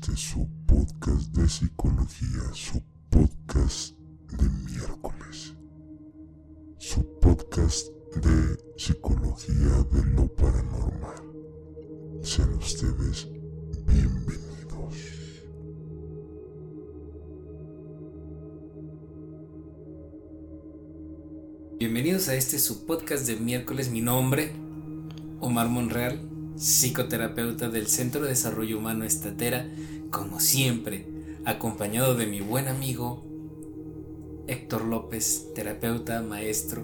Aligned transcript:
este 0.00 0.16
su 0.16 0.46
podcast 0.64 1.34
de 1.34 1.48
psicología, 1.48 2.42
su 2.52 2.80
podcast 3.10 3.96
de 4.30 4.48
miércoles, 4.70 5.54
su 6.78 7.04
podcast 7.20 7.88
de 8.14 8.58
psicología 8.76 9.82
de 9.90 10.04
lo 10.12 10.28
paranormal. 10.36 11.20
Sean 12.22 12.54
ustedes 12.54 13.26
bienvenidos. 13.86 14.94
Bienvenidos 21.80 22.28
a 22.28 22.36
este 22.36 22.60
su 22.60 22.86
podcast 22.86 23.26
de 23.26 23.34
miércoles. 23.34 23.90
Mi 23.90 24.00
nombre, 24.00 24.52
Omar 25.40 25.68
Monreal, 25.68 26.37
psicoterapeuta 26.58 27.68
del 27.68 27.86
Centro 27.86 28.22
de 28.22 28.30
Desarrollo 28.30 28.78
Humano 28.78 29.04
Estatera, 29.04 29.68
como 30.10 30.40
siempre, 30.40 31.06
acompañado 31.44 32.16
de 32.16 32.26
mi 32.26 32.40
buen 32.40 32.66
amigo 32.66 33.24
Héctor 34.48 34.84
López, 34.84 35.48
terapeuta, 35.54 36.20
maestro, 36.22 36.82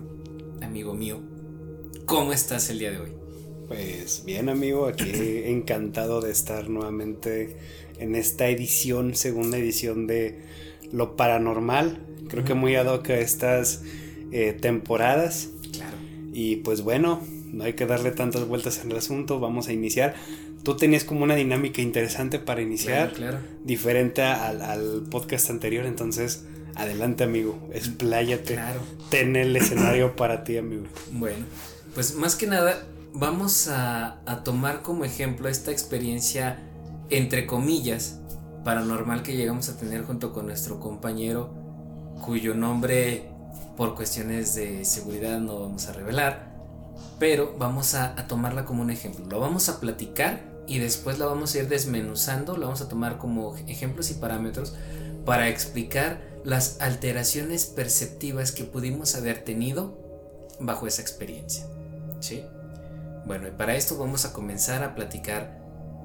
amigo 0.62 0.94
mío. 0.94 1.20
¿Cómo 2.04 2.32
estás 2.32 2.70
el 2.70 2.78
día 2.78 2.92
de 2.92 2.98
hoy? 2.98 3.10
Pues 3.66 4.22
bien 4.24 4.48
amigo, 4.48 4.86
aquí 4.86 5.10
encantado 5.46 6.20
de 6.20 6.30
estar 6.30 6.68
nuevamente 6.68 7.56
en 7.98 8.14
esta 8.14 8.48
edición, 8.48 9.14
segunda 9.14 9.58
edición 9.58 10.06
de 10.06 10.42
Lo 10.92 11.16
Paranormal. 11.16 11.98
Creo 12.28 12.44
que 12.44 12.54
muy 12.54 12.76
ad 12.76 12.86
hoc 12.86 13.10
a 13.10 13.18
estas 13.18 13.82
eh, 14.30 14.52
temporadas. 14.52 15.50
Claro. 15.72 15.96
Y 16.32 16.56
pues 16.56 16.82
bueno, 16.82 17.20
no 17.54 17.64
hay 17.64 17.72
que 17.74 17.86
darle 17.86 18.10
tantas 18.10 18.46
vueltas 18.46 18.80
en 18.84 18.90
el 18.90 18.96
asunto, 18.98 19.40
vamos 19.40 19.68
a 19.68 19.72
iniciar. 19.72 20.14
Tú 20.62 20.76
tenías 20.76 21.04
como 21.04 21.24
una 21.24 21.34
dinámica 21.34 21.82
interesante 21.82 22.38
para 22.38 22.62
iniciar, 22.62 23.12
Claro, 23.12 23.38
claro. 23.38 23.46
diferente 23.64 24.22
al, 24.22 24.62
al 24.62 25.02
podcast 25.10 25.50
anterior, 25.50 25.86
entonces 25.86 26.44
adelante 26.74 27.24
amigo, 27.24 27.58
expláyate, 27.72 28.54
Claro. 28.54 28.80
ten 29.10 29.36
el 29.36 29.54
escenario 29.56 30.16
para 30.16 30.42
ti 30.44 30.56
amigo. 30.56 30.84
Bueno, 31.12 31.44
pues 31.94 32.14
más 32.16 32.34
que 32.36 32.46
nada 32.46 32.86
vamos 33.12 33.68
a, 33.68 34.20
a 34.26 34.42
tomar 34.42 34.82
como 34.82 35.04
ejemplo 35.04 35.48
esta 35.48 35.70
experiencia, 35.70 36.58
entre 37.10 37.46
comillas, 37.46 38.20
paranormal 38.64 39.22
que 39.22 39.36
llegamos 39.36 39.68
a 39.68 39.76
tener 39.76 40.02
junto 40.04 40.32
con 40.32 40.46
nuestro 40.46 40.80
compañero, 40.80 41.52
cuyo 42.24 42.54
nombre 42.54 43.28
por 43.76 43.94
cuestiones 43.94 44.54
de 44.54 44.84
seguridad 44.84 45.38
no 45.40 45.60
vamos 45.60 45.86
a 45.88 45.92
revelar, 45.92 46.53
pero 47.18 47.54
vamos 47.58 47.94
a, 47.94 48.18
a 48.18 48.26
tomarla 48.26 48.64
como 48.64 48.82
un 48.82 48.90
ejemplo. 48.90 49.26
Lo 49.26 49.40
vamos 49.40 49.68
a 49.68 49.80
platicar 49.80 50.40
y 50.66 50.78
después 50.78 51.18
la 51.18 51.26
vamos 51.26 51.54
a 51.54 51.58
ir 51.58 51.68
desmenuzando, 51.68 52.56
lo 52.56 52.66
vamos 52.66 52.80
a 52.80 52.88
tomar 52.88 53.18
como 53.18 53.56
ejemplos 53.66 54.10
y 54.10 54.14
parámetros 54.14 54.74
para 55.24 55.48
explicar 55.48 56.20
las 56.44 56.80
alteraciones 56.80 57.66
perceptivas 57.66 58.52
que 58.52 58.64
pudimos 58.64 59.14
haber 59.14 59.44
tenido 59.44 59.98
bajo 60.60 60.86
esa 60.86 61.02
experiencia. 61.02 61.66
¿Sí? 62.20 62.44
Bueno, 63.26 63.48
y 63.48 63.50
para 63.50 63.74
esto 63.74 63.96
vamos 63.98 64.24
a 64.24 64.32
comenzar 64.32 64.82
a 64.82 64.94
platicar 64.94 65.58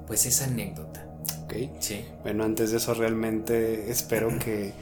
pues 0.06 0.26
esa 0.26 0.46
anécdota. 0.46 1.06
¿ok? 1.44 1.54
¿Sí? 1.80 2.04
Bueno, 2.22 2.44
antes 2.44 2.70
de 2.70 2.78
eso 2.78 2.94
realmente 2.94 3.90
espero 3.90 4.30
que 4.44 4.72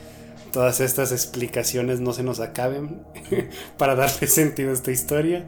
todas 0.52 0.80
estas 0.80 1.12
explicaciones 1.12 2.00
no 2.00 2.12
se 2.12 2.22
nos 2.22 2.40
acaben 2.40 3.02
para 3.78 3.94
darle 3.94 4.26
sentido 4.28 4.70
a 4.70 4.74
esta 4.74 4.90
historia. 4.90 5.46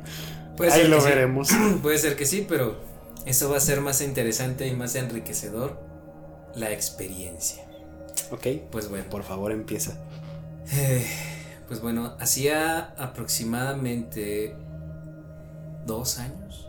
Puede 0.56 0.72
Ahí 0.72 0.88
lo 0.88 0.96
que 0.96 1.02
sí. 1.02 1.08
veremos. 1.08 1.48
Puede 1.82 1.98
ser 1.98 2.16
que 2.16 2.26
sí, 2.26 2.44
pero 2.48 2.76
eso 3.26 3.50
va 3.50 3.56
a 3.56 3.60
ser 3.60 3.80
más 3.80 4.00
interesante 4.00 4.66
y 4.66 4.74
más 4.74 4.94
enriquecedor 4.94 5.78
la 6.54 6.70
experiencia. 6.72 7.64
¿Ok? 8.30 8.46
Pues 8.70 8.88
bueno, 8.88 9.04
Por 9.10 9.22
favor, 9.22 9.52
empieza. 9.52 9.92
Eh, 10.72 11.04
pues 11.68 11.80
bueno, 11.80 12.14
hacía 12.18 12.92
aproximadamente 12.96 14.54
dos 15.86 16.18
años. 16.18 16.68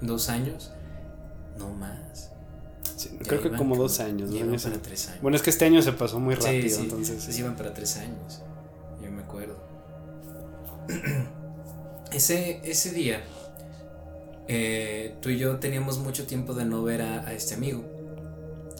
Dos 0.00 0.28
años. 0.28 0.72
No 1.58 1.70
más. 1.70 2.30
Sí, 2.96 3.10
creo 3.26 3.40
que 3.42 3.50
como 3.50 3.76
dos 3.76 4.00
años. 4.00 4.30
¿no? 4.30 4.56
para 4.56 4.82
tres 4.82 5.08
años. 5.08 5.22
Bueno, 5.22 5.36
es 5.36 5.42
que 5.42 5.50
este 5.50 5.64
año 5.64 5.82
se 5.82 5.92
pasó 5.92 6.20
muy 6.20 6.34
rápido, 6.34 6.76
sí, 6.76 6.82
entonces. 6.82 7.22
sí, 7.22 7.40
iban 7.40 7.56
para 7.56 7.72
tres 7.72 7.96
años. 7.96 8.42
Yo 9.02 9.10
me 9.10 9.22
acuerdo. 9.22 9.56
ese, 12.12 12.60
ese 12.64 12.90
día, 12.92 13.22
eh, 14.48 15.14
tú 15.20 15.30
y 15.30 15.38
yo 15.38 15.58
teníamos 15.58 15.98
mucho 15.98 16.26
tiempo 16.26 16.54
de 16.54 16.64
no 16.64 16.82
ver 16.82 17.02
a, 17.02 17.32
este 17.32 17.54
amigo. 17.54 17.84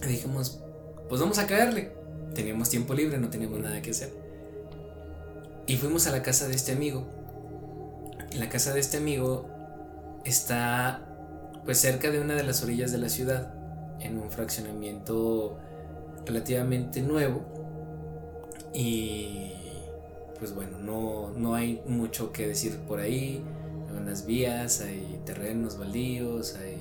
Y 0.03 0.07
dijimos, 0.07 0.61
pues 1.09 1.21
vamos 1.21 1.39
a 1.39 1.47
caerle. 1.47 1.93
Teníamos 2.35 2.71
tiempo 2.71 2.95
libre, 2.95 3.19
no 3.19 3.31
teníamos 3.31 3.61
nada 3.61 3.81
que 3.81 3.91
hacer. 3.91 4.11
Y 5.67 5.77
fuimos 5.77 6.07
a 6.07 6.11
la 6.11 6.23
casa 6.23 6.49
de 6.49 6.57
este 6.57 6.73
amigo. 6.73 7.07
La 8.37 8.49
casa 8.49 8.73
de 8.73 8.81
este 8.81 8.97
amigo 8.97 9.49
está 10.25 11.07
pues 11.65 11.79
cerca 11.79 12.11
de 12.11 12.21
una 12.21 12.35
de 12.35 12.43
las 12.43 12.63
orillas 12.63 12.91
de 12.91 12.99
la 12.99 13.09
ciudad, 13.09 13.55
en 14.01 14.19
un 14.19 14.31
fraccionamiento 14.31 15.59
relativamente 16.27 17.03
nuevo. 17.03 17.45
Y 18.75 19.53
pues 20.41 20.55
bueno, 20.55 20.79
no, 20.79 21.31
no 21.37 21.55
hay 21.55 21.83
mucho 21.87 22.33
que 22.33 22.49
decir 22.49 22.79
por 22.89 22.99
ahí. 22.99 23.45
Hay 23.89 23.97
unas 23.97 24.27
vías, 24.27 24.81
hay 24.81 25.21
terrenos 25.27 25.79
baldíos, 25.79 26.57
hay 26.57 26.79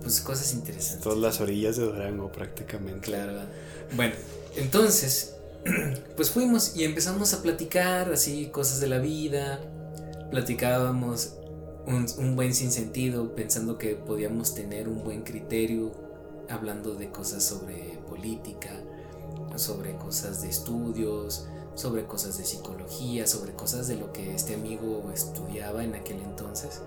pues 0.00 0.20
cosas 0.20 0.54
interesantes. 0.54 1.02
Todas 1.02 1.18
las 1.18 1.40
orillas 1.40 1.76
de 1.76 1.84
Durango 1.84 2.30
prácticamente. 2.30 3.00
Claro. 3.00 3.32
Bueno, 3.96 4.14
entonces, 4.56 5.34
pues 6.16 6.30
fuimos 6.30 6.76
y 6.76 6.84
empezamos 6.84 7.34
a 7.34 7.42
platicar 7.42 8.12
así 8.12 8.46
cosas 8.46 8.80
de 8.80 8.86
la 8.86 8.98
vida. 8.98 9.60
Platicábamos 10.30 11.34
un, 11.86 12.06
un 12.18 12.36
buen 12.36 12.54
sinsentido, 12.54 13.34
pensando 13.34 13.78
que 13.78 13.96
podíamos 13.96 14.54
tener 14.54 14.88
un 14.88 15.02
buen 15.02 15.22
criterio, 15.22 15.92
hablando 16.48 16.94
de 16.94 17.10
cosas 17.10 17.42
sobre 17.42 17.98
política, 18.08 18.70
sobre 19.56 19.96
cosas 19.96 20.42
de 20.42 20.48
estudios, 20.48 21.48
sobre 21.74 22.04
cosas 22.04 22.36
de 22.38 22.44
psicología, 22.44 23.26
sobre 23.26 23.52
cosas 23.52 23.88
de 23.88 23.96
lo 23.96 24.12
que 24.12 24.34
este 24.34 24.54
amigo 24.54 25.10
estudiaba 25.12 25.84
en 25.84 25.94
aquel 25.94 26.20
entonces. 26.20 26.82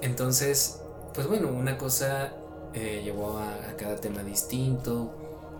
Entonces, 0.00 0.80
pues 1.14 1.26
bueno, 1.26 1.48
una 1.48 1.78
cosa 1.78 2.32
eh, 2.72 3.02
llevó 3.04 3.38
a, 3.38 3.54
a 3.70 3.76
cada 3.76 3.96
tema 3.96 4.22
distinto. 4.22 5.12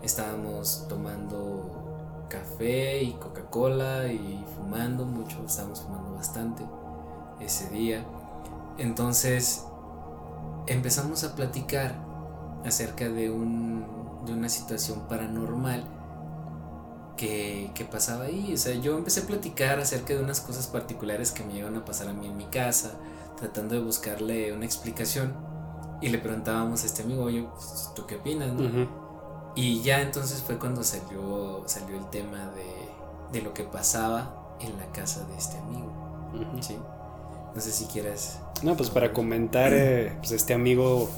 Estábamos 0.02 0.86
tomando 0.88 2.26
café 2.28 3.02
y 3.02 3.12
Coca-Cola 3.12 4.08
y 4.12 4.44
fumando 4.56 5.04
mucho, 5.04 5.44
estábamos 5.46 5.80
fumando 5.80 6.14
bastante 6.14 6.64
ese 7.40 7.68
día. 7.70 8.04
Entonces 8.78 9.64
empezamos 10.66 11.24
a 11.24 11.34
platicar 11.34 11.94
acerca 12.64 13.08
de, 13.08 13.30
un, 13.30 13.86
de 14.26 14.32
una 14.32 14.48
situación 14.48 15.06
paranormal 15.08 15.84
que, 17.16 17.70
que 17.74 17.84
pasaba 17.84 18.24
ahí. 18.24 18.52
O 18.54 18.58
sea, 18.58 18.74
yo 18.74 18.96
empecé 18.96 19.20
a 19.20 19.26
platicar 19.26 19.78
acerca 19.80 20.14
de 20.14 20.22
unas 20.22 20.40
cosas 20.40 20.66
particulares 20.66 21.32
que 21.32 21.44
me 21.44 21.58
iban 21.58 21.76
a 21.76 21.84
pasar 21.84 22.08
a 22.08 22.12
mí 22.12 22.26
en 22.26 22.36
mi 22.36 22.46
casa, 22.46 22.92
tratando 23.36 23.74
de 23.74 23.80
buscarle 23.80 24.52
una 24.52 24.64
explicación. 24.64 25.34
Y 26.00 26.08
le 26.08 26.18
preguntábamos 26.18 26.82
a 26.82 26.86
este 26.86 27.02
amigo, 27.02 27.24
oye, 27.24 27.46
pues, 27.54 27.90
¿tú 27.94 28.06
qué 28.06 28.16
opinas? 28.16 28.52
no?" 28.52 29.04
Y 29.56 29.82
ya 29.82 30.00
entonces 30.02 30.42
fue 30.42 30.58
cuando 30.58 30.82
salió, 30.82 31.62
salió 31.66 31.96
el 31.96 32.10
tema 32.10 32.50
de, 32.56 33.38
de 33.38 33.42
lo 33.42 33.54
que 33.54 33.62
pasaba 33.62 34.56
en 34.60 34.76
la 34.78 34.86
casa 34.92 35.24
de 35.26 35.36
este 35.36 35.58
amigo. 35.58 35.92
¿sí? 36.60 36.76
No 37.54 37.60
sé 37.60 37.70
si 37.70 37.84
quieras. 37.86 38.40
No, 38.62 38.76
pues 38.76 38.90
para 38.90 39.12
comentar, 39.12 39.72
eh, 39.72 40.12
pues 40.18 40.32
este 40.32 40.54
amigo 40.54 41.08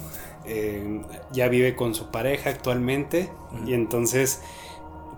eh, 0.44 1.02
ya 1.32 1.48
vive 1.48 1.74
con 1.74 1.94
su 1.94 2.10
pareja 2.10 2.50
actualmente 2.50 3.30
y 3.66 3.74
entonces 3.74 4.40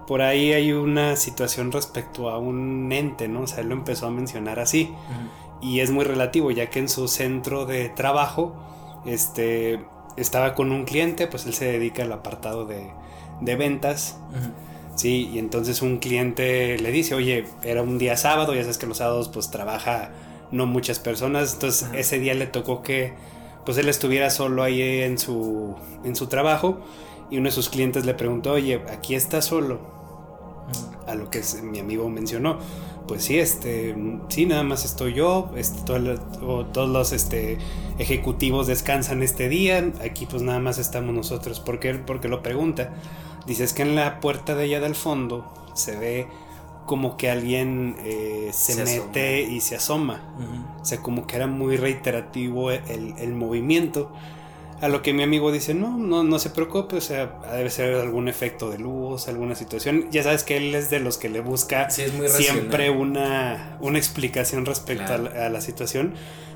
por 0.08 0.22
ahí 0.22 0.54
hay 0.54 0.72
una 0.72 1.16
situación 1.16 1.70
respecto 1.70 2.30
a 2.30 2.38
un 2.38 2.90
ente, 2.90 3.28
¿no? 3.28 3.42
O 3.42 3.46
sea, 3.46 3.60
él 3.60 3.68
lo 3.68 3.74
empezó 3.74 4.06
a 4.06 4.10
mencionar 4.10 4.58
así 4.58 4.90
y 5.60 5.80
es 5.80 5.90
muy 5.90 6.04
relativo 6.04 6.50
ya 6.50 6.70
que 6.70 6.78
en 6.78 6.88
su 6.88 7.08
centro 7.08 7.66
de 7.66 7.90
trabajo, 7.90 8.56
este, 9.04 9.84
estaba 10.16 10.54
con 10.54 10.72
un 10.72 10.86
cliente, 10.86 11.26
pues 11.26 11.44
él 11.44 11.52
se 11.52 11.66
dedica 11.66 12.04
al 12.04 12.12
apartado 12.12 12.64
de, 12.64 12.90
de 13.42 13.56
ventas. 13.56 14.18
Sí, 14.94 15.28
y 15.30 15.38
entonces 15.38 15.82
un 15.82 15.98
cliente 15.98 16.78
le 16.78 16.90
dice, 16.90 17.14
oye, 17.14 17.44
era 17.62 17.82
un 17.82 17.98
día 17.98 18.16
sábado, 18.16 18.54
ya 18.54 18.62
sabes 18.62 18.78
que 18.78 18.86
los 18.86 18.96
sábados 18.96 19.28
pues 19.28 19.50
trabaja 19.50 20.10
no 20.50 20.64
muchas 20.64 20.98
personas, 20.98 21.52
entonces 21.52 21.90
ese 21.92 22.18
día 22.18 22.32
le 22.32 22.46
tocó 22.46 22.82
que 22.82 23.12
pues 23.66 23.76
él 23.76 23.90
estuviera 23.90 24.30
solo 24.30 24.62
ahí 24.62 25.02
en 25.02 25.18
su, 25.18 25.76
en 26.02 26.16
su 26.16 26.28
trabajo 26.28 26.80
y 27.30 27.36
uno 27.36 27.48
de 27.48 27.52
sus 27.52 27.68
clientes 27.68 28.06
le 28.06 28.14
preguntó, 28.14 28.52
oye, 28.52 28.80
aquí 28.90 29.14
está 29.14 29.42
solo. 29.42 29.97
A 31.06 31.14
lo 31.14 31.30
que 31.30 31.38
es- 31.38 31.62
mi 31.62 31.78
amigo 31.78 32.08
mencionó, 32.08 32.58
pues 33.06 33.24
sí, 33.24 33.38
este, 33.38 33.96
sí, 34.28 34.46
nada 34.46 34.62
más 34.62 34.84
estoy 34.84 35.14
yo, 35.14 35.50
este, 35.56 35.80
todos 35.84 36.88
los 36.88 37.12
este, 37.12 37.58
ejecutivos 37.98 38.66
descansan 38.66 39.22
este 39.22 39.48
día, 39.48 39.92
aquí 40.04 40.26
pues 40.26 40.42
nada 40.42 40.58
más 40.58 40.78
estamos 40.78 41.14
nosotros. 41.14 41.60
¿Por 41.60 41.80
qué? 41.80 41.94
Porque 41.94 42.28
lo 42.28 42.42
pregunta. 42.42 42.92
Dice, 43.46 43.64
es 43.64 43.72
que 43.72 43.82
en 43.82 43.94
la 43.94 44.20
puerta 44.20 44.54
de 44.54 44.64
allá 44.64 44.80
del 44.80 44.94
fondo 44.94 45.50
se 45.74 45.96
ve 45.96 46.26
como 46.84 47.16
que 47.16 47.30
alguien 47.30 47.96
eh, 48.00 48.50
se, 48.52 48.74
mete 48.84 49.42
y 49.42 49.60
se 49.60 49.76
asoma. 49.76 50.22
O 50.80 50.84
sea, 50.84 51.00
como 51.00 51.26
que 51.26 51.36
era 51.36 51.46
muy 51.46 51.76
reiterativo 51.76 52.70
el, 52.70 53.14
el 53.18 53.34
movimiento. 53.34 54.10
A 54.80 54.88
lo 54.88 55.02
que 55.02 55.12
mi 55.12 55.24
amigo 55.24 55.50
dice, 55.50 55.74
no, 55.74 55.96
no, 55.96 56.22
no 56.22 56.38
se 56.38 56.50
preocupe, 56.50 56.96
o 56.96 57.00
sea, 57.00 57.40
debe 57.52 57.68
ser 57.68 57.94
algún 57.96 58.28
efecto 58.28 58.70
de 58.70 58.78
luz, 58.78 59.26
alguna 59.26 59.56
situación. 59.56 60.06
Ya 60.12 60.22
sabes 60.22 60.44
que 60.44 60.56
él 60.56 60.74
es 60.74 60.88
de 60.88 61.00
los 61.00 61.18
que 61.18 61.28
le 61.28 61.40
busca 61.40 61.90
siempre 61.90 62.90
una, 62.90 63.76
una, 63.80 63.98
explicación 63.98 64.64
respecto 64.66 65.14
a, 65.14 65.48
la, 65.48 65.60
situación. 65.60 66.14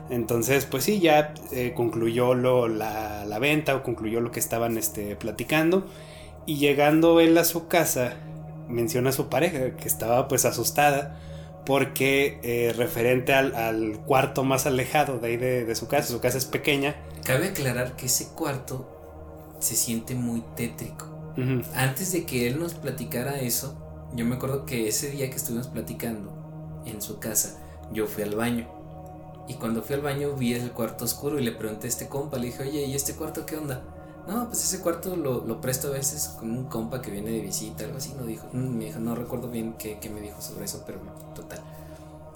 Entonces, 0.08 0.66
pues 0.66 0.84
sí, 0.84 1.00
ya 1.00 1.34
eh, 1.50 1.72
concluyó 1.74 2.34
lo, 2.34 2.68
la, 2.68 3.24
la, 3.24 3.38
venta 3.40 3.74
o 3.74 3.82
concluyó 3.82 4.20
lo 4.20 4.30
que 4.30 4.38
estaban 4.38 4.78
este, 4.78 5.16
platicando. 5.16 5.88
Y 6.46 6.58
llegando 6.58 7.18
él 7.18 7.36
a 7.38 7.44
su 7.44 7.66
casa, 7.66 8.14
menciona 8.68 9.10
a 9.10 9.12
su 9.12 9.28
pareja 9.28 9.76
que 9.76 9.88
estaba 9.88 10.28
pues 10.28 10.44
asustada 10.44 11.18
porque 11.64 12.40
eh, 12.42 12.72
referente 12.72 13.34
al, 13.34 14.00
cuarto 14.06 14.44
más 14.44 14.66
alejado 14.66 15.18
de 15.18 15.28
ahí 15.28 15.36
de, 15.36 15.74
su 15.74 15.88
casa, 15.88 16.08
su 16.08 16.20
casa 16.20 16.38
es 16.38 16.44
pequeña. 16.44 16.96
Cabe 17.24 17.48
aclarar 17.48 17.96
que 17.96 18.06
ese 18.06 18.28
cuarto 18.28 18.88
se 19.60 19.76
siente 19.76 20.14
muy 20.14 20.42
tétrico. 20.56 21.08
Antes 21.74 22.12
de 22.12 22.26
que 22.26 22.46
él 22.46 22.58
nos 22.58 22.74
platicara 22.74 23.40
eso, 23.40 23.74
yo 24.14 24.26
me 24.26 24.34
acuerdo 24.34 24.66
que 24.66 24.88
ese 24.88 25.10
día 25.10 25.30
que 25.30 25.36
estuvimos 25.36 25.68
platicando 25.68 26.30
en 26.84 27.00
su 27.00 27.18
casa, 27.18 27.58
yo 27.92 28.06
fui 28.06 28.22
al 28.22 28.34
baño. 28.34 28.68
Y 29.48 29.54
cuando 29.54 29.82
fui 29.82 29.94
al 29.94 30.02
baño 30.02 30.34
vi 30.34 30.52
el 30.52 30.72
cuarto 30.72 31.04
oscuro 31.04 31.38
y 31.38 31.42
le 31.42 31.52
pregunté 31.52 31.86
a 31.86 31.90
este 31.90 32.08
compa, 32.08 32.38
le 32.38 32.46
dije, 32.46 32.62
oye, 32.62 32.84
¿y 32.84 32.94
este 32.94 33.14
cuarto 33.14 33.46
qué 33.46 33.56
onda? 33.56 33.82
No, 34.26 34.46
pues 34.46 34.62
ese 34.62 34.80
cuarto 34.80 35.16
lo, 35.16 35.44
lo, 35.44 35.60
presto 35.60 35.88
a 35.88 35.92
veces 35.92 36.28
con 36.38 36.50
un 36.50 36.66
compa 36.66 37.02
que 37.02 37.10
viene 37.10 37.30
de 37.30 37.40
visita, 37.40 37.84
algo 37.84 37.98
así, 37.98 38.14
no 38.16 38.24
dijo. 38.24 38.46
Mm, 38.52 38.76
me 38.76 38.84
dijo, 38.84 39.00
no 39.00 39.16
recuerdo 39.16 39.48
bien 39.48 39.74
qué, 39.78 39.98
qué 40.00 40.10
me 40.10 40.20
dijo 40.20 40.40
sobre 40.40 40.66
eso, 40.66 40.84
pero. 40.86 41.00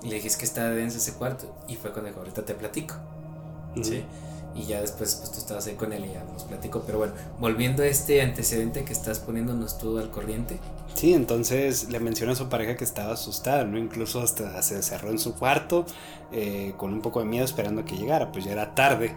Y 0.07 0.09
le 0.09 0.15
dije, 0.17 0.29
es 0.29 0.37
que 0.37 0.45
está 0.45 0.71
denso 0.71 0.99
ese 0.99 1.15
cuarto. 1.15 1.53
Y 1.67 1.75
fue 1.75 1.91
cuando 1.91 2.09
dijo, 2.09 2.21
ahorita 2.21 2.45
te 2.45 2.55
platico. 2.55 2.95
Sí. 3.83 4.05
Y 4.55 4.65
ya 4.67 4.81
después, 4.81 5.17
pues 5.17 5.33
tú 5.33 5.39
estabas 5.39 5.67
ahí 5.67 5.75
con 5.75 5.93
él 5.93 6.05
y 6.05 6.13
ya 6.13 6.23
nos 6.33 6.45
platico. 6.45 6.85
Pero 6.87 6.99
bueno, 6.99 7.15
volviendo 7.41 7.83
a 7.83 7.87
este 7.87 8.23
antecedente 8.23 8.85
que 8.85 8.93
estás 8.93 9.19
poniéndonos 9.19 9.79
tú 9.79 9.99
al 9.99 10.13
corriente. 10.13 10.61
Sí, 10.95 11.13
entonces 11.13 11.91
le 11.91 11.99
menciona 11.99 12.33
a 12.33 12.37
su 12.37 12.49
pareja 12.49 12.77
que 12.77 12.85
estaba 12.85 13.15
asustada, 13.15 13.65
¿no? 13.65 13.79
Incluso 13.79 14.21
hasta 14.23 14.63
se 14.63 14.81
cerró 14.81 15.11
en 15.11 15.19
su 15.19 15.35
cuarto 15.35 15.85
eh, 16.31 16.73
con 16.77 16.93
un 16.93 17.03
poco 17.03 17.19
de 17.19 17.27
miedo 17.27 17.45
esperando 17.45 17.85
que 17.85 17.97
llegara, 17.97 18.31
pues 18.31 18.45
ya 18.45 18.53
era 18.53 18.77
tarde. 18.77 19.17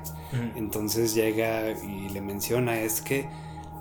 Entonces 0.56 1.13
llega 1.13 1.69
y 1.69 2.09
le 2.09 2.19
menciona, 2.19 2.81
es 2.81 3.01
que 3.01 3.30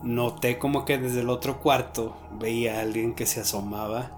noté 0.02 0.58
como 0.58 0.84
que 0.84 0.98
desde 0.98 1.20
el 1.20 1.30
otro 1.30 1.60
cuarto 1.60 2.14
veía 2.38 2.76
a 2.76 2.82
alguien 2.82 3.14
que 3.14 3.24
se 3.24 3.40
asomaba 3.40 4.17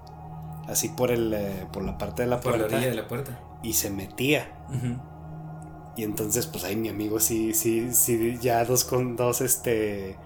así 0.67 0.89
por 0.89 1.11
el 1.11 1.33
eh, 1.33 1.67
por 1.71 1.83
la 1.83 1.97
parte 1.97 2.23
de 2.23 2.27
la 2.27 2.39
puerta. 2.39 2.61
Por 2.61 2.71
la 2.71 2.77
orilla 2.77 2.89
de 2.89 2.95
la 2.95 3.07
puerta. 3.07 3.39
Y 3.63 3.73
se 3.73 3.89
metía. 3.89 4.47
Y 5.95 6.03
entonces, 6.03 6.47
pues 6.47 6.63
ahí 6.63 6.75
mi 6.75 6.89
amigo 6.89 7.19
sí, 7.19 7.53
sí, 7.53 7.93
sí, 7.93 8.37
ya 8.41 8.63
dos 8.63 8.85
con 8.85 9.17
dos, 9.17 9.41
este, 9.41 10.17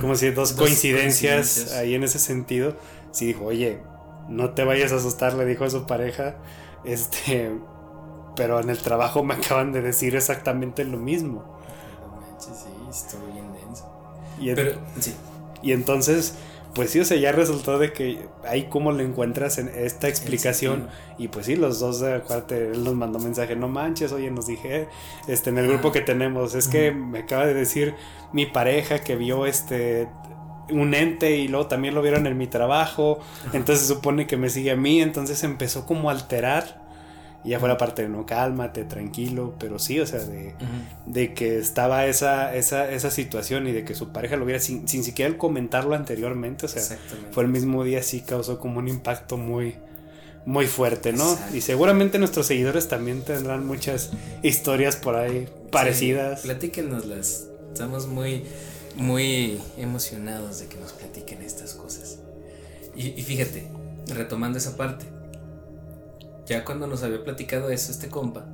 como 0.00 0.14
si 0.16 0.30
dos, 0.30 0.54
coincidencias, 0.54 1.72
ahí 1.74 1.94
en 1.94 2.04
ese 2.04 2.18
sentido. 2.18 2.76
Sí 3.12 3.26
dijo, 3.26 3.44
oye, 3.44 3.80
no 4.28 4.50
te 4.50 4.64
vayas 4.64 4.92
a 4.92 4.96
asustar, 4.96 5.34
le 5.34 5.44
dijo 5.44 5.64
a 5.64 5.70
su 5.70 5.86
pareja, 5.86 6.36
este, 6.84 7.52
pero 8.34 8.60
en 8.60 8.70
el 8.70 8.78
trabajo 8.78 9.22
me 9.22 9.34
acaban 9.34 9.72
de 9.72 9.82
decir 9.82 10.16
exactamente 10.16 10.84
lo 10.84 10.96
mismo. 10.96 11.58
sí, 12.38 12.70
estoy 12.88 13.32
bien 13.32 13.52
denso. 13.52 13.92
Y, 14.38 14.54
pero, 14.54 14.80
sí. 14.98 15.14
y 15.62 15.72
entonces 15.72 16.34
pues 16.80 16.92
sí, 16.92 17.00
o 17.00 17.04
sea, 17.04 17.18
ya 17.18 17.30
resultó 17.30 17.78
de 17.78 17.92
que 17.92 18.26
ahí 18.48 18.62
como 18.70 18.90
le 18.90 19.04
encuentras 19.04 19.58
en 19.58 19.68
esta 19.68 20.08
explicación. 20.08 20.88
Y 21.18 21.28
pues 21.28 21.44
sí, 21.44 21.54
los 21.54 21.78
dos, 21.78 22.00
de 22.00 22.14
acuérdate, 22.14 22.70
él 22.70 22.84
nos 22.84 22.94
mandó 22.94 23.18
mensaje, 23.18 23.54
no 23.54 23.68
manches, 23.68 24.12
oye, 24.12 24.30
nos 24.30 24.46
dije, 24.46 24.88
este, 25.28 25.50
en 25.50 25.58
el 25.58 25.68
grupo 25.68 25.92
que 25.92 26.00
tenemos, 26.00 26.54
es 26.54 26.68
que 26.68 26.90
me 26.90 27.18
acaba 27.18 27.44
de 27.44 27.52
decir 27.52 27.94
mi 28.32 28.46
pareja 28.46 29.00
que 29.00 29.14
vio 29.14 29.44
este 29.44 30.08
un 30.70 30.94
ente 30.94 31.36
y 31.36 31.48
luego 31.48 31.66
también 31.66 31.94
lo 31.94 32.00
vieron 32.00 32.26
en 32.26 32.38
mi 32.38 32.46
trabajo, 32.46 33.18
entonces 33.52 33.86
supone 33.86 34.26
que 34.26 34.38
me 34.38 34.48
sigue 34.48 34.70
a 34.70 34.76
mí, 34.76 35.02
entonces 35.02 35.44
empezó 35.44 35.84
como 35.84 36.08
a 36.08 36.14
alterar 36.14 36.79
y 37.44 37.50
ya 37.50 37.60
fue 37.60 37.68
la 37.68 37.78
parte 37.78 38.02
de 38.02 38.08
no, 38.08 38.26
cálmate, 38.26 38.84
tranquilo, 38.84 39.54
pero 39.58 39.78
sí, 39.78 39.98
o 39.98 40.06
sea, 40.06 40.20
de, 40.20 40.54
de 41.06 41.32
que 41.32 41.58
estaba 41.58 42.06
esa, 42.06 42.54
esa, 42.54 42.90
esa, 42.90 43.10
situación 43.10 43.66
y 43.66 43.72
de 43.72 43.84
que 43.84 43.94
su 43.94 44.12
pareja 44.12 44.36
lo 44.36 44.44
viera 44.44 44.60
sin, 44.60 44.86
sin 44.86 45.04
siquiera 45.04 45.36
comentarlo 45.38 45.94
anteriormente, 45.94 46.66
o 46.66 46.68
sea, 46.68 46.82
fue 47.30 47.44
el 47.44 47.48
mismo 47.48 47.82
día, 47.82 48.02
sí 48.02 48.20
causó 48.20 48.58
como 48.60 48.78
un 48.78 48.88
impacto 48.88 49.38
muy, 49.38 49.76
muy 50.44 50.66
fuerte, 50.66 51.14
¿no? 51.14 51.38
Y 51.54 51.62
seguramente 51.62 52.18
nuestros 52.18 52.46
seguidores 52.46 52.88
también 52.88 53.22
tendrán 53.22 53.66
muchas 53.66 54.10
historias 54.42 54.96
por 54.96 55.16
ahí 55.16 55.48
parecidas. 55.70 56.42
Sí, 56.42 56.48
platíquenoslas, 56.48 57.46
estamos 57.72 58.06
muy, 58.06 58.44
muy 58.96 59.58
emocionados 59.78 60.60
de 60.60 60.66
que 60.66 60.76
nos 60.76 60.92
platiquen 60.92 61.40
estas 61.40 61.72
cosas. 61.72 62.18
y, 62.94 63.08
y 63.18 63.22
fíjate, 63.22 63.66
retomando 64.08 64.58
esa 64.58 64.76
parte 64.76 65.06
ya 66.50 66.64
cuando 66.64 66.88
nos 66.88 67.04
había 67.04 67.22
platicado 67.22 67.70
eso 67.70 67.92
este 67.92 68.08
compa, 68.08 68.44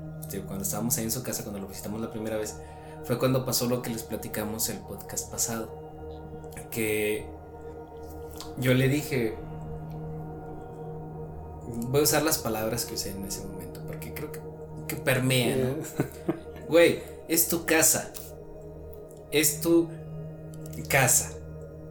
cuando 0.47 0.65
estábamos 0.65 0.99
ahí 0.99 1.05
en 1.05 1.11
su 1.11 1.23
casa, 1.23 1.45
cuando 1.45 1.61
lo 1.61 1.67
visitamos 1.67 1.99
la 1.99 2.11
primera 2.11 2.37
vez, 2.37 2.57
fue 3.05 3.19
cuando 3.19 3.47
pasó 3.47 3.67
lo 3.67 3.81
que 3.81 3.89
les 3.89 4.03
platicamos 4.03 4.69
el 4.69 4.81
podcast 4.81 5.31
pasado. 5.31 6.53
Que 6.71 7.27
yo 8.59 8.75
le 8.75 8.91
dije, 8.91 9.35
voy 11.89 12.01
a 12.01 12.05
usar 12.05 12.23
las 12.23 12.37
palabras 12.37 12.85
que 12.85 12.97
usé 12.97 13.13
en 13.13 13.25
ese 13.25 13.47
momento, 13.47 13.81
porque 13.87 14.13
creo 14.13 14.31
que, 14.31 14.41
que 14.89 14.97
permea, 14.97 15.57
¿no? 15.57 15.77
Güey, 16.69 17.01
es 17.29 17.49
tu 17.49 17.65
casa. 17.65 18.13
Es 19.31 19.63
tu 19.63 19.89
casa, 20.87 21.33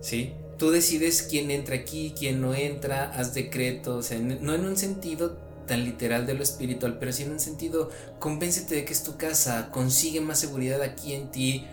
¿sí? 0.01 0.35
Tú 0.59 0.69
decides 0.69 1.23
quién 1.23 1.49
entra 1.49 1.77
aquí, 1.77 2.13
quién 2.15 2.41
no 2.41 2.53
entra, 2.53 3.11
haz 3.11 3.33
decretos, 3.33 4.11
no 4.11 4.53
en 4.53 4.65
un 4.65 4.77
sentido 4.77 5.44
tan 5.65 5.83
literal 5.83 6.25
de 6.25 6.33
lo 6.33 6.43
espiritual, 6.43 6.97
pero 6.99 7.11
sí 7.11 7.23
en 7.23 7.31
un 7.31 7.39
sentido, 7.39 7.89
convéncete 8.19 8.75
de 8.75 8.85
que 8.85 8.93
es 8.93 9.03
tu 9.03 9.17
casa, 9.17 9.69
consigue 9.71 10.21
más 10.21 10.39
seguridad 10.39 10.81
aquí 10.81 11.13
en 11.13 11.31
ti, 11.31 11.65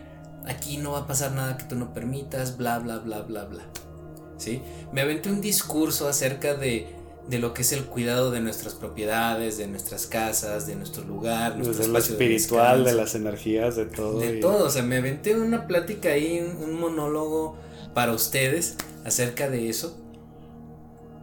aquí 0.46 0.78
no 0.78 0.92
va 0.92 1.00
a 1.00 1.06
pasar 1.06 1.32
nada 1.32 1.56
que 1.56 1.64
tú 1.64 1.76
no 1.76 1.92
permitas, 1.92 2.56
bla, 2.56 2.78
bla, 2.78 2.99
bla, 2.99 3.22
bla, 3.22 3.44
bla. 3.44 3.62
¿Sí? 4.38 4.61
Me 4.92 5.02
aventé 5.02 5.30
un 5.30 5.40
discurso 5.40 6.08
acerca 6.08 6.54
de, 6.54 6.88
de 7.28 7.38
lo 7.38 7.54
que 7.54 7.62
es 7.62 7.72
el 7.72 7.84
cuidado 7.84 8.30
de 8.30 8.40
nuestras 8.40 8.75
propiedades, 8.75 9.56
de 9.56 9.68
nuestras 9.68 10.06
casas, 10.06 10.66
de 10.66 10.75
nuestro 10.75 11.04
lugar. 11.04 11.62
Desde 11.62 11.87
lo 11.87 11.99
espiritual, 11.99 12.84
de, 12.84 12.94
las 12.94 13.14
energías, 13.14 13.76
de 13.76 13.87
todo. 13.87 14.18
De 14.18 14.38
todo, 14.38 14.66
o 14.66 14.70
sea, 14.70 14.82
me 14.82 14.96
aventé 14.96 15.37
una 15.37 15.68
plática 15.68 16.11
ahí, 16.11 16.40
un 16.40 16.75
monólogo 16.75 17.56
para 17.94 18.12
ustedes 18.12 18.76
acerca 19.04 19.49
de 19.49 19.68
eso. 19.68 19.96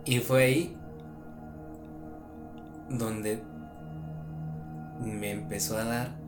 Y 0.06 0.20
fue 0.20 0.44
ahí 0.44 0.79
donde 2.90 3.42
me 5.00 5.32
empezó 5.32 5.78
a 5.78 5.84
dar 5.84 6.20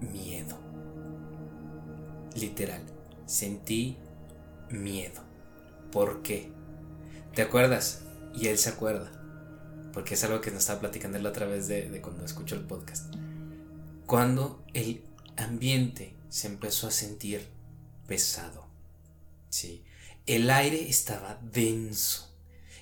miedo. 0.00 0.58
Literal, 2.34 2.82
sentí 3.26 3.96
miedo. 4.70 5.22
¿Por 5.90 6.22
qué? 6.22 6.52
¿Te 7.34 7.42
acuerdas? 7.42 8.02
Y 8.34 8.46
él 8.48 8.58
se 8.58 8.70
acuerda. 8.70 9.10
Porque 9.92 10.14
es 10.14 10.22
algo 10.24 10.40
que 10.40 10.50
nos 10.50 10.60
estaba 10.60 10.80
platicando 10.80 11.18
él 11.18 11.26
otra 11.26 11.46
vez 11.46 11.66
de, 11.66 12.00
cuando 12.00 12.24
escuchó 12.24 12.54
el 12.54 12.62
podcast. 12.62 13.12
Cuando 14.06 14.64
el 14.72 15.02
ambiente 15.36 16.14
se 16.28 16.46
empezó 16.46 16.86
a 16.86 16.92
sentir 16.92 17.48
pesado. 18.06 18.66
Sí. 19.48 19.84
El 20.26 20.50
aire 20.50 20.88
estaba 20.88 21.40
denso 21.42 22.29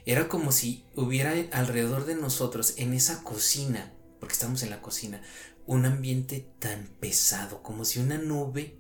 era 0.08 0.26
como 0.26 0.52
si 0.52 0.84
hubiera 0.96 1.34
alrededor 1.52 2.06
de 2.06 2.14
nosotros, 2.14 2.72
en 2.78 2.94
esa 2.94 3.22
cocina, 3.22 3.92
porque 4.18 4.32
estamos 4.32 4.62
en 4.62 4.70
la 4.70 4.80
cocina, 4.80 5.20
un 5.66 5.84
ambiente 5.84 6.48
tan 6.60 6.88
pesado, 6.98 7.62
como 7.62 7.84
si 7.84 8.00
una 8.00 8.16
nube 8.16 8.78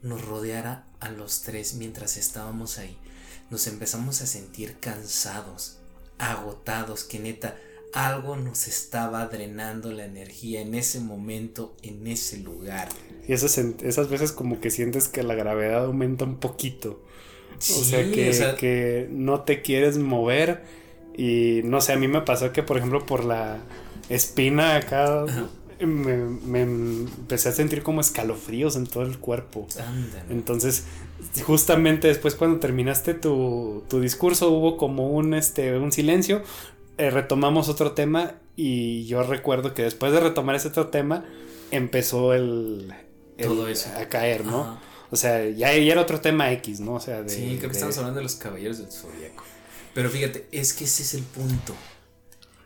nos 0.00 0.24
rodeara 0.24 0.86
a 0.98 1.10
los 1.10 1.42
tres 1.42 1.74
mientras 1.74 2.16
estábamos 2.16 2.78
ahí. 2.78 2.96
Nos 3.50 3.66
empezamos 3.66 4.22
a 4.22 4.26
sentir 4.26 4.78
cansados, 4.80 5.76
agotados, 6.16 7.04
que 7.04 7.18
neta, 7.18 7.58
algo 7.92 8.36
nos 8.36 8.66
estaba 8.66 9.26
drenando 9.26 9.92
la 9.92 10.06
energía 10.06 10.62
en 10.62 10.74
ese 10.74 11.00
momento, 11.00 11.76
en 11.82 12.06
ese 12.06 12.38
lugar. 12.38 12.88
Y 13.28 13.34
esas, 13.34 13.58
esas 13.58 14.08
veces 14.08 14.32
como 14.32 14.58
que 14.58 14.70
sientes 14.70 15.08
que 15.08 15.22
la 15.22 15.34
gravedad 15.34 15.84
aumenta 15.84 16.24
un 16.24 16.40
poquito 16.40 17.04
o, 17.58 17.84
sea 17.84 18.02
que, 18.10 18.56
que 18.58 19.08
no 19.10 19.40
te 19.40 19.62
quieres 19.62 19.98
mover 19.98 20.62
y 21.16 21.60
no 21.64 21.80
sé, 21.80 21.92
a 21.92 21.96
mí 21.96 22.08
me 22.08 22.22
pasó 22.22 22.52
que 22.52 22.62
por 22.62 22.78
ejemplo 22.78 23.04
por 23.04 23.24
la 23.24 23.58
espina 24.08 24.76
acá. 24.76 25.24
Me, 25.80 26.16
me, 26.16 26.62
empecé 26.62 27.48
a 27.48 27.52
sentir 27.52 27.82
como 27.82 28.00
escalofríos 28.00 28.76
en 28.76 28.86
todo 28.86 29.02
el 29.02 29.18
cuerpo. 29.18 29.66
Entonces, 30.30 30.84
justamente 31.44 32.06
después 32.06 32.36
cuando 32.36 32.60
terminaste 32.60 33.14
tu, 33.14 33.82
tu, 33.88 34.00
discurso 34.00 34.50
hubo 34.50 34.76
como 34.76 35.10
un, 35.10 35.34
este, 35.34 35.76
un 35.76 35.90
silencio, 35.90 36.42
eh, 36.98 37.10
retomamos 37.10 37.68
otro 37.68 37.92
tema 37.92 38.34
y 38.54 39.06
yo 39.06 39.24
recuerdo 39.24 39.74
que 39.74 39.82
después 39.82 40.12
de 40.12 40.20
retomar 40.20 40.54
ese 40.54 40.68
otro 40.68 40.86
tema 40.86 41.24
empezó 41.72 42.32
el, 42.32 42.94
todo 43.42 43.66
eso 43.66 43.90
a 43.98 44.08
caer, 44.08 44.44
¿no? 44.44 44.78
O 45.12 45.16
sea, 45.16 45.46
ya, 45.50 45.76
ya, 45.76 45.92
era 45.92 46.00
otro 46.00 46.22
tema 46.22 46.50
X, 46.52 46.80
¿no? 46.80 46.94
O 46.94 47.00
sea, 47.00 47.22
de, 47.22 47.28
Sí, 47.28 47.56
creo 47.58 47.70
que 47.70 47.76
estamos 47.76 47.98
hablando 47.98 48.16
de 48.16 48.22
los 48.22 48.36
caballeros 48.36 48.78
del 48.78 48.90
zodiaco. 48.90 49.44
Pero 49.92 50.08
fíjate, 50.08 50.48
es 50.52 50.72
que 50.72 50.84
ese 50.84 51.02
es 51.02 51.12
el 51.12 51.22
punto. 51.22 51.76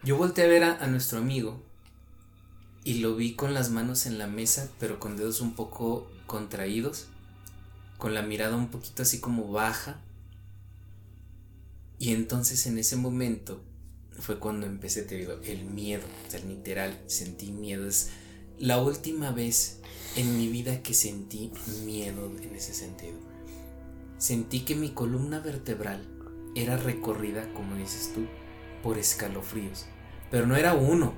Yo 0.05 0.17
volteé 0.17 0.45
a 0.45 0.47
ver 0.47 0.63
a, 0.63 0.87
nuestro 0.87 1.19
amigo 1.19 1.61
y 2.85 3.01
lo 3.01 3.17
vi 3.17 3.35
con 3.35 3.53
las 3.53 3.71
manos 3.71 4.07
en 4.07 4.19
la 4.19 4.29
mesa, 4.29 4.71
pero 4.79 5.01
con 5.01 5.17
dedos 5.17 5.41
un 5.41 5.57
poco 5.57 6.09
contraídos, 6.29 7.09
con 7.99 8.15
la 8.15 8.23
mirada 8.23 8.55
un 8.55 8.69
poquito 8.69 9.03
así 9.03 9.19
como 9.19 9.51
baja. 9.51 10.01
Y 11.99 12.13
entonces 12.13 12.65
en 12.69 12.79
ese 12.79 12.95
momento 12.95 13.61
fue 14.21 14.39
cuando 14.39 14.67
empecé, 14.67 15.03
te 15.03 15.17
digo, 15.17 15.41
el 15.43 15.65
miedo, 15.65 16.05
o 16.29 16.31
sea, 16.31 16.39
literal, 16.39 16.97
sentí 17.09 17.51
miedo. 17.51 17.89
Es 17.89 18.11
la 18.57 18.81
última 18.81 19.33
vez 19.33 19.81
en 20.17 20.37
mi 20.37 20.49
vida 20.49 20.83
que 20.83 20.95
sentí 20.95 21.53
miedo 21.85 22.31
en 22.43 22.57
ese 22.57 22.75
sentido. 22.75 23.19
Sentí 24.19 24.61
que 24.61 24.75
mi 24.75 24.91
columna 24.91 25.41
vertebral 25.41 26.09
era 26.55 26.77
recorrida, 26.77 27.53
como 27.53 27.77
dices 27.77 28.13
tú, 28.15 28.27
por 28.83 28.99
escalofríos. 28.99 29.87
Pero 30.31 30.47
no 30.47 30.57
era 30.57 30.75
uno, 30.75 31.13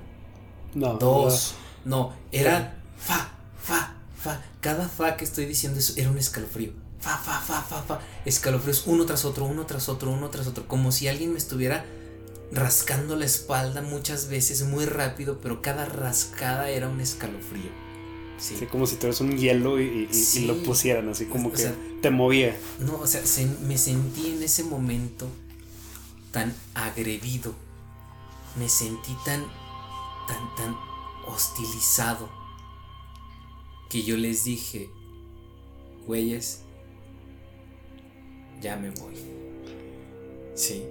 no, 0.75 0.97
dos, 0.97 1.55
no, 1.85 2.13
era 2.31 2.77
fa, 2.97 3.31
fa, 3.61 3.95
fa. 4.15 4.43
Cada 4.59 4.87
fa 4.87 5.15
que 5.15 5.23
estoy 5.23 5.45
diciendo 5.45 5.79
eso 5.79 5.93
era 5.95 6.09
un 6.09 6.17
escalofrío. 6.17 6.73
Fa, 6.99 7.17
fa, 7.17 7.39
fa, 7.39 7.61
fa, 7.61 7.81
fa. 7.81 8.01
Escalofríos 8.25 8.85
uno 8.85 9.05
tras 9.05 9.23
otro, 9.23 9.45
uno 9.45 9.65
tras 9.65 9.87
otro, 9.87 10.11
uno 10.11 10.29
tras 10.29 10.47
otro. 10.47 10.67
Como 10.67 10.91
si 10.91 11.07
alguien 11.07 11.31
me 11.31 11.37
estuviera 11.37 11.85
rascando 12.51 13.15
la 13.15 13.25
espalda 13.25 13.81
muchas 13.81 14.27
veces 14.27 14.63
muy 14.63 14.85
rápido, 14.85 15.39
pero 15.39 15.61
cada 15.61 15.85
rascada 15.85 16.69
era 16.69 16.89
un 16.89 16.99
escalofrío. 16.99 17.88
Sí. 18.39 18.65
como 18.67 18.87
si 18.87 18.95
eras 19.01 19.19
un 19.21 19.37
hielo 19.37 19.79
y, 19.79 20.07
lo 20.45 20.63
pusieran, 20.63 21.09
así 21.09 21.25
como 21.25 21.51
que 21.51 21.69
te 22.01 22.09
movía. 22.09 22.57
No, 22.79 22.99
o 22.99 23.07
sea, 23.07 23.21
me 23.61 23.77
sentí 23.77 24.27
en 24.27 24.43
ese 24.43 24.63
momento 24.63 25.27
tan 26.31 26.55
agredido. 26.73 27.53
Me 28.57 28.69
sentí 28.69 29.15
tan, 29.25 29.45
tan, 30.27 30.55
tan 30.55 30.75
hostilizado. 31.27 32.29
Que 33.89 34.03
yo 34.03 34.17
les 34.17 34.43
dije, 34.43 34.89
güeyes, 36.05 36.61
ya 38.61 38.75
me 38.75 38.91
voy. 38.91 39.15
Sí 40.55 40.83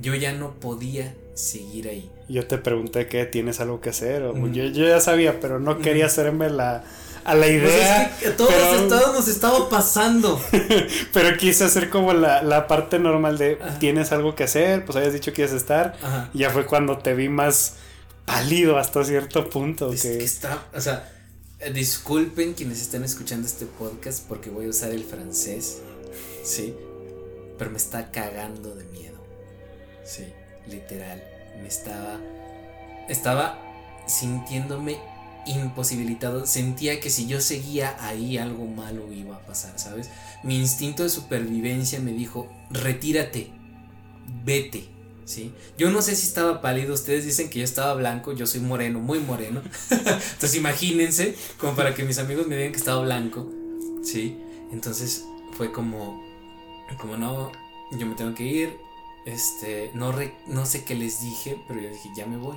yo 0.00 0.14
ya 0.14 0.32
no 0.32 0.54
podía 0.54 1.16
seguir 1.34 1.88
ahí. 1.88 2.10
Yo 2.28 2.46
te 2.46 2.58
pregunté 2.58 3.08
que 3.08 3.24
tienes 3.26 3.60
algo 3.60 3.80
que 3.80 3.90
hacer, 3.90 4.22
o 4.22 4.48
yo, 4.48 4.64
ya 4.66 5.00
sabía, 5.00 5.40
pero 5.40 5.58
no 5.58 5.78
quería 5.78 6.06
hacerme 6.06 6.50
la, 6.50 6.84
a 7.24 7.34
la 7.34 7.46
pues 7.46 7.52
idea. 7.52 8.02
es 8.04 8.16
que 8.16 8.30
todos, 8.30 9.12
nos 9.14 9.28
estaba 9.28 9.68
pasando. 9.68 10.40
pero 11.12 11.36
quise 11.36 11.64
hacer 11.64 11.90
como 11.90 12.12
la, 12.12 12.66
parte 12.66 12.98
normal 12.98 13.38
de 13.38 13.58
tienes 13.78 14.12
algo 14.12 14.34
que 14.34 14.44
hacer, 14.44 14.84
pues 14.84 14.96
habías 14.96 15.12
dicho 15.12 15.32
que 15.32 15.42
ibas 15.42 15.52
a 15.52 15.56
estar. 15.56 16.30
Y 16.34 16.40
ya 16.40 16.50
fue 16.50 16.66
cuando 16.66 16.98
te 16.98 17.14
vi 17.14 17.28
más 17.28 17.74
pálido 18.24 18.78
hasta 18.78 19.04
cierto 19.04 19.48
punto. 19.48 19.92
Es 19.92 20.02
que, 20.02 20.22
está, 20.22 20.66
o 20.74 20.80
sea, 20.80 21.10
eh, 21.60 21.72
disculpen 21.72 22.54
quienes 22.54 22.80
estén 22.80 23.04
escuchando 23.04 23.46
este 23.46 23.66
podcast 23.66 24.26
porque 24.28 24.50
voy 24.50 24.66
a 24.66 24.68
usar 24.68 24.90
el 24.90 25.04
francés, 25.04 25.80
sí, 26.42 26.74
pero 27.58 27.70
me 27.70 27.76
está 27.76 28.10
cagando 28.10 28.74
de 28.74 28.84
miedo. 28.86 29.18
Sí, 30.04 30.24
literal. 30.68 31.22
Me 31.60 31.68
estaba. 31.68 32.18
Estaba 33.08 33.58
sintiéndome 34.06 34.98
imposibilitado. 35.46 36.46
Sentía 36.46 37.00
que 37.00 37.10
si 37.10 37.26
yo 37.26 37.40
seguía 37.40 37.96
ahí 38.00 38.38
algo 38.38 38.66
malo 38.66 39.12
iba 39.12 39.36
a 39.36 39.46
pasar, 39.46 39.78
¿sabes? 39.78 40.08
Mi 40.42 40.58
instinto 40.58 41.02
de 41.02 41.08
supervivencia 41.08 42.00
me 42.00 42.12
dijo, 42.12 42.48
retírate, 42.70 43.50
vete, 44.44 44.88
¿sí? 45.24 45.52
Yo 45.78 45.90
no 45.90 46.02
sé 46.02 46.14
si 46.14 46.26
estaba 46.26 46.60
pálido, 46.60 46.94
ustedes 46.94 47.24
dicen 47.24 47.50
que 47.50 47.60
yo 47.60 47.64
estaba 47.64 47.94
blanco, 47.94 48.32
yo 48.32 48.46
soy 48.46 48.60
moreno, 48.60 49.00
muy 49.00 49.18
moreno. 49.18 49.62
Entonces 49.90 50.54
imagínense, 50.54 51.34
como 51.58 51.74
para 51.74 51.94
que 51.94 52.04
mis 52.04 52.18
amigos 52.18 52.46
me 52.46 52.56
digan 52.56 52.72
que 52.72 52.78
estaba 52.78 53.02
blanco, 53.02 53.50
¿sí? 54.02 54.38
Entonces 54.72 55.24
fue 55.56 55.72
como, 55.72 56.22
como 57.00 57.16
no, 57.16 57.52
yo 57.92 58.06
me 58.06 58.14
tengo 58.14 58.34
que 58.34 58.44
ir, 58.44 58.78
este, 59.26 59.90
no, 59.94 60.12
no 60.46 60.66
sé 60.66 60.84
qué 60.84 60.94
les 60.94 61.22
dije, 61.22 61.58
pero 61.68 61.80
yo 61.80 61.88
dije, 61.88 62.10
ya 62.14 62.26
me 62.26 62.36
voy. 62.36 62.56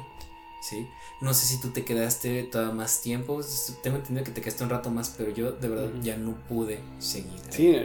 ¿Sí? 0.62 0.88
No 1.22 1.36
sé 1.36 1.46
si 1.46 1.62
tú 1.62 1.70
te 1.70 1.86
quedaste 1.86 2.42
todo 2.44 2.74
más 2.74 3.02
tiempo. 3.02 3.40
Tengo 3.84 3.98
entendido 3.98 4.26
que 4.26 4.32
te 4.32 4.42
quedaste 4.42 4.64
un 4.64 4.72
rato 4.72 4.90
más, 4.90 5.14
pero 5.16 5.32
yo 5.32 5.52
de 5.52 5.68
verdad 5.68 5.92
ya 6.02 6.18
no 6.18 6.34
pude 6.50 6.80
seguir. 6.98 7.40
Sí, 7.50 7.78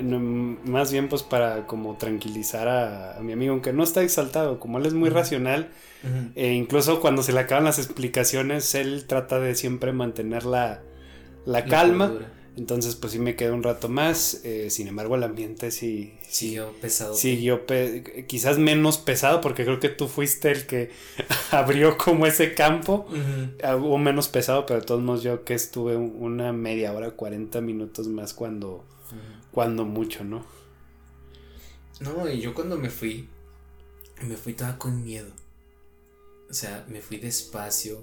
más 0.64 0.90
bien 0.90 1.10
pues 1.10 1.22
para 1.22 1.66
como 1.66 1.96
tranquilizar 1.96 2.68
a, 2.68 3.20
mi 3.20 3.32
amigo, 3.32 3.52
aunque 3.52 3.74
no 3.74 3.82
está 3.82 4.02
exaltado, 4.02 4.58
como 4.58 4.78
él 4.78 4.86
es 4.86 4.94
muy 4.94 5.10
racional, 5.10 5.70
e 6.34 6.54
incluso 6.54 7.00
cuando 7.00 7.22
se 7.22 7.34
le 7.34 7.40
acaban 7.40 7.64
las 7.64 7.78
explicaciones, 7.78 8.74
él 8.74 9.04
trata 9.06 9.38
de 9.38 9.54
siempre 9.54 9.92
mantener 9.92 10.46
la, 10.46 10.80
la 11.44 11.66
calma. 11.66 12.12
Entonces, 12.56 12.96
pues 12.96 13.12
sí 13.12 13.18
me 13.18 13.36
quedé 13.36 13.52
un 13.52 13.62
rato 13.62 13.88
más. 13.88 14.40
Eh, 14.44 14.70
sin 14.70 14.88
embargo, 14.88 15.14
el 15.14 15.22
ambiente 15.22 15.70
sí. 15.70 16.18
Siguió 16.28 16.72
pesado. 16.80 17.14
Siguió 17.14 17.64
quizás 18.26 18.58
menos 18.58 18.98
pesado, 18.98 19.40
porque 19.40 19.64
creo 19.64 19.80
que 19.80 19.88
tú 19.88 20.08
fuiste 20.08 20.50
el 20.50 20.66
que 20.66 20.90
abrió 21.50 21.96
como 21.96 22.26
ese 22.26 22.54
campo. 22.54 23.06
O 23.62 23.98
menos 23.98 24.28
pesado, 24.28 24.66
pero 24.66 24.80
de 24.80 24.86
todos 24.86 25.02
modos, 25.02 25.22
yo 25.22 25.44
que 25.44 25.54
estuve 25.54 25.96
una 25.96 26.52
media 26.52 26.92
hora, 26.92 27.12
40 27.12 27.60
minutos 27.60 28.08
más 28.08 28.34
cuando. 28.34 28.84
Cuando 29.52 29.84
mucho, 29.84 30.22
¿no? 30.22 30.46
No, 31.98 32.30
y 32.30 32.40
yo 32.40 32.54
cuando 32.54 32.78
me 32.78 32.90
fui. 32.90 33.28
Me 34.22 34.36
fui 34.36 34.52
toda 34.54 34.76
con 34.76 35.02
miedo. 35.02 35.32
O 36.48 36.54
sea, 36.54 36.84
me 36.88 37.00
fui 37.00 37.18
despacio. 37.18 38.00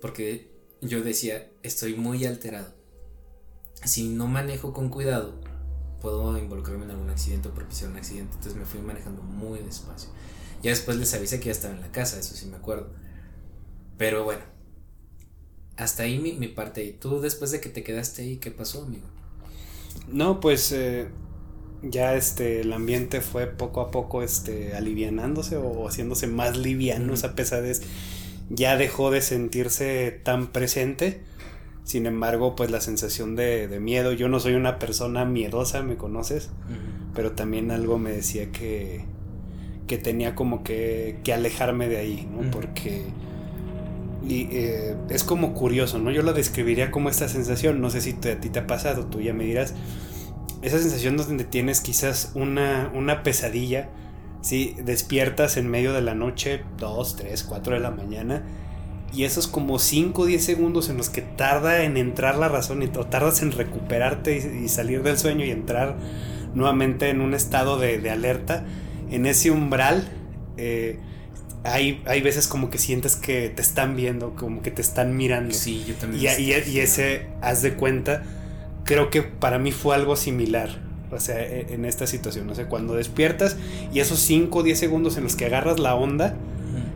Porque 0.00 0.48
yo 0.80 1.02
decía, 1.02 1.48
estoy 1.62 1.94
muy 1.94 2.24
alterado 2.24 2.81
si 3.84 4.08
no 4.08 4.26
manejo 4.26 4.72
con 4.72 4.88
cuidado, 4.88 5.34
puedo 6.00 6.36
involucrarme 6.36 6.84
en 6.84 6.90
algún 6.90 7.10
accidente 7.10 7.48
o 7.48 7.54
propiciar 7.54 7.90
un 7.90 7.96
accidente. 7.96 8.34
Entonces 8.34 8.56
me 8.56 8.64
fui 8.64 8.80
manejando 8.80 9.22
muy 9.22 9.60
despacio. 9.60 10.10
Ya 10.62 10.70
después 10.70 10.96
les 10.96 11.12
avisé 11.14 11.40
que 11.40 11.46
ya 11.46 11.52
estaba 11.52 11.74
en 11.74 11.80
la 11.80 11.90
casa, 11.90 12.18
eso 12.18 12.34
sí 12.34 12.46
me 12.46 12.56
acuerdo. 12.56 12.90
Pero 13.98 14.24
bueno, 14.24 14.42
hasta 15.76 16.04
ahí 16.04 16.18
mi, 16.18 16.48
parte. 16.48 16.84
¿Y 16.84 16.92
tú 16.92 17.20
después 17.20 17.50
de 17.50 17.60
que 17.60 17.68
te 17.68 17.82
quedaste 17.82 18.22
ahí, 18.22 18.36
qué 18.36 18.50
pasó, 18.50 18.82
amigo? 18.82 19.06
No, 20.08 20.40
pues 20.40 20.72
eh, 20.72 21.08
ya 21.82 22.14
este, 22.14 22.60
el 22.60 22.72
ambiente 22.72 23.20
fue 23.20 23.46
poco 23.46 23.80
a 23.80 23.90
poco 23.90 24.22
este, 24.22 24.74
alivianándose 24.74 25.56
o 25.56 25.88
haciéndose 25.88 26.26
más 26.26 26.56
liviano, 26.56 27.14
esa 27.14 27.34
pesadez 27.34 27.82
ya 28.50 28.76
dejó 28.76 29.10
de 29.10 29.22
sentirse 29.22 30.20
tan 30.24 30.48
presente 30.48 31.22
sin 31.84 32.06
embargo, 32.06 32.54
pues 32.54 32.70
la 32.70 32.80
sensación 32.80 33.36
de, 33.36 33.78
miedo, 33.80 34.12
yo 34.12 34.28
no 34.28 34.40
soy 34.40 34.54
una 34.54 34.78
persona 34.78 35.24
miedosa, 35.24 35.82
me 35.82 35.96
conoces, 35.96 36.50
pero 37.14 37.32
también 37.32 37.70
algo 37.70 37.98
me 37.98 38.12
decía 38.12 38.52
que, 38.52 39.04
que 39.86 39.98
tenía 39.98 40.34
como 40.34 40.62
que, 40.62 41.18
que 41.24 41.32
alejarme 41.32 41.88
de 41.88 41.96
ahí, 41.98 42.28
¿no? 42.30 42.50
Porque 42.50 43.06
y, 44.26 44.48
eh, 44.52 44.96
es 45.10 45.24
como 45.24 45.54
curioso, 45.54 45.98
¿no? 45.98 46.10
Yo 46.10 46.22
lo 46.22 46.32
describiría 46.32 46.90
como 46.90 47.08
esta 47.08 47.28
sensación, 47.28 47.80
no 47.80 47.90
sé 47.90 48.00
si 48.00 48.10
a 48.28 48.40
ti 48.40 48.50
te 48.50 48.58
ha 48.60 48.66
pasado, 48.66 49.06
tú 49.06 49.20
ya 49.20 49.34
me 49.34 49.44
dirás, 49.44 49.74
esa 50.62 50.78
sensación 50.78 51.16
donde 51.16 51.44
tienes 51.44 51.80
quizás 51.80 52.30
una, 52.34 52.90
una 52.94 53.22
pesadilla, 53.24 53.88
¿sí? 54.40 54.76
Despiertas 54.84 55.56
en 55.56 55.68
medio 55.68 55.92
de 55.92 56.02
la 56.02 56.14
noche, 56.14 56.62
2, 56.78 57.16
3, 57.16 57.42
4 57.42 57.74
de 57.74 57.80
la 57.80 57.90
mañana, 57.90 58.44
y 59.12 59.24
esos 59.24 59.46
como 59.46 59.78
5 59.78 60.22
o 60.22 60.26
10 60.26 60.42
segundos 60.42 60.88
en 60.88 60.96
los 60.96 61.10
que 61.10 61.22
tarda 61.22 61.84
en 61.84 61.96
entrar 61.96 62.36
la 62.36 62.48
razón 62.48 62.82
y, 62.82 62.86
o 62.86 63.06
tardas 63.06 63.42
en 63.42 63.52
recuperarte 63.52 64.36
y, 64.36 64.68
salir 64.68 65.02
del 65.02 65.18
sueño 65.18 65.44
y 65.44 65.50
entrar 65.50 65.96
nuevamente 66.54 67.10
en 67.10 67.20
un 67.20 67.34
estado 67.34 67.78
de, 67.78 68.10
alerta, 68.10 68.64
en 69.10 69.26
ese 69.26 69.50
umbral, 69.50 70.08
eh, 70.56 70.98
hay, 71.64 72.02
hay 72.06 72.20
veces 72.22 72.48
como 72.48 72.70
que 72.70 72.78
sientes 72.78 73.16
que 73.16 73.50
te 73.50 73.62
están 73.62 73.96
viendo, 73.96 74.34
como 74.34 74.62
que 74.62 74.70
te 74.70 74.82
están 74.82 75.16
mirando. 75.16 75.54
Sí, 75.54 75.84
yo 75.86 75.94
también. 75.94 76.32
Y, 76.38 76.70
y, 76.70 76.80
ese, 76.80 77.26
haz 77.40 77.62
de 77.62 77.74
cuenta, 77.74 78.22
creo 78.84 79.10
que 79.10 79.22
para 79.22 79.58
mí 79.58 79.72
fue 79.72 79.94
algo 79.94 80.16
similar. 80.16 80.80
O 81.10 81.20
sea, 81.20 81.40
e, 81.40 81.74
en 81.74 81.84
esta 81.84 82.06
situación, 82.06 82.48
o 82.48 82.54
sea, 82.54 82.68
cuando 82.68 82.94
despiertas 82.94 83.56
y 83.92 84.00
esos 84.00 84.18
5 84.20 84.58
o 84.58 84.62
10 84.62 84.78
segundos 84.78 85.16
en 85.18 85.24
los 85.24 85.36
que 85.36 85.44
agarras 85.44 85.78
la 85.78 85.94
onda, 85.94 86.34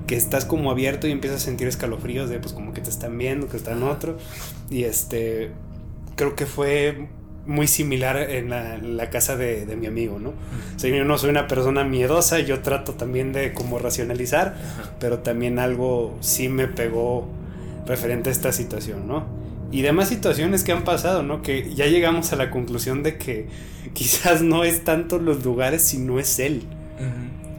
que 0.07 0.17
estás 0.17 0.45
como 0.45 0.71
abierto 0.71 1.07
y 1.07 1.13
empiezas 1.13 1.43
a 1.43 1.45
sentir 1.45 1.69
escalofríos 1.69 2.31
de 2.31 2.39
pues 2.39 2.53
como 2.53 2.73
que 2.73 2.81
te 2.81 2.91
están 2.91 3.17
viendo, 3.19 3.49
que 3.49 3.57
están 3.57 3.83
otro. 3.83 4.17
Y 4.71 4.85
este, 4.85 5.51
creo 6.17 6.35
que 6.35 6.47
fue 6.47 7.09
muy 7.47 7.69
similar 7.69 8.17
en 8.17 8.51
la, 8.51 9.11
casa 9.11 9.37
de, 9.37 9.65
mi 9.77 9.87
amigo, 9.87 10.19
¿no? 10.19 10.31
O 10.31 10.79
sea, 10.79 10.91
yo 10.91 11.05
no 11.05 11.17
soy 11.17 11.31
una 11.31 11.47
persona 11.47 11.85
miedosa, 11.85 12.41
yo 12.41 12.61
trato 12.61 12.95
también 12.95 13.33
de 13.33 13.53
como 13.53 13.79
racionalizar, 13.79 14.57
pero 14.99 15.21
también 15.21 15.59
algo 15.59 16.17
sí 16.21 16.49
me 16.49 16.67
pegó 16.67 17.29
referente 17.87 18.31
a 18.31 18.33
esta 18.33 18.53
situación, 18.53 19.07
¿no? 19.07 19.25
Y 19.71 19.83
demás 19.83 20.09
situaciones 20.09 20.65
que 20.65 20.73
han 20.73 20.85
pasado, 20.85 21.23
¿no? 21.23 21.43
Que 21.43 21.73
ya 21.75 21.87
llegamos 21.87 22.33
a 22.33 22.37
la 22.37 22.51
conclusión 22.51 23.03
de 23.03 23.17
que 23.17 23.47
quizás 23.95 24.43
no 24.43 24.65
es 24.65 24.85
tanto 24.85 25.19
los 25.19 25.45
lugares, 25.45 25.83
sino 25.83 26.19
es 26.19 26.39
él. 26.39 26.65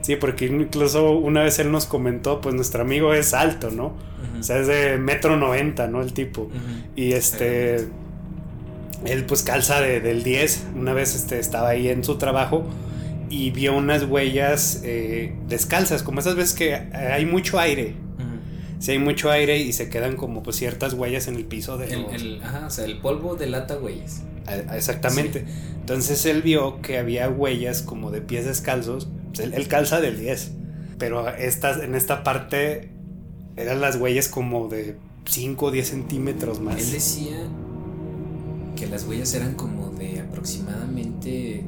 Sí, 0.08 0.16
porque 0.16 0.46
incluso 0.46 1.12
una 1.12 1.44
vez 1.44 1.60
él 1.60 1.70
nos 1.70 1.86
comentó, 1.86 2.40
pues 2.40 2.56
nuestro 2.56 2.82
amigo 2.82 3.14
es 3.14 3.34
alto, 3.34 3.72
¿no? 3.72 3.94
O 4.40 4.42
sea, 4.42 4.58
es 4.58 4.66
de 4.66 4.98
metro 4.98 5.36
noventa, 5.36 5.88
¿no? 5.88 6.02
El 6.02 6.14
tipo. 6.14 6.50
Y 6.96 7.12
este... 7.12 7.90
Él 9.04 9.26
pues 9.26 9.44
calza 9.44 9.82
de, 9.82 10.00
del 10.00 10.24
10. 10.24 10.68
Una 10.78 10.94
vez 10.94 11.14
este, 11.14 11.40
estaba 11.40 11.68
ahí 11.68 11.90
en 11.90 12.06
su 12.06 12.18
trabajo 12.18 12.66
y 13.30 13.52
vio 13.52 13.76
unas 13.76 14.04
huellas 14.04 14.80
eh, 14.86 15.36
descalzas, 15.50 16.04
como 16.04 16.22
esas 16.22 16.36
veces 16.36 16.54
que 16.54 16.76
hay 16.76 17.26
mucho 17.26 17.60
aire. 17.60 17.94
Si 18.80 18.92
hay 18.92 19.00
mucho 19.00 19.30
aire 19.30 19.58
y 19.58 19.74
se 19.74 19.90
quedan 19.90 20.16
como 20.16 20.42
pues 20.42 20.56
ciertas 20.56 20.94
huellas 20.94 21.28
en 21.28 21.36
el 21.36 21.44
piso 21.44 21.78
de 21.78 21.94
el, 21.94 22.42
ajá, 22.42 22.68
o 22.68 22.70
sea, 22.70 22.86
el 22.86 23.00
polvo 23.00 23.36
delata 23.36 23.78
huellas. 23.78 24.24
exactamente. 24.74 25.44
Entonces 25.82 26.26
él 26.26 26.44
vio 26.44 26.82
que 26.82 26.98
había 26.98 27.28
huellas 27.28 27.82
como 27.82 28.10
de 28.10 28.22
pies 28.22 28.46
descalzos 28.46 29.10
él, 29.40 29.68
calza 29.68 30.00
del 30.00 30.20
10. 30.20 30.52
Pero 30.98 31.28
estas, 31.30 31.82
en 31.84 31.96
esta 31.96 32.24
parte 32.24 32.92
eran 33.56 33.82
las 33.82 33.98
huellas 33.98 34.28
como 34.28 34.68
de 34.68 34.98
5 35.26 35.66
o 35.66 35.72
10 35.72 35.88
centímetros 35.88 36.60
más. 36.60 36.80
Él 36.80 36.92
decía 36.92 37.38
que 38.76 38.88
las 38.88 39.06
huellas 39.06 39.34
eran 39.34 39.56
como 39.56 39.92
de 39.92 40.22
aproximadamente... 40.22 41.66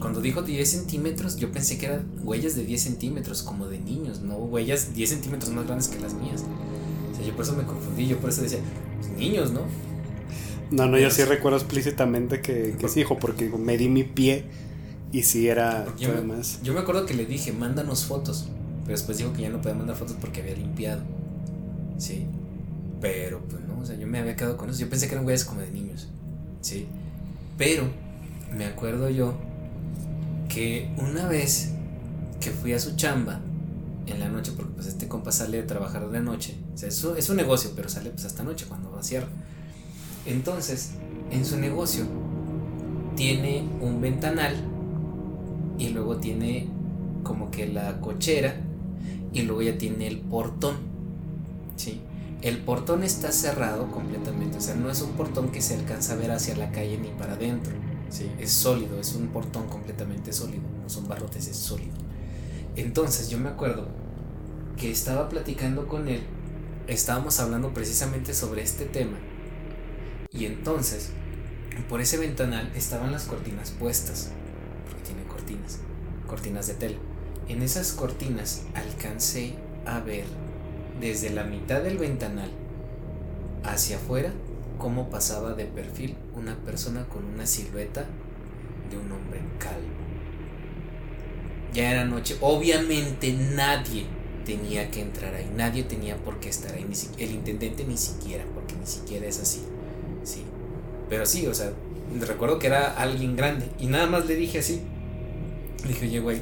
Cuando 0.00 0.20
dijo 0.20 0.42
10 0.42 0.68
centímetros, 0.68 1.36
yo 1.36 1.50
pensé 1.50 1.78
que 1.78 1.86
eran 1.86 2.06
huellas 2.22 2.54
de 2.54 2.64
10 2.64 2.82
centímetros, 2.82 3.42
como 3.42 3.66
de 3.66 3.78
niños, 3.80 4.20
no 4.20 4.36
huellas 4.36 4.94
10 4.94 5.08
centímetros 5.08 5.50
más 5.52 5.66
grandes 5.66 5.88
que 5.88 5.98
las 5.98 6.12
mías. 6.12 6.44
O 7.12 7.16
sea, 7.16 7.26
yo 7.26 7.34
por 7.34 7.44
eso 7.44 7.56
me 7.56 7.64
confundí, 7.64 8.06
yo 8.06 8.18
por 8.18 8.28
eso 8.28 8.42
decía, 8.42 8.58
pues, 9.00 9.10
niños, 9.16 9.52
¿no? 9.52 9.62
No, 10.70 10.86
no, 10.86 10.98
yo 10.98 11.10
sí 11.10 11.24
recuerdo 11.24 11.56
explícitamente 11.56 12.42
que, 12.42 12.76
que 12.78 12.88
sí, 12.88 13.00
hijo, 13.00 13.18
porque 13.18 13.48
me 13.48 13.78
di 13.78 13.88
mi 13.88 14.04
pie 14.04 14.44
y 15.12 15.22
si 15.22 15.48
era 15.48 15.86
yo 15.98 16.12
me, 16.14 16.20
más. 16.22 16.60
Yo 16.62 16.74
me 16.74 16.80
acuerdo 16.80 17.06
que 17.06 17.14
le 17.14 17.26
dije, 17.26 17.52
mándanos 17.52 18.04
fotos. 18.04 18.48
Pero 18.84 18.96
después 18.96 19.18
dijo 19.18 19.32
que 19.32 19.42
ya 19.42 19.50
no 19.50 19.60
podía 19.60 19.74
mandar 19.74 19.96
fotos 19.96 20.16
porque 20.20 20.40
había 20.40 20.54
limpiado. 20.54 21.02
Sí. 21.98 22.26
Pero 23.00 23.40
pues 23.48 23.62
no, 23.62 23.80
o 23.80 23.84
sea, 23.84 23.96
yo 23.96 24.06
me 24.06 24.18
había 24.18 24.36
quedado 24.36 24.56
con 24.56 24.70
eso. 24.70 24.80
Yo 24.80 24.88
pensé 24.88 25.08
que 25.08 25.14
eran 25.14 25.26
huellas 25.26 25.44
como 25.44 25.60
de 25.60 25.70
niños. 25.70 26.08
Sí. 26.60 26.86
Pero 27.58 27.84
me 28.56 28.64
acuerdo 28.64 29.08
yo 29.10 29.34
que 30.48 30.90
una 30.98 31.26
vez 31.26 31.72
que 32.40 32.50
fui 32.50 32.72
a 32.74 32.78
su 32.78 32.94
chamba 32.96 33.40
en 34.06 34.20
la 34.20 34.28
noche, 34.28 34.52
porque 34.54 34.72
pues 34.74 34.86
este 34.86 35.08
compa 35.08 35.32
sale 35.32 35.56
de 35.56 35.62
trabajar 35.64 36.08
de 36.08 36.20
noche. 36.20 36.56
O 36.74 36.78
sea, 36.78 36.88
eso 36.88 37.16
es 37.16 37.28
un 37.28 37.36
negocio, 37.36 37.72
pero 37.74 37.88
sale 37.88 38.10
pues 38.10 38.24
hasta 38.24 38.44
noche 38.44 38.66
cuando 38.68 38.92
va 38.92 39.00
a 39.00 39.02
cierre. 39.02 39.26
Entonces, 40.26 40.90
en 41.30 41.44
su 41.44 41.56
negocio 41.56 42.04
tiene 43.16 43.68
un 43.80 44.00
ventanal 44.00 44.54
y 45.78 45.90
luego 45.90 46.16
tiene 46.16 46.68
como 47.22 47.50
que 47.50 47.66
la 47.66 48.00
cochera 48.00 48.56
y 49.32 49.42
luego 49.42 49.62
ya 49.62 49.78
tiene 49.78 50.06
el 50.06 50.18
portón. 50.18 50.76
¿sí? 51.76 52.00
El 52.42 52.58
portón 52.58 53.02
está 53.02 53.32
cerrado 53.32 53.90
completamente, 53.90 54.58
o 54.58 54.60
sea, 54.60 54.74
no 54.74 54.90
es 54.90 55.02
un 55.02 55.12
portón 55.12 55.50
que 55.50 55.60
se 55.60 55.74
alcanza 55.74 56.14
a 56.14 56.16
ver 56.16 56.30
hacia 56.30 56.56
la 56.56 56.70
calle 56.70 56.98
ni 56.98 57.08
para 57.08 57.34
adentro. 57.34 57.72
¿sí? 58.10 58.30
Es 58.38 58.52
sólido, 58.52 59.00
es 59.00 59.14
un 59.14 59.28
portón 59.28 59.66
completamente 59.68 60.32
sólido, 60.32 60.62
no 60.82 60.88
son 60.88 61.08
barrotes, 61.08 61.48
es 61.48 61.56
sólido. 61.56 61.94
Entonces 62.76 63.28
yo 63.28 63.38
me 63.38 63.48
acuerdo 63.48 63.88
que 64.76 64.90
estaba 64.90 65.28
platicando 65.28 65.88
con 65.88 66.08
él, 66.08 66.22
estábamos 66.86 67.40
hablando 67.40 67.72
precisamente 67.72 68.34
sobre 68.34 68.62
este 68.62 68.84
tema, 68.84 69.16
y 70.30 70.44
entonces 70.44 71.10
por 71.88 72.00
ese 72.00 72.18
ventanal 72.18 72.70
estaban 72.74 73.12
las 73.12 73.24
cortinas 73.24 73.70
puestas 73.70 74.32
cortinas, 75.46 75.78
cortinas 76.26 76.66
de 76.66 76.74
tela. 76.74 76.96
En 77.48 77.62
esas 77.62 77.92
cortinas 77.92 78.64
alcancé 78.74 79.54
a 79.84 80.00
ver 80.00 80.24
desde 81.00 81.30
la 81.30 81.44
mitad 81.44 81.82
del 81.82 81.98
ventanal 81.98 82.50
hacia 83.62 83.96
afuera 83.96 84.32
cómo 84.78 85.08
pasaba 85.08 85.54
de 85.54 85.64
perfil 85.64 86.16
una 86.34 86.56
persona 86.56 87.06
con 87.06 87.24
una 87.24 87.46
silueta 87.46 88.06
de 88.90 88.96
un 88.96 89.12
hombre 89.12 89.40
calvo. 89.58 89.86
Ya 91.72 91.92
era 91.92 92.04
noche, 92.04 92.36
obviamente 92.40 93.32
nadie 93.32 94.06
tenía 94.44 94.90
que 94.90 95.02
entrar 95.02 95.34
ahí, 95.34 95.50
nadie 95.56 95.84
tenía 95.84 96.16
por 96.16 96.40
qué 96.40 96.48
estar 96.48 96.74
ahí, 96.74 96.86
el 97.18 97.30
intendente 97.30 97.84
ni 97.84 97.96
siquiera, 97.96 98.44
porque 98.54 98.74
ni 98.74 98.86
siquiera 98.86 99.26
es 99.26 99.40
así. 99.40 99.62
Sí. 100.24 100.42
Pero 101.08 101.26
sí, 101.26 101.46
o 101.46 101.54
sea, 101.54 101.72
recuerdo 102.20 102.58
que 102.58 102.66
era 102.66 102.96
alguien 102.96 103.36
grande 103.36 103.70
y 103.78 103.86
nada 103.86 104.06
más 104.06 104.26
le 104.26 104.34
dije 104.34 104.58
así, 104.58 104.82
le 105.82 105.88
dije, 105.88 106.06
oye, 106.06 106.20
güey, 106.20 106.40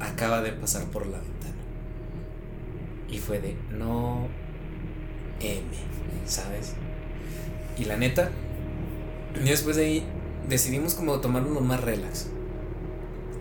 acaba 0.00 0.40
de 0.42 0.52
pasar 0.52 0.84
por 0.84 1.06
la 1.06 1.18
ventana. 1.18 1.54
Y 3.10 3.18
fue 3.18 3.40
de, 3.40 3.56
no 3.70 4.28
M, 5.40 5.64
¿sabes? 6.26 6.74
Y 7.78 7.84
la 7.84 7.96
neta, 7.96 8.30
y 9.34 9.48
después 9.48 9.76
de 9.76 9.84
ahí 9.84 10.06
decidimos 10.48 10.94
como 10.94 11.20
tomar 11.20 11.46
uno 11.46 11.60
más 11.60 11.80
relax. 11.80 12.26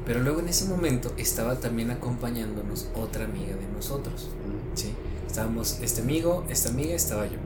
Pero 0.05 0.21
luego 0.21 0.39
en 0.39 0.47
ese 0.47 0.65
momento 0.65 1.13
estaba 1.17 1.59
también 1.59 1.91
acompañándonos 1.91 2.89
otra 2.95 3.25
amiga 3.25 3.55
de 3.55 3.67
nosotros. 3.67 4.29
¿sí? 4.73 4.93
Estábamos 5.25 5.79
este 5.81 6.01
amigo, 6.01 6.45
esta 6.49 6.69
amiga, 6.69 6.93
estaba 6.95 7.25
yo. 7.25 7.39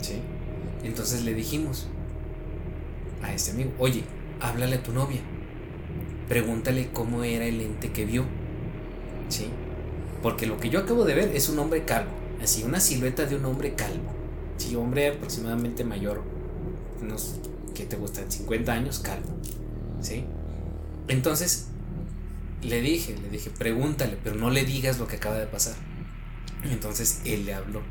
¿sí? 0.00 0.20
Entonces 0.84 1.24
le 1.24 1.34
dijimos 1.34 1.88
a 3.22 3.32
este 3.32 3.50
amigo, 3.50 3.72
oye, 3.78 4.04
háblale 4.40 4.76
a 4.76 4.82
tu 4.82 4.92
novia 4.92 5.20
pregúntale 6.28 6.90
cómo 6.92 7.24
era 7.24 7.44
el 7.46 7.60
ente 7.60 7.90
que 7.90 8.04
vio. 8.04 8.24
¿Sí? 9.28 9.48
Porque 10.22 10.46
lo 10.46 10.58
que 10.58 10.68
yo 10.68 10.80
acabo 10.80 11.04
de 11.04 11.14
ver 11.14 11.34
es 11.34 11.48
un 11.48 11.58
hombre 11.58 11.84
calvo. 11.84 12.10
Así, 12.42 12.62
una 12.62 12.80
silueta 12.80 13.26
de 13.26 13.36
un 13.36 13.44
hombre 13.44 13.74
calvo. 13.74 14.12
Sí, 14.56 14.74
hombre 14.76 15.08
aproximadamente 15.08 15.84
mayor, 15.84 16.22
unos, 17.00 17.36
¿qué 17.74 17.84
te 17.84 17.96
gustan? 17.96 18.30
50 18.30 18.72
años, 18.72 18.98
calvo. 18.98 19.28
¿Sí? 20.00 20.24
Entonces, 21.06 21.68
le 22.62 22.80
dije, 22.80 23.16
le 23.22 23.30
dije, 23.30 23.50
pregúntale, 23.50 24.18
pero 24.22 24.36
no 24.36 24.50
le 24.50 24.64
digas 24.64 24.98
lo 24.98 25.06
que 25.06 25.16
acaba 25.16 25.38
de 25.38 25.46
pasar. 25.46 25.76
Entonces 26.64 27.22
él 27.24 27.46
le 27.46 27.54
habló. 27.54 27.82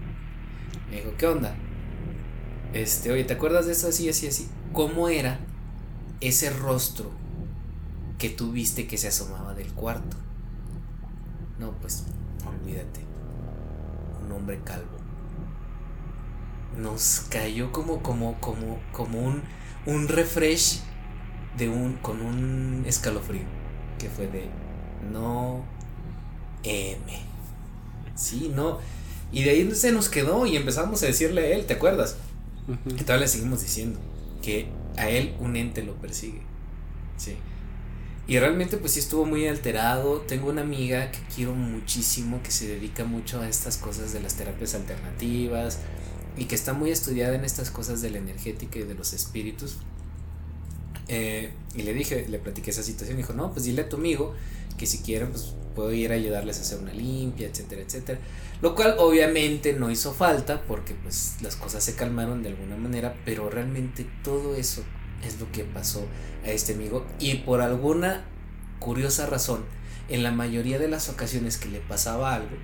Me 0.90 0.98
dijo, 0.98 1.14
¿qué 1.18 1.28
onda? 1.28 1.56
Este, 2.74 3.12
oye, 3.12 3.24
¿te 3.24 3.34
acuerdas 3.34 3.66
de 3.66 3.72
eso 3.72 3.88
así, 3.88 4.10
así, 4.10 4.28
así? 4.28 4.48
¿Cómo 4.74 5.08
era 5.08 5.40
ese 6.20 6.50
rostro 6.50 7.12
que 8.18 8.30
tú 8.30 8.52
viste 8.52 8.88
que 8.88 8.98
se 8.98 9.08
asomaba 9.08 9.54
del 9.54 9.72
cuarto. 9.74 10.18
No, 11.60 11.72
pues 11.82 12.04
olvídate. 12.46 13.02
Un 14.26 14.32
hombre 14.32 14.60
calvo. 14.64 14.98
Nos 16.78 17.26
cayó 17.30 17.72
como, 17.72 18.02
como, 18.04 18.40
como, 18.40 18.80
como 18.92 19.20
un, 19.20 19.44
un 19.86 20.08
refresh 20.08 20.82
de 21.58 21.70
un, 21.70 21.94
con 21.94 22.22
un 22.22 22.84
escalofrío. 22.86 23.46
Que 23.98 24.10
fue 24.10 24.28
de 24.28 24.50
no 25.12 25.64
M. 26.64 27.02
Sí, 28.16 28.52
no. 28.54 28.80
Y 29.32 29.44
de 29.44 29.52
ahí 29.52 29.76
se 29.76 29.92
nos 29.92 30.10
quedó 30.10 30.46
y 30.46 30.56
empezamos 30.56 31.04
a 31.04 31.08
decirle 31.08 31.42
a 31.42 31.48
él, 31.56 31.66
¿te 31.66 31.74
acuerdas? 31.74 32.18
Y 32.86 33.04
todavía 33.04 33.26
le 33.26 33.28
seguimos 33.28 33.62
diciendo 33.62 34.00
que 34.42 34.70
a 34.98 35.10
él 35.10 35.36
un 35.40 35.56
ente 35.56 35.84
lo 35.84 35.96
persigue. 35.96 36.42
Sí. 37.18 37.38
Y 38.28 38.40
realmente 38.40 38.76
pues 38.78 38.92
sí 38.94 39.00
estuvo 39.00 39.26
muy 39.26 39.48
alterado. 39.48 40.20
Tengo 40.22 40.50
una 40.50 40.62
amiga 40.62 41.12
que 41.12 41.20
quiero 41.34 41.56
muchísimo, 41.56 42.44
que 42.44 42.52
se 42.52 42.68
dedica 42.68 43.06
mucho 43.06 43.42
a 43.42 43.48
estas 43.48 43.78
cosas 43.78 44.12
de 44.12 44.20
las 44.20 44.36
terapias 44.36 44.76
alternativas 44.76 45.80
y 46.36 46.46
que 46.46 46.56
está 46.56 46.74
muy 46.74 46.92
estudiada 46.92 47.36
en 47.36 47.46
estas 47.46 47.72
cosas 47.72 48.02
de 48.02 48.10
la 48.10 48.18
energética 48.18 48.80
y 48.80 48.84
de 48.84 48.96
los 48.96 49.14
espíritus. 49.14 49.78
Eh, 51.08 51.54
y 51.74 51.84
le 51.84 51.94
dije, 51.94 52.28
le 52.28 52.38
platiqué 52.38 52.72
esa 52.72 52.84
situación 52.84 53.16
dijo, 53.16 53.32
no, 53.32 53.54
pues 53.54 53.64
dile 53.64 53.84
a 53.84 53.90
tu 53.90 53.96
amigo 53.96 54.34
que 54.78 54.86
si 54.86 55.00
quieren 55.00 55.32
pues 55.32 55.54
puedo 55.74 55.94
ir 55.94 56.12
a 56.12 56.16
ayudarles 56.16 56.58
a 56.58 56.62
hacer 56.62 56.80
una 56.80 56.94
limpia, 56.94 57.48
etcétera, 57.48 57.82
etcétera. 57.82 58.20
Lo 58.62 58.76
cual 58.76 58.96
obviamente 58.98 59.72
no 59.72 59.90
hizo 59.90 60.14
falta 60.14 60.64
porque 60.64 60.96
pues 60.96 61.36
las 61.42 61.56
cosas 61.56 61.82
se 61.82 61.96
calmaron 61.96 62.44
de 62.44 62.50
alguna 62.50 62.76
manera, 62.76 63.16
pero 63.24 63.50
realmente 63.50 64.06
todo 64.22 64.56
eso 64.56 64.84
es 65.24 65.40
lo 65.40 65.52
que 65.52 65.64
pasó 65.64 66.06
a 66.44 66.52
este 66.52 66.74
amigo 66.74 67.06
y 67.20 67.36
por 67.36 67.62
alguna 67.62 68.26
curiosa 68.80 69.26
razón, 69.26 69.66
en 70.10 70.24
la 70.24 70.32
mayoría 70.32 70.80
de 70.80 70.88
las 70.88 71.10
ocasiones 71.10 71.58
que 71.58 71.70
le 71.70 71.80
pasaba 71.80 72.36
algo, 72.36 72.56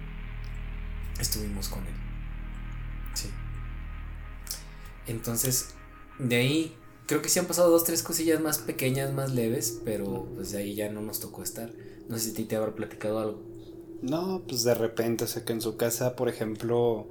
estuvimos 1.20 1.68
con 1.70 1.86
él. 1.86 1.94
Sí. 3.14 3.30
Entonces, 5.08 5.70
de 6.20 6.36
ahí 6.38 6.76
creo 7.08 7.22
que 7.22 7.30
sí 7.30 7.40
han 7.40 7.46
pasado 7.46 7.70
dos, 7.70 7.84
tres 7.84 8.04
cosillas 8.04 8.40
más 8.42 8.60
pequeñas, 8.60 9.14
más 9.14 9.32
leves, 9.32 9.80
pero 9.84 10.28
pues 10.36 10.52
de 10.52 10.60
ahí 10.60 10.76
ya 10.76 10.90
no 10.90 11.02
nos 11.02 11.20
tocó 11.20 11.44
estar. 11.44 11.72
No 12.08 12.18
sé 12.18 12.32
si 12.32 12.46
te 12.46 12.56
habrá 12.56 12.76
platicado 12.76 13.20
algo. 13.20 13.42
No, 14.02 14.44
pues 14.48 14.64
de 14.64 14.74
repente, 14.74 15.24
o 15.24 15.28
sea 15.28 15.46
que 15.46 15.54
en 15.54 15.62
su 15.62 15.78
casa, 15.78 16.16
por 16.16 16.28
ejemplo, 16.28 17.08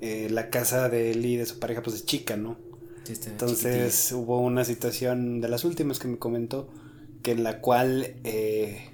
eh, 0.00 0.28
la 0.30 0.50
casa 0.50 0.88
de 0.88 1.10
él 1.10 1.24
y 1.24 1.36
de 1.36 1.46
su 1.46 1.58
pareja 1.58 1.82
pues 1.82 1.96
es 1.96 2.06
chica, 2.06 2.36
¿no? 2.36 2.56
Entonces 3.06 4.12
hubo 4.12 4.40
una 4.40 4.64
situación 4.64 5.40
de 5.40 5.48
las 5.48 5.64
últimas 5.64 5.98
que 5.98 6.08
me 6.08 6.18
comentó, 6.18 6.68
que 7.22 7.32
en 7.32 7.42
la 7.42 7.60
cual 7.60 8.14
eh, 8.24 8.90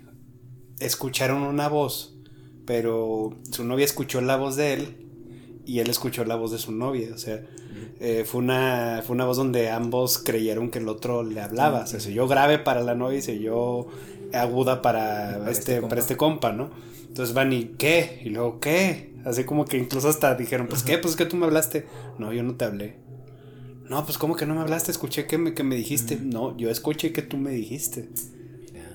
escucharon 0.79 1.43
una 1.43 1.69
voz, 1.69 2.17
pero 2.67 3.37
su 3.51 3.65
novia 3.65 3.85
escuchó 3.85 4.21
la 4.21 4.37
voz 4.37 4.57
de 4.57 4.75
él 4.75 4.97
y 5.67 5.79
él 5.81 5.91
escuchó 5.91 6.25
la 6.25 6.37
voz 6.37 6.51
de 6.51 6.59
su 6.59 6.73
novia, 6.73 7.11
o 7.15 7.19
sea, 7.19 7.45
eh, 8.01 8.25
fue, 8.27 8.41
una, 8.41 9.03
fue 9.07 9.15
una 9.15 9.27
voz 9.27 9.37
donde 9.37 9.71
ambos 9.71 10.19
creyeron 10.19 10.71
que 10.71 10.79
el 10.79 10.89
otro 10.89 11.23
le 11.23 11.41
hablaba, 11.41 11.83
o 11.83 11.87
sea, 11.87 12.01
se 12.01 12.11
oyó 12.11 12.27
grave 12.27 12.59
para 12.59 12.83
la 12.83 12.95
novia 12.95 13.19
y 13.19 13.23
se 13.23 13.33
oyó 13.33 13.87
aguda 14.33 14.83
para, 14.83 15.51
este, 15.51 15.77
este 15.77 15.87
para 15.87 16.01
este 16.01 16.17
compa, 16.17 16.53
¿no? 16.53 16.71
Entonces 17.07 17.35
van 17.35 17.53
y 17.53 17.65
¿qué? 17.77 18.23
Y 18.25 18.31
luego 18.31 18.61
¿qué? 18.61 19.13
Así 19.25 19.45
como 19.45 19.65
que 19.65 19.77
incluso 19.77 20.09
hasta 20.09 20.35
dijeron, 20.35 20.67
pues 20.69 20.83
¿qué? 20.83 20.99
Pues 20.99 21.17
que 21.17 21.27
tú 21.27 21.37
me 21.37 21.47
hablaste. 21.47 21.87
No, 22.19 22.33
yo 22.33 22.43
no 22.43 22.55
te 22.55 22.65
hablé. 22.65 22.97
No, 23.91 24.05
pues 24.07 24.19
¿cómo 24.19 24.37
que 24.37 24.47
no 24.47 24.55
me 24.55 24.61
hablaste? 24.61 24.93
Escuché 24.93 25.27
que 25.27 25.37
me, 25.37 25.53
que 25.53 25.65
me 25.65 25.75
dijiste. 25.75 26.15
No, 26.15 26.57
yo 26.57 26.71
escuché 26.71 27.13
que 27.13 27.23
tú 27.23 27.37
me 27.37 27.51
dijiste. 27.51 28.09
Mira, 28.73 28.89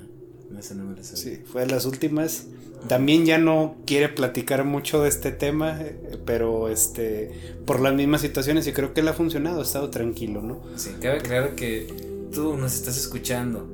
esa 0.58 0.74
no 0.74 0.86
me 0.86 0.96
la 0.96 1.04
sabía. 1.04 1.22
Sí, 1.22 1.42
fue 1.46 1.66
de 1.66 1.68
las 1.68 1.84
últimas. 1.86 2.46
También 2.88 3.26
ya 3.26 3.38
no 3.38 3.76
quiere 3.86 4.08
platicar 4.08 4.64
mucho 4.64 5.04
de 5.04 5.10
este 5.10 5.34
tema, 5.34 5.82
eh, 5.82 6.18
pero 6.26 6.70
este 6.70 7.58
por 7.66 7.82
las 7.82 7.94
mismas 7.94 8.22
situaciones 8.22 8.68
y 8.68 8.72
creo 8.72 8.94
que 8.94 9.02
él 9.02 9.10
ha 9.10 9.14
funcionado, 9.14 9.60
ha 9.60 9.64
estado 9.64 9.90
tranquilo, 9.90 10.42
¿no? 10.42 10.62
Sí, 10.78 10.92
cabe 11.02 11.18
aclarar 11.18 11.56
que 11.56 11.88
tú 12.34 12.56
nos 12.56 12.74
estás 12.74 12.96
escuchando, 12.96 13.68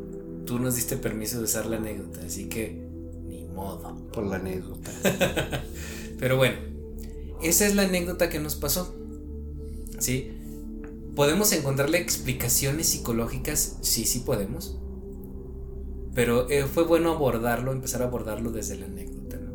tú 0.47 0.57
nos 0.57 0.75
diste 0.75 0.97
permiso 0.97 1.38
de 1.38 1.43
usar 1.43 1.67
la 1.67 1.77
anécdota, 1.77 2.21
así 2.25 2.45
que 2.45 2.81
ni 3.27 3.43
modo. 3.43 3.95
Por 4.12 4.25
la 4.25 4.38
anécdota. 4.38 4.89
pero 6.19 6.38
bueno, 6.38 6.55
esa 7.43 7.67
es 7.67 7.75
la 7.75 7.84
anécdota 7.84 8.27
que 8.27 8.39
nos 8.39 8.55
pasó. 8.55 8.95
¿Sí? 9.99 10.40
¿Podemos 11.15 11.52
encontrarle 11.52 11.97
explicaciones 11.97 12.88
psicológicas? 12.88 13.78
Sí, 13.82 14.06
sí 14.06 14.19
podemos. 14.19 14.78
Pero 16.13 16.50
eh, 16.50 16.65
fue 16.65 16.84
bueno 16.84 17.12
abordarlo, 17.12 17.71
empezar 17.71 18.02
a 18.02 18.06
abordarlo 18.06 18.52
desde 18.52 18.78
la 18.78 18.86
anécdota, 18.86 19.38
¿no? 19.38 19.54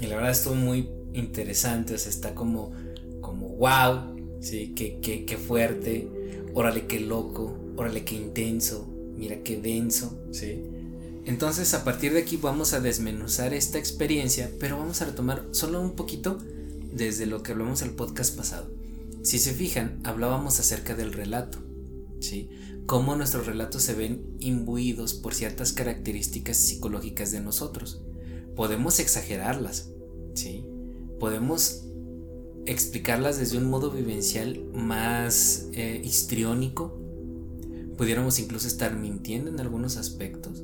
Y 0.00 0.06
la 0.06 0.16
verdad 0.16 0.32
estuvo 0.32 0.54
muy 0.54 0.88
interesante, 1.12 1.94
o 1.94 1.98
sea, 1.98 2.10
está 2.10 2.34
como, 2.34 2.72
como 3.20 3.48
wow, 3.50 4.38
¿sí? 4.40 4.72
Qué, 4.74 5.00
qué, 5.00 5.24
qué 5.24 5.36
fuerte, 5.36 6.08
órale, 6.54 6.86
qué 6.86 7.00
loco, 7.00 7.56
órale, 7.76 8.04
qué 8.04 8.14
intenso, 8.14 8.88
mira 9.16 9.42
qué 9.42 9.60
denso, 9.60 10.18
¿sí? 10.32 10.62
Entonces 11.24 11.74
a 11.74 11.82
partir 11.82 12.12
de 12.12 12.20
aquí 12.20 12.36
vamos 12.36 12.72
a 12.72 12.80
desmenuzar 12.80 13.52
esta 13.52 13.78
experiencia, 13.78 14.50
pero 14.60 14.78
vamos 14.78 15.02
a 15.02 15.06
retomar 15.06 15.44
solo 15.50 15.80
un 15.80 15.96
poquito 15.96 16.38
desde 16.92 17.26
lo 17.26 17.42
que 17.42 17.52
hablamos 17.52 17.82
el 17.82 17.90
podcast 17.90 18.36
pasado. 18.36 18.75
Si 19.26 19.40
se 19.40 19.52
fijan, 19.52 19.98
hablábamos 20.04 20.60
acerca 20.60 20.94
del 20.94 21.12
relato, 21.12 21.58
¿sí? 22.20 22.48
Cómo 22.86 23.16
nuestros 23.16 23.46
relatos 23.46 23.82
se 23.82 23.94
ven 23.94 24.24
imbuidos 24.38 25.14
por 25.14 25.34
ciertas 25.34 25.72
características 25.72 26.56
psicológicas 26.56 27.32
de 27.32 27.40
nosotros. 27.40 28.04
Podemos 28.54 29.00
exagerarlas, 29.00 29.90
¿sí? 30.34 30.64
Podemos 31.18 31.88
explicarlas 32.66 33.36
desde 33.36 33.58
un 33.58 33.64
modo 33.64 33.90
vivencial 33.90 34.62
más 34.72 35.70
eh, 35.72 36.00
histriónico. 36.04 36.96
Pudiéramos 37.98 38.38
incluso 38.38 38.68
estar 38.68 38.94
mintiendo 38.94 39.50
en 39.50 39.58
algunos 39.58 39.96
aspectos. 39.96 40.62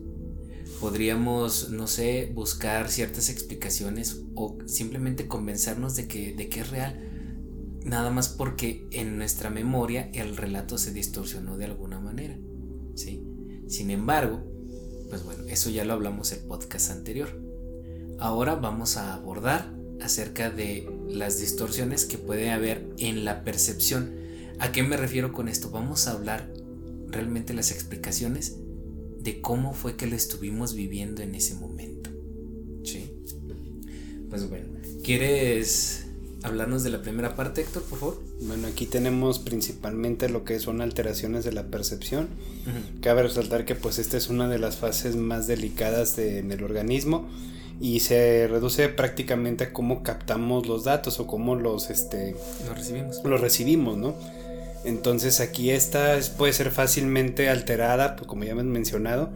Podríamos, 0.80 1.70
no 1.70 1.88
sé, 1.88 2.30
buscar 2.32 2.92
ciertas 2.92 3.28
explicaciones 3.28 4.22
o 4.36 4.56
simplemente 4.66 5.26
convencernos 5.26 5.96
de 5.96 6.06
que, 6.06 6.32
de 6.32 6.48
que 6.48 6.60
es 6.60 6.70
real 6.70 7.08
nada 7.84 8.10
más 8.10 8.28
porque 8.28 8.86
en 8.90 9.16
nuestra 9.16 9.50
memoria 9.50 10.10
el 10.12 10.36
relato 10.36 10.78
se 10.78 10.92
distorsionó 10.92 11.56
de 11.56 11.66
alguna 11.66 12.00
manera. 12.00 12.38
¿sí? 12.94 13.22
Sin 13.68 13.90
embargo, 13.90 14.44
pues 15.08 15.24
bueno, 15.24 15.44
eso 15.48 15.70
ya 15.70 15.84
lo 15.84 15.92
hablamos 15.92 16.32
el 16.32 16.40
podcast 16.40 16.90
anterior. 16.90 17.28
Ahora 18.18 18.54
vamos 18.54 18.96
a 18.96 19.14
abordar 19.14 19.72
acerca 20.00 20.50
de 20.50 20.88
las 21.08 21.40
distorsiones 21.40 22.04
que 22.04 22.18
puede 22.18 22.50
haber 22.50 22.88
en 22.98 23.24
la 23.24 23.44
percepción. 23.44 24.14
¿A 24.58 24.72
qué 24.72 24.82
me 24.82 24.96
refiero 24.96 25.32
con 25.32 25.48
esto? 25.48 25.70
Vamos 25.70 26.06
a 26.06 26.12
hablar 26.12 26.52
realmente 27.08 27.54
las 27.54 27.70
explicaciones 27.70 28.56
de 29.20 29.40
cómo 29.40 29.74
fue 29.74 29.96
que 29.96 30.06
lo 30.06 30.16
estuvimos 30.16 30.74
viviendo 30.74 31.22
en 31.22 31.34
ese 31.34 31.54
momento. 31.54 32.10
¿Sí? 32.84 33.12
Pues 34.28 34.48
bueno, 34.48 34.68
¿quieres 35.04 36.01
hablarnos 36.42 36.82
de 36.82 36.90
la 36.90 37.02
primera 37.02 37.34
parte, 37.34 37.62
Héctor, 37.62 37.82
por 37.84 37.98
favor. 37.98 38.22
Bueno, 38.42 38.66
aquí 38.68 38.86
tenemos 38.86 39.38
principalmente 39.38 40.28
lo 40.28 40.44
que 40.44 40.58
son 40.58 40.80
alteraciones 40.80 41.44
de 41.44 41.52
la 41.52 41.64
percepción. 41.64 42.28
Cabe 43.00 43.22
resaltar 43.22 43.64
que 43.64 43.74
pues 43.74 43.98
esta 43.98 44.16
es 44.16 44.28
una 44.28 44.48
de 44.48 44.58
las 44.58 44.76
fases 44.76 45.16
más 45.16 45.46
delicadas 45.46 46.18
en 46.18 46.52
el 46.52 46.62
organismo 46.62 47.28
y 47.80 48.00
se 48.00 48.46
reduce 48.48 48.88
prácticamente 48.88 49.64
a 49.64 49.72
cómo 49.72 50.02
captamos 50.02 50.66
los 50.66 50.84
datos 50.84 51.18
o 51.20 51.26
cómo 51.26 51.56
los 51.56 51.90
este 51.90 52.36
los 52.66 52.76
recibimos. 52.76 53.20
Los 53.24 53.40
recibimos, 53.40 53.96
¿no? 53.96 54.14
Entonces 54.84 55.40
aquí 55.40 55.70
esta 55.70 56.18
puede 56.36 56.52
ser 56.52 56.70
fácilmente 56.70 57.48
alterada, 57.48 58.16
pues, 58.16 58.26
como 58.26 58.44
ya 58.44 58.52
hemos 58.52 58.64
mencionado. 58.64 59.30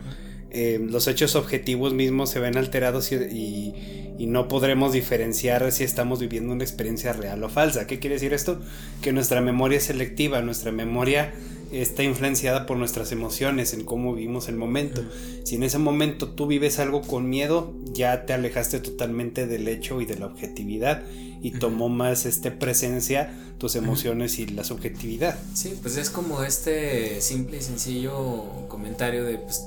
Eh, 0.51 0.79
los 0.81 1.09
hechos 1.09 1.35
objetivos 1.35 1.93
mismos 1.93 2.31
se 2.31 2.41
ven 2.41 2.57
alterados 2.57 3.13
y, 3.13 3.75
no 4.19 4.49
podremos 4.49 4.93
diferenciar 4.93 5.71
si 5.71 5.85
estamos 5.85 6.21
viviendo 6.21 6.53
una 6.53 6.65
experiencia 6.65 7.13
real 7.13 7.45
o 7.45 7.49
falsa. 7.49 7.87
¿Qué 7.87 7.99
quiere 7.99 8.15
decir 8.15 8.33
esto? 8.33 8.61
Que 9.03 9.13
nuestra 9.13 9.41
memoria 9.41 9.79
es 9.79 9.85
selectiva, 9.85 10.41
nuestra 10.41 10.73
memoria 10.73 11.33
está 11.71 12.03
influenciada 12.03 12.67
por 12.67 12.77
nuestras 12.77 13.13
emociones, 13.13 13.75
en 13.75 13.85
cómo 13.85 14.15
vivimos 14.15 14.49
el 14.49 14.57
momento. 14.57 15.03
Si 15.45 15.57
en 15.57 15.63
ese 15.63 15.79
momento 15.79 16.31
tú 16.31 16.47
vives 16.47 16.79
algo 16.79 17.03
con 17.03 17.29
miedo, 17.29 17.75
ya 17.93 18.25
te 18.27 18.33
alejaste 18.33 18.81
totalmente 18.81 19.47
del 19.47 19.69
hecho 19.69 20.01
y 20.01 20.07
de 20.07 20.17
la 20.17 20.27
objetividad 20.27 21.03
y 21.43 21.53
tomó 21.53 21.89
más 21.89 22.27
este 22.27 22.51
presencia 22.51 23.33
tus 23.59 23.77
emociones 23.77 24.39
y 24.39 24.47
la 24.47 24.65
subjetividad. 24.65 25.39
Sí, 25.55 25.79
pues 25.81 25.97
es 25.97 26.11
como 26.11 26.43
este 26.43 27.21
simple 27.21 27.59
y 27.59 27.63
sencillo 27.63 28.67
comentario 28.69 29.25
de 29.25 29.39
pues, 29.39 29.63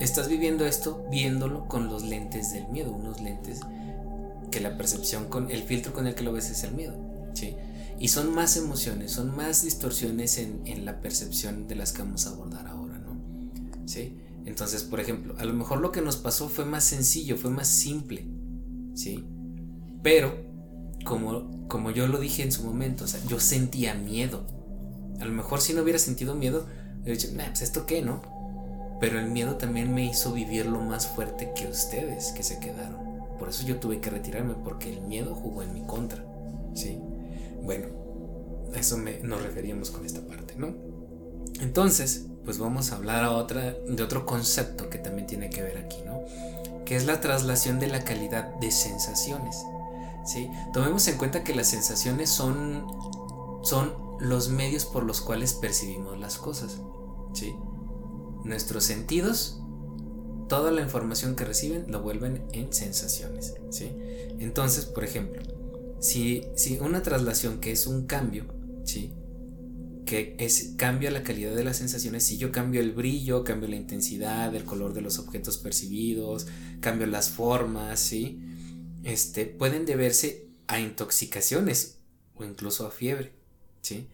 estás 0.00 0.28
viviendo 0.28 0.64
esto 0.64 1.04
viéndolo 1.10 1.66
con 1.66 1.88
los 1.88 2.02
lentes 2.02 2.52
del 2.52 2.68
miedo, 2.68 2.92
unos 2.92 3.20
lentes 3.20 3.60
que 4.50 4.60
la 4.60 4.76
percepción 4.76 5.26
con 5.26 5.50
el 5.50 5.62
filtro 5.62 5.92
con 5.92 6.06
el 6.06 6.14
que 6.14 6.24
lo 6.24 6.32
ves 6.32 6.50
es 6.50 6.64
el 6.64 6.72
miedo, 6.72 6.94
¿sí? 7.34 7.54
Y 7.98 8.08
son 8.08 8.32
más 8.32 8.56
emociones, 8.56 9.10
son 9.10 9.36
más 9.36 9.64
distorsiones 9.64 10.38
en, 10.38 10.84
la 10.84 11.00
percepción 11.00 11.66
de 11.66 11.74
las 11.74 11.92
que 11.92 12.02
vamos 12.02 12.26
a 12.26 12.30
abordar 12.30 12.66
ahora, 12.68 12.98
¿no? 12.98 13.20
¿Sí? 13.86 14.16
Entonces, 14.44 14.84
por 14.84 15.00
ejemplo, 15.00 15.34
a 15.38 15.44
lo 15.44 15.52
mejor 15.52 15.80
lo 15.80 15.90
que 15.90 16.00
nos 16.00 16.16
pasó 16.16 16.48
fue 16.48 16.64
más 16.64 16.84
sencillo, 16.84 17.36
fue 17.36 17.50
más 17.50 17.68
simple, 17.68 18.26
¿sí? 18.94 19.24
Pero, 20.02 20.36
como, 21.04 21.66
como 21.66 21.90
yo 21.90 22.06
lo 22.06 22.18
dije 22.18 22.44
en 22.44 22.52
su 22.52 22.62
momento, 22.62 23.04
o 23.04 23.08
sea, 23.08 23.20
yo 23.28 23.40
sentía 23.40 23.94
miedo. 23.94 24.46
A 25.20 25.24
lo 25.24 25.32
mejor 25.32 25.60
si 25.60 25.74
no 25.74 25.82
hubiera 25.82 25.98
sentido 25.98 26.36
miedo, 26.36 26.66
dicho, 27.04 27.28
pues 27.34 27.62
esto 27.62 27.84
qué, 27.84 28.00
¿no? 28.02 28.37
Pero 29.00 29.18
el 29.18 29.30
miedo 29.30 29.56
también 29.56 29.94
me 29.94 30.04
hizo 30.04 30.32
vivirlo 30.32 30.80
más 30.80 31.06
fuerte 31.06 31.52
que 31.54 31.68
ustedes 31.68 32.32
que 32.32 32.42
se 32.42 32.58
quedaron. 32.58 32.98
Por 33.38 33.48
eso 33.48 33.64
yo 33.64 33.78
tuve 33.78 34.00
que 34.00 34.10
retirarme, 34.10 34.54
porque 34.54 34.92
el 34.92 35.02
miedo 35.02 35.34
jugó 35.34 35.62
en 35.62 35.72
mi 35.72 35.82
contra. 35.82 36.24
¿Sí? 36.74 37.00
Bueno, 37.62 37.88
a 38.74 38.78
eso 38.78 38.98
nos 39.22 39.42
referíamos 39.42 39.90
con 39.90 40.04
esta 40.04 40.20
parte, 40.26 40.54
¿no? 40.56 40.74
Entonces, 41.60 42.26
pues 42.44 42.58
vamos 42.58 42.92
a 42.92 42.96
hablar 42.96 43.28
de 43.46 44.02
otro 44.02 44.26
concepto 44.26 44.90
que 44.90 44.98
también 44.98 45.26
tiene 45.26 45.50
que 45.50 45.62
ver 45.62 45.78
aquí, 45.78 45.98
¿no? 46.04 46.20
Que 46.84 46.96
es 46.96 47.06
la 47.06 47.20
traslación 47.20 47.78
de 47.78 47.88
la 47.88 48.04
calidad 48.04 48.54
de 48.56 48.70
sensaciones. 48.70 49.64
¿Sí? 50.24 50.50
Tomemos 50.72 51.06
en 51.08 51.16
cuenta 51.16 51.42
que 51.42 51.54
las 51.54 51.68
sensaciones 51.68 52.30
son, 52.30 52.86
son 53.62 53.94
los 54.20 54.50
medios 54.50 54.84
por 54.84 55.04
los 55.04 55.20
cuales 55.20 55.54
percibimos 55.54 56.18
las 56.18 56.38
cosas. 56.38 56.80
¿Sí? 57.32 57.54
Nuestros 58.44 58.84
sentidos, 58.84 59.60
toda 60.48 60.70
la 60.70 60.82
información 60.82 61.36
que 61.36 61.44
reciben 61.44 61.84
lo 61.88 62.02
vuelven 62.02 62.44
en 62.52 62.72
sensaciones. 62.72 63.54
¿sí? 63.70 63.92
Entonces, 64.38 64.86
por 64.86 65.04
ejemplo, 65.04 65.42
si, 66.00 66.44
si 66.56 66.78
una 66.78 67.02
traslación 67.02 67.60
que 67.60 67.72
es 67.72 67.86
un 67.86 68.06
cambio, 68.06 68.46
¿sí? 68.84 69.12
que 70.06 70.36
es, 70.38 70.72
cambia 70.76 71.10
la 71.10 71.22
calidad 71.22 71.54
de 71.54 71.64
las 71.64 71.76
sensaciones, 71.76 72.24
si 72.24 72.38
yo 72.38 72.50
cambio 72.50 72.80
el 72.80 72.92
brillo, 72.92 73.44
cambio 73.44 73.68
la 73.68 73.76
intensidad, 73.76 74.54
el 74.54 74.64
color 74.64 74.94
de 74.94 75.02
los 75.02 75.18
objetos 75.18 75.58
percibidos, 75.58 76.46
cambio 76.80 77.06
las 77.06 77.28
formas, 77.28 78.00
¿sí? 78.00 78.40
este, 79.04 79.44
pueden 79.44 79.84
deberse 79.84 80.48
a 80.66 80.80
intoxicaciones 80.80 81.98
o 82.34 82.44
incluso 82.44 82.86
a 82.86 82.90
fiebre, 82.90 83.32
¿sí? 83.80 84.08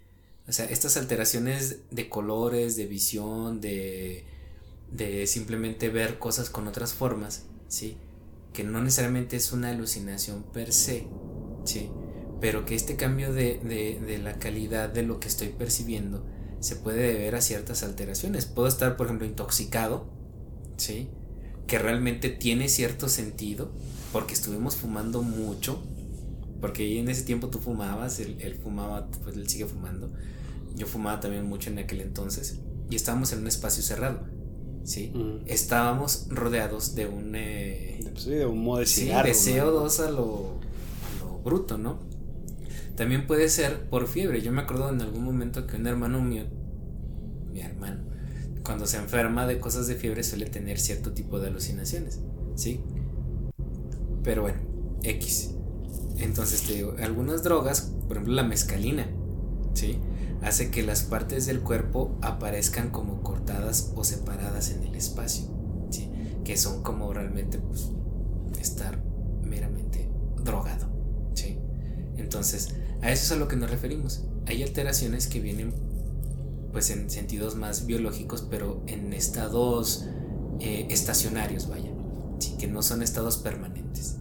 O 0.47 0.53
sea, 0.53 0.67
estas 0.67 0.97
alteraciones 0.97 1.79
de 1.91 2.09
colores, 2.09 2.77
de 2.77 2.87
visión, 2.87 3.61
de, 3.61 4.25
de 4.93 5.27
simplemente 5.27 5.89
ver 5.89 6.19
cosas 6.19 6.51
con 6.51 6.69
otras 6.69 6.93
formas, 6.93 7.47
¿sí? 7.69 7.97
Que 8.53 8.63
no 8.63 8.83
necesariamente 8.83 9.37
es 9.37 9.53
una 9.53 9.71
alucinación 9.71 10.43
per 10.53 10.73
se, 10.73 11.07
¿sí? 11.65 11.91
Pero 12.41 12.67
que 12.67 12.75
este 12.75 12.97
cambio 12.97 13.33
de, 13.33 13.59
de, 13.59 14.01
de 14.01 14.19
la 14.19 14.39
calidad 14.39 14.91
de 14.91 15.03
lo 15.03 15.19
que 15.19 15.29
estoy 15.29 15.49
percibiendo 15.49 16.27
se 16.61 16.77
puede 16.77 17.13
deber 17.15 17.35
a 17.37 17.41
ciertas 17.41 17.83
alteraciones. 17.83 18.47
Puedo 18.47 18.69
estar, 18.69 18.97
por 18.97 19.07
ejemplo, 19.07 19.27
intoxicado, 19.27 20.07
¿sí? 20.77 21.09
Que 21.67 21.79
realmente 21.79 22.29
tiene 22.29 22.69
cierto 22.69 23.09
sentido, 23.09 23.73
porque 24.13 24.35
estuvimos 24.35 24.77
fumando 24.77 25.23
mucho, 25.23 25.83
porque 26.61 26.99
en 27.01 27.09
ese 27.09 27.23
tiempo 27.23 27.49
tú 27.49 27.59
fumabas, 27.59 28.21
él, 28.21 28.37
él 28.41 28.57
fumaba, 28.57 29.09
pues 29.23 29.37
él 29.37 29.49
sigue 29.49 29.67
fumando. 29.67 30.13
Yo 30.75 30.87
fumaba 30.87 31.21
también 31.21 31.47
mucho 31.47 31.71
en 31.71 31.79
aquel 31.79 32.01
entonces, 32.01 32.61
y 32.91 32.97
estábamos 32.97 33.33
en 33.33 33.41
un 33.41 33.49
espacio 33.49 33.83
cerrado. 33.83 34.21
¿sí? 34.85 35.13
Mm. 35.15 35.45
Estábamos 35.47 36.27
rodeados 36.31 36.95
de 36.95 37.07
un... 37.07 37.35
eh, 37.35 38.01
Pues 38.13 38.25
sí, 38.25 38.31
de 38.31 38.47
humo 38.47 38.79
de 38.79 38.87
Sí, 38.87 39.03
cigarro. 39.03 39.29
de 39.29 39.35
¿no? 39.35 39.41
CO2 39.41 40.01
a 40.01 40.11
lo, 40.11 40.61
a 41.03 41.25
lo 41.25 41.39
bruto, 41.45 41.79
¿no? 41.79 41.99
También 42.97 43.27
puede 43.27 43.49
ser 43.49 43.89
por 43.89 44.07
fiebre. 44.07 44.41
Yo 44.43 44.53
me 44.53 44.63
acuerdo 44.63 44.91
en 44.91 45.01
algún 45.03 45.25
momento 45.25 45.67
que 45.67 45.77
un 45.77 45.87
hermano 45.87 46.21
mío, 46.23 46.45
mi 47.53 47.61
hermano, 47.61 48.03
cuando 48.65 48.87
se 48.87 48.97
enferma 48.99 49.47
de 49.47 49.61
cosas 49.61 49.87
de 49.87 49.95
fiebre 49.97 50.23
suele 50.23 50.47
tener 50.47 50.79
cierto 50.79 51.13
tipo 51.13 51.41
de 51.41 51.49
alucinaciones, 51.49 52.21
¿sí? 52.57 52.81
Pero 54.23 54.43
bueno, 54.43 54.59
X. 55.03 55.51
Entonces 56.19 56.63
te 56.63 56.75
digo, 56.75 56.95
algunas 56.99 57.43
drogas, 57.43 57.93
por 58.07 58.17
ejemplo 58.17 58.35
la 58.35 58.45
mescalina, 58.45 59.07
¿sí? 59.75 59.99
Hace 60.43 60.71
que 60.71 60.83
las 60.83 61.03
partes 61.03 61.47
del 61.47 61.61
cuerpo 61.61 62.19
aparezcan 62.21 62.91
como 62.91 63.23
cortadas 63.23 63.93
o 63.95 64.05
separadas 64.05 64.71
en 64.71 64.83
el 64.83 64.95
espacio, 64.95 65.47
¿sí? 65.91 66.11
Que 66.45 66.57
son 66.57 66.83
como 66.83 67.13
realmente 67.13 67.59
pues, 67.59 67.91
estar 68.61 69.03
meramente 69.43 70.11
drogado, 70.43 70.87
¿sí? 71.35 71.59
Entonces, 72.17 72.75
a 73.01 73.11
eso 73.11 73.25
es 73.25 73.33
a 73.33 73.37
lo 73.37 73.49
que 73.49 73.57
nos 73.57 73.71
referimos. 73.71 74.25
Hay 74.47 74.63
alteraciones 74.63 75.27
que 75.27 75.41
vienen 75.41 75.73
pues 76.73 76.91
en 76.91 77.09
sentidos 77.09 77.55
más 77.55 77.87
biológicos, 77.87 78.47
pero 78.51 78.83
en 78.89 79.13
estados 79.13 80.07
eh, 80.59 80.89
estacionarios, 80.91 81.69
vaya, 81.69 81.91
¿sí? 82.41 82.57
que 82.59 82.67
no 82.67 82.83
son 82.83 83.03
estados 83.03 83.37
permanentes. 83.37 84.17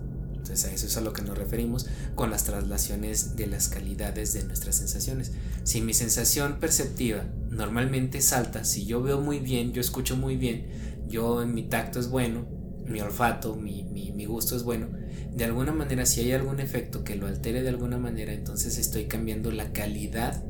Entonces 0.53 0.71
a 0.71 0.75
eso 0.75 0.85
es 0.85 0.97
a 0.97 1.01
lo 1.01 1.13
que 1.13 1.23
nos 1.23 1.35
referimos 1.35 1.87
con 2.13 2.29
las 2.29 2.43
traslaciones 2.43 3.35
de 3.35 3.47
las 3.47 3.69
calidades 3.69 4.33
de 4.33 4.43
nuestras 4.43 4.75
sensaciones. 4.75 5.31
Si 5.63 5.81
mi 5.81 5.95
sensación 5.95 6.59
perceptiva 6.59 7.23
normalmente 7.49 8.19
es 8.19 8.31
alta, 8.33 8.63
si 8.63 8.85
yo 8.85 9.01
veo 9.01 9.19
muy 9.19 9.39
bien, 9.39 9.73
yo 9.73 9.81
escucho 9.81 10.15
muy 10.15 10.37
bien, 10.37 10.67
yo 11.07 11.41
en 11.41 11.55
mi 11.55 11.63
tacto 11.63 11.99
es 11.99 12.07
bueno, 12.07 12.45
mi 12.85 13.01
olfato, 13.01 13.55
mi, 13.55 13.83
mi, 13.85 14.11
mi 14.11 14.25
gusto 14.25 14.55
es 14.55 14.61
bueno, 14.61 14.89
de 15.35 15.43
alguna 15.43 15.71
manera 15.71 16.05
si 16.05 16.21
hay 16.21 16.33
algún 16.33 16.59
efecto 16.59 17.03
que 17.03 17.15
lo 17.15 17.25
altere 17.25 17.63
de 17.63 17.69
alguna 17.69 17.97
manera, 17.97 18.31
entonces 18.31 18.77
estoy 18.77 19.05
cambiando 19.05 19.49
la 19.49 19.73
calidad 19.73 20.43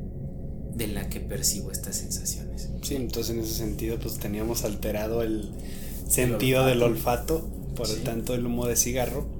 de 0.74 0.88
la 0.88 1.08
que 1.08 1.20
percibo 1.20 1.72
estas 1.72 1.96
sensaciones. 1.96 2.68
Sí, 2.82 2.96
entonces 2.96 3.34
en 3.34 3.42
ese 3.42 3.54
sentido 3.54 3.98
pues 3.98 4.18
teníamos 4.18 4.64
alterado 4.64 5.22
el 5.22 5.50
sentido 6.06 6.66
del 6.66 6.82
olfato, 6.82 7.48
por 7.74 7.86
Sí. 7.86 7.94
el 7.94 8.02
tanto 8.02 8.34
el 8.34 8.44
humo 8.44 8.66
de 8.66 8.76
cigarro. 8.76 9.33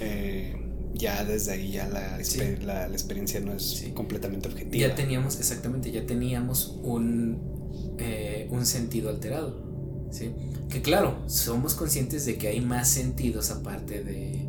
Eh, 0.00 0.56
ya 0.94 1.24
desde 1.24 1.52
ahí 1.52 1.72
ya 1.72 1.88
la, 1.88 2.22
Sí. 2.22 2.38
la, 2.64 2.86
la 2.88 2.92
experiencia 2.94 3.40
no 3.40 3.52
es 3.54 3.62
Sí. 3.62 3.90
completamente 3.92 4.48
objetiva. 4.48 4.88
Ya 4.88 4.94
teníamos, 4.94 5.38
exactamente, 5.38 5.90
ya 5.90 6.04
teníamos 6.06 6.78
un, 6.82 7.38
eh, 7.98 8.48
un 8.50 8.66
sentido 8.66 9.08
alterado. 9.10 9.70
¿sí? 10.10 10.30
Que 10.68 10.82
claro, 10.82 11.16
somos 11.26 11.74
conscientes 11.74 12.26
de 12.26 12.36
que 12.36 12.48
hay 12.48 12.60
más 12.60 12.88
sentidos 12.88 13.50
aparte 13.50 14.04
de, 14.04 14.46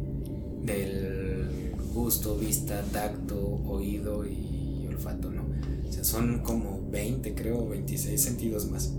del 0.64 1.72
gusto, 1.94 2.38
vista, 2.38 2.84
tacto, 2.92 3.40
oído 3.68 4.26
y 4.26 4.86
olfato, 4.88 5.30
¿no? 5.32 5.44
O 5.88 5.92
sea, 5.94 6.04
son 6.04 6.40
como 6.40 6.82
20, 6.92 7.34
creo, 7.34 7.68
26 7.70 8.22
sentidos 8.22 8.70
más. 8.70 8.92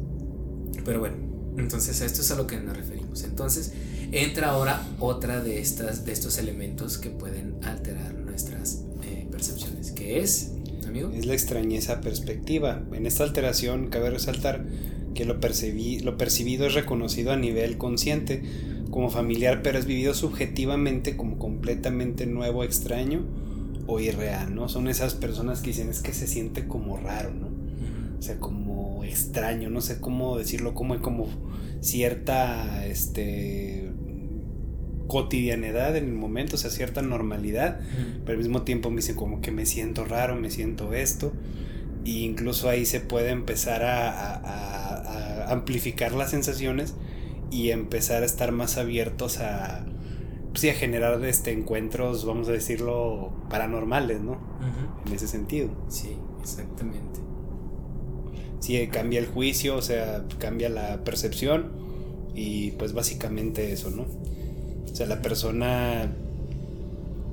Pero 0.85 1.01
bueno, 1.01 1.17
entonces 1.57 2.01
a 2.03 2.07
esto 2.07 2.23
es 2.23 2.31
a 2.31 2.37
lo 2.37 2.47
que 2.47 2.59
nos 2.59 2.77
referimos. 2.77 3.23
Entonces 3.25 3.73
entra 4.13 4.51
ahora 4.51 4.87
otra 4.99 5.41
de, 5.41 5.61
estas, 5.61 6.05
de 6.05 6.13
estos 6.13 6.39
elementos 6.39 6.99
que 6.99 7.11
pueden 7.11 7.55
alterar 7.63 8.15
nuestras 8.15 8.83
eh, 9.03 9.27
percepciones, 9.31 9.93
que 9.93 10.21
es, 10.21 10.53
amigo, 10.87 11.11
Es 11.11 11.27
la 11.27 11.35
extrañeza 11.35 12.01
perspectiva. 12.01 12.83
En 12.93 13.07
esta 13.07 13.25
alteración 13.25 13.89
cabe 13.89 14.11
resaltar 14.11 14.65
que 15.15 15.25
lo, 15.25 15.41
percibí, 15.41 16.01
lo 16.01 16.17
percibido 16.19 16.67
es 16.67 16.75
reconocido 16.75 17.33
a 17.33 17.37
nivel 17.37 17.79
consciente 17.79 18.43
como 18.91 19.11
familiar, 19.11 19.63
pero 19.63 19.79
es 19.79 19.87
vivido 19.87 20.15
subjetivamente 20.15 21.17
como 21.17 21.39
completamente 21.39 22.27
nuevo, 22.27 22.63
extraño 22.63 23.25
o 23.87 24.01
irreal, 24.01 24.55
¿no? 24.55 24.69
Son 24.69 24.89
esas 24.89 25.15
personas 25.15 25.61
que 25.61 25.71
dicen 25.71 25.89
es 25.89 26.01
que 26.01 26.13
se 26.13 26.27
siente 26.27 26.67
como 26.67 26.97
raro, 26.97 27.33
¿no? 27.33 27.49
O 28.19 28.23
sea, 28.23 28.39
como 28.39 28.84
extraño, 29.05 29.71
no 29.71 29.81
sé 29.81 30.01
cómo 30.01 30.37
decirlo, 30.39 30.75
como 30.75 31.01
como 31.01 31.27
cierta 31.81 32.87
este 32.87 33.91
cotidianidad 35.07 35.97
en 35.97 36.07
el 36.07 36.15
momento, 36.15 36.57
o 36.57 36.59
sea, 36.59 36.71
cierta 36.71 37.03
normalidad, 37.03 37.81
pero 38.25 38.33
al 38.33 38.39
mismo 38.39 38.63
tiempo 38.63 38.91
me 38.91 38.97
dicen 38.97 39.17
como 39.17 39.41
que 39.41 39.51
me 39.53 39.67
siento 39.67 40.05
raro, 40.05 40.35
me 40.37 40.51
siento 40.51 40.93
esto, 40.95 41.33
e 42.07 42.11
incluso 42.11 42.69
ahí 42.69 42.87
se 42.87 43.01
puede 43.01 43.31
empezar 43.31 43.83
a, 43.83 44.11
a- 44.11 44.35
a- 44.37 45.45
a 45.49 45.53
amplificar 45.53 46.13
las 46.13 46.31
sensaciones 46.31 46.95
y 47.51 47.71
empezar 47.71 48.23
a 48.23 48.27
estar 48.27 48.51
más 48.53 48.79
abiertos 48.79 49.39
a, 49.41 49.85
pues 50.49 50.61
sí, 50.63 50.69
a 50.71 50.75
generar 50.75 51.23
este, 51.25 51.53
encuentros, 51.53 52.25
vamos 52.25 52.49
a 52.49 52.53
decirlo, 52.53 53.33
paranormales, 53.51 54.21
¿no? 54.23 54.39
En 55.07 55.13
ese 55.13 55.29
sentido. 55.29 55.69
Sí, 55.89 56.17
exactamente. 56.41 57.21
Sí, 58.65 58.89
cambia 58.89 59.21
el 59.21 59.27
juicio, 59.27 59.77
o 59.77 59.83
sea, 59.83 60.25
cambia 60.39 60.71
la 60.71 61.05
percepción 61.05 61.67
y 62.35 62.71
pues 62.71 62.95
básicamente 62.95 63.71
eso, 63.75 63.91
¿no? 63.91 64.07
O 64.91 64.97
sea, 64.97 65.07
la 65.07 65.21
persona 65.21 66.11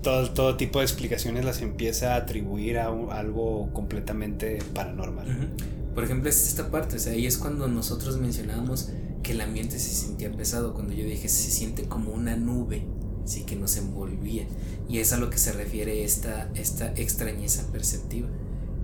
todo, 0.03 0.29
todo 0.31 0.57
tipo 0.57 0.79
de 0.79 0.83
explicaciones 0.83 1.45
las 1.45 1.61
empieza 1.61 2.15
a 2.15 2.17
atribuir 2.17 2.79
a 2.79 2.87
algo 2.87 3.71
completamente 3.71 4.59
paranormal. 4.73 5.53
Por 5.95 6.03
ejemplo, 6.03 6.29
es 6.29 6.49
esta 6.49 6.69
parte, 6.69 6.97
o 6.97 6.99
sea, 6.99 7.13
ahí 7.13 7.25
es 7.25 7.37
cuando 7.37 7.69
nosotros 7.69 8.17
mencionábamos 8.17 8.89
que 9.23 9.31
el 9.31 9.39
ambiente 9.39 9.79
se 9.79 9.95
sentía 9.95 10.33
pesado, 10.33 10.73
cuando 10.73 10.91
yo 10.91 11.05
dije 11.05 11.29
se 11.29 11.49
siente 11.49 11.83
como 11.83 12.11
una 12.11 12.35
nube, 12.35 12.83
sí 13.23 13.43
que 13.43 13.55
nos 13.55 13.77
envolvía. 13.77 14.47
Y 14.89 14.99
es 14.99 15.13
a 15.13 15.17
lo 15.17 15.29
que 15.29 15.37
se 15.37 15.53
refiere 15.53 16.03
esta, 16.03 16.49
esta 16.55 16.91
extrañeza 16.97 17.71
perceptiva, 17.71 18.27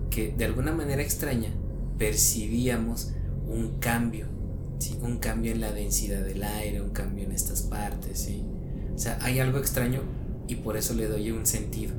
que 0.08 0.32
de 0.32 0.46
alguna 0.46 0.72
manera 0.72 1.02
extraña 1.02 1.50
percibíamos 1.98 3.12
un 3.48 3.78
cambio, 3.78 4.26
¿sí? 4.78 4.98
un 5.02 5.18
cambio 5.18 5.52
en 5.52 5.60
la 5.60 5.72
densidad 5.72 6.24
del 6.24 6.42
aire, 6.42 6.82
un 6.82 6.90
cambio 6.90 7.24
en 7.24 7.32
estas 7.32 7.62
partes, 7.62 8.18
¿sí? 8.20 8.44
O 8.94 8.98
sea, 8.98 9.18
hay 9.22 9.38
algo 9.40 9.58
extraño 9.58 10.02
y 10.46 10.56
por 10.56 10.76
eso 10.76 10.94
le 10.94 11.08
doy 11.08 11.30
un 11.30 11.46
sentido, 11.46 11.94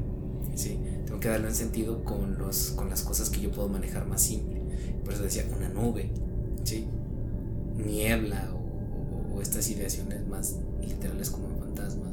¿sí? 0.55 0.79
Tengo 1.05 1.19
que 1.19 1.29
darle 1.29 1.47
un 1.47 1.55
sentido 1.55 2.03
con, 2.03 2.37
los, 2.37 2.71
con 2.71 2.89
las 2.89 3.01
cosas 3.03 3.29
que 3.29 3.41
yo 3.41 3.51
puedo 3.51 3.69
manejar 3.69 4.07
más 4.07 4.21
simple. 4.21 4.61
Por 5.03 5.13
eso 5.13 5.23
decía 5.23 5.45
una 5.55 5.69
nube, 5.69 6.11
¿sí? 6.63 6.85
Niebla 7.77 8.51
o, 8.53 9.37
o- 9.37 9.41
estas 9.41 9.69
ideaciones 9.69 10.27
más 10.27 10.57
literales 10.81 11.29
como 11.29 11.49
fantasmas. 11.57 12.08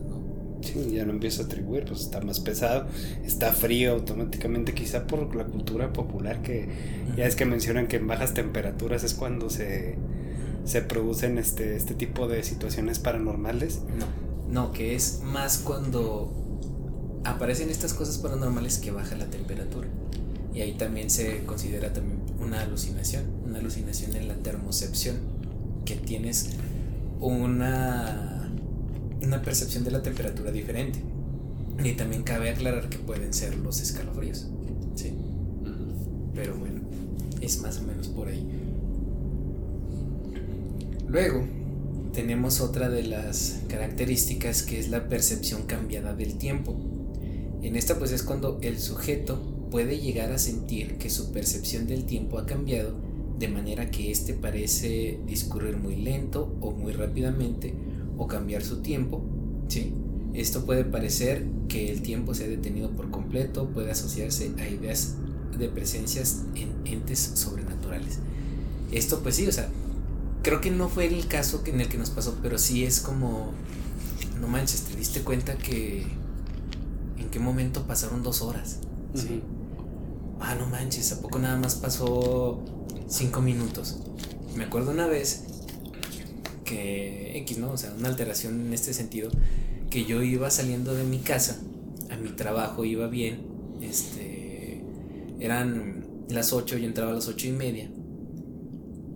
Sí, 0.62 0.90
ya 0.92 1.04
no 1.04 1.12
empieza 1.12 1.42
a 1.42 1.44
atribuir, 1.46 1.84
pues 1.84 2.00
está 2.00 2.20
más 2.20 2.40
pesado, 2.40 2.86
está 3.24 3.52
frío 3.52 3.92
automáticamente, 3.92 4.74
quizá 4.74 5.06
por 5.06 5.34
la 5.36 5.44
cultura 5.44 5.92
popular 5.92 6.42
que 6.42 6.68
ya 7.16 7.26
es 7.26 7.36
que 7.36 7.44
mencionan 7.44 7.86
que 7.86 7.96
en 7.96 8.06
bajas 8.06 8.34
temperaturas 8.34 9.04
es 9.04 9.14
cuando 9.14 9.50
se, 9.50 9.96
se 10.64 10.82
producen 10.82 11.38
este, 11.38 11.76
este 11.76 11.94
tipo 11.94 12.26
de 12.26 12.42
situaciones 12.42 12.98
paranormales. 12.98 13.80
No, 13.98 14.06
no, 14.50 14.72
que 14.72 14.94
es 14.94 15.20
más 15.22 15.58
cuando 15.58 16.32
aparecen 17.24 17.70
estas 17.70 17.92
cosas 17.92 18.18
paranormales 18.18 18.78
que 18.78 18.90
baja 18.90 19.16
la 19.16 19.26
temperatura. 19.26 19.88
Y 20.54 20.62
ahí 20.62 20.72
también 20.72 21.10
se 21.10 21.44
considera 21.44 21.92
también 21.92 22.20
una 22.40 22.62
alucinación, 22.62 23.24
una 23.44 23.58
alucinación 23.58 24.16
en 24.16 24.28
la 24.28 24.34
termocepción, 24.36 25.16
que 25.84 25.96
tienes 25.96 26.50
una, 27.20 28.45
una 29.22 29.42
percepción 29.42 29.84
de 29.84 29.90
la 29.90 30.02
temperatura 30.02 30.50
diferente. 30.50 30.98
Y 31.84 31.92
también 31.92 32.22
cabe 32.22 32.50
aclarar 32.50 32.88
que 32.88 32.98
pueden 32.98 33.34
ser 33.34 33.56
los 33.56 33.80
escalofríos. 33.80 34.46
Sí. 34.94 35.12
Pero 36.34 36.56
bueno, 36.56 36.80
es 37.40 37.60
más 37.60 37.78
o 37.78 37.82
menos 37.82 38.08
por 38.08 38.28
ahí. 38.28 38.46
Luego, 41.06 41.44
tenemos 42.12 42.60
otra 42.60 42.88
de 42.88 43.02
las 43.02 43.60
características 43.68 44.62
que 44.62 44.78
es 44.78 44.88
la 44.88 45.08
percepción 45.08 45.62
cambiada 45.64 46.14
del 46.14 46.36
tiempo. 46.36 46.74
En 47.62 47.76
esta 47.76 47.98
pues 47.98 48.12
es 48.12 48.22
cuando 48.22 48.58
el 48.62 48.78
sujeto 48.78 49.40
puede 49.70 49.98
llegar 49.98 50.32
a 50.32 50.38
sentir 50.38 50.96
que 50.98 51.10
su 51.10 51.32
percepción 51.32 51.86
del 51.86 52.04
tiempo 52.04 52.38
ha 52.38 52.46
cambiado 52.46 52.94
de 53.38 53.48
manera 53.48 53.90
que 53.90 54.10
éste 54.10 54.32
parece 54.32 55.18
discurrir 55.26 55.76
muy 55.76 55.96
lento 55.96 56.56
o 56.60 56.70
muy 56.70 56.92
rápidamente 56.92 57.74
o 58.16 58.26
cambiar 58.26 58.62
su 58.62 58.78
tiempo, 58.82 59.22
¿sí? 59.68 59.94
Esto 60.34 60.64
puede 60.64 60.84
parecer 60.84 61.46
que 61.68 61.90
el 61.90 62.02
tiempo 62.02 62.34
se 62.34 62.44
ha 62.44 62.48
detenido 62.48 62.90
por 62.90 63.10
completo, 63.10 63.68
puede 63.68 63.90
asociarse 63.90 64.52
a 64.58 64.68
ideas 64.68 65.14
de 65.58 65.68
presencias 65.68 66.42
en 66.54 66.74
entes 66.84 67.32
sobrenaturales. 67.34 68.18
Esto 68.92 69.20
pues 69.20 69.36
sí, 69.36 69.46
o 69.46 69.52
sea, 69.52 69.68
creo 70.42 70.60
que 70.60 70.70
no 70.70 70.88
fue 70.88 71.06
el 71.06 71.26
caso 71.26 71.62
en 71.66 71.80
el 71.80 71.88
que 71.88 71.98
nos 71.98 72.10
pasó, 72.10 72.38
pero 72.42 72.58
sí 72.58 72.84
es 72.84 73.00
como, 73.00 73.52
no 74.40 74.48
manches, 74.48 74.82
te 74.82 74.96
diste 74.96 75.22
cuenta 75.22 75.56
que 75.56 76.06
en 77.18 77.28
qué 77.30 77.38
momento 77.38 77.86
pasaron 77.86 78.22
dos 78.22 78.42
horas. 78.42 78.78
¿sí? 79.14 79.42
Ah, 80.40 80.54
no 80.54 80.66
manches, 80.66 81.12
¿a 81.12 81.20
poco 81.20 81.38
nada 81.38 81.56
más 81.56 81.76
pasó 81.76 82.62
cinco 83.08 83.40
minutos? 83.40 83.96
Me 84.54 84.64
acuerdo 84.64 84.90
una 84.90 85.06
vez 85.06 85.45
que 86.66 87.38
X, 87.38 87.56
¿no? 87.58 87.70
O 87.70 87.78
sea, 87.78 87.94
una 87.96 88.08
alteración 88.08 88.66
en 88.66 88.74
este 88.74 88.92
sentido, 88.92 89.30
que 89.88 90.04
yo 90.04 90.22
iba 90.22 90.50
saliendo 90.50 90.92
de 90.92 91.04
mi 91.04 91.20
casa, 91.20 91.62
a 92.10 92.16
mi 92.16 92.30
trabajo 92.30 92.84
iba 92.84 93.06
bien, 93.06 93.46
este, 93.80 94.82
eran 95.40 96.04
las 96.28 96.52
8, 96.52 96.76
yo 96.76 96.86
entraba 96.86 97.12
a 97.12 97.14
las 97.14 97.28
ocho 97.28 97.46
y 97.46 97.52
media, 97.52 97.88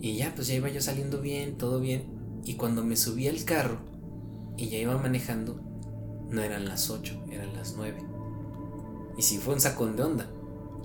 y 0.00 0.16
ya, 0.16 0.34
pues 0.34 0.46
ya 0.46 0.54
iba 0.54 0.70
yo 0.70 0.80
saliendo 0.80 1.20
bien, 1.20 1.58
todo 1.58 1.80
bien, 1.80 2.04
y 2.44 2.54
cuando 2.54 2.82
me 2.82 2.96
subí 2.96 3.28
al 3.28 3.44
carro 3.44 3.78
y 4.56 4.68
ya 4.68 4.78
iba 4.78 4.96
manejando, 4.96 5.60
no 6.30 6.40
eran 6.40 6.64
las 6.64 6.88
8, 6.88 7.26
eran 7.30 7.52
las 7.54 7.74
9. 7.76 7.98
Y 9.18 9.22
si 9.22 9.36
fue 9.36 9.52
un 9.52 9.60
sacón 9.60 9.96
de 9.96 10.04
onda, 10.04 10.30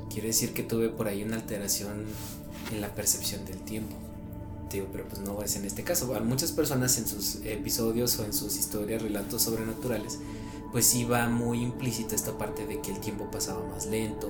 quiere 0.10 0.30
decir 0.30 0.54
que 0.54 0.64
tuve 0.64 0.90
por 0.90 1.08
ahí 1.08 1.24
una 1.24 1.36
alteración 1.38 2.04
en 2.74 2.82
la 2.82 2.94
percepción 2.94 3.46
del 3.46 3.60
tiempo 3.60 3.96
digo, 4.70 4.88
pero 4.92 5.08
pues 5.08 5.22
no 5.22 5.42
es 5.42 5.56
en 5.56 5.66
este 5.66 5.84
caso. 5.84 6.14
A 6.16 6.20
muchas 6.20 6.52
personas 6.52 6.98
en 6.98 7.08
sus 7.08 7.38
episodios 7.46 8.20
o 8.20 8.26
en 8.26 8.34
sus 8.34 8.58
historias, 8.58 9.02
relatos 9.02 9.42
sobrenaturales, 9.44 10.20
pues 10.72 10.86
sí 10.86 11.06
va 11.06 11.30
muy 11.30 11.62
implícita 11.62 12.16
esta 12.16 12.38
parte 12.38 12.66
de 12.66 12.82
que 12.82 12.92
el 12.92 13.00
tiempo 13.00 13.30
pasaba 13.32 13.66
más 13.68 13.86
lento, 13.86 14.30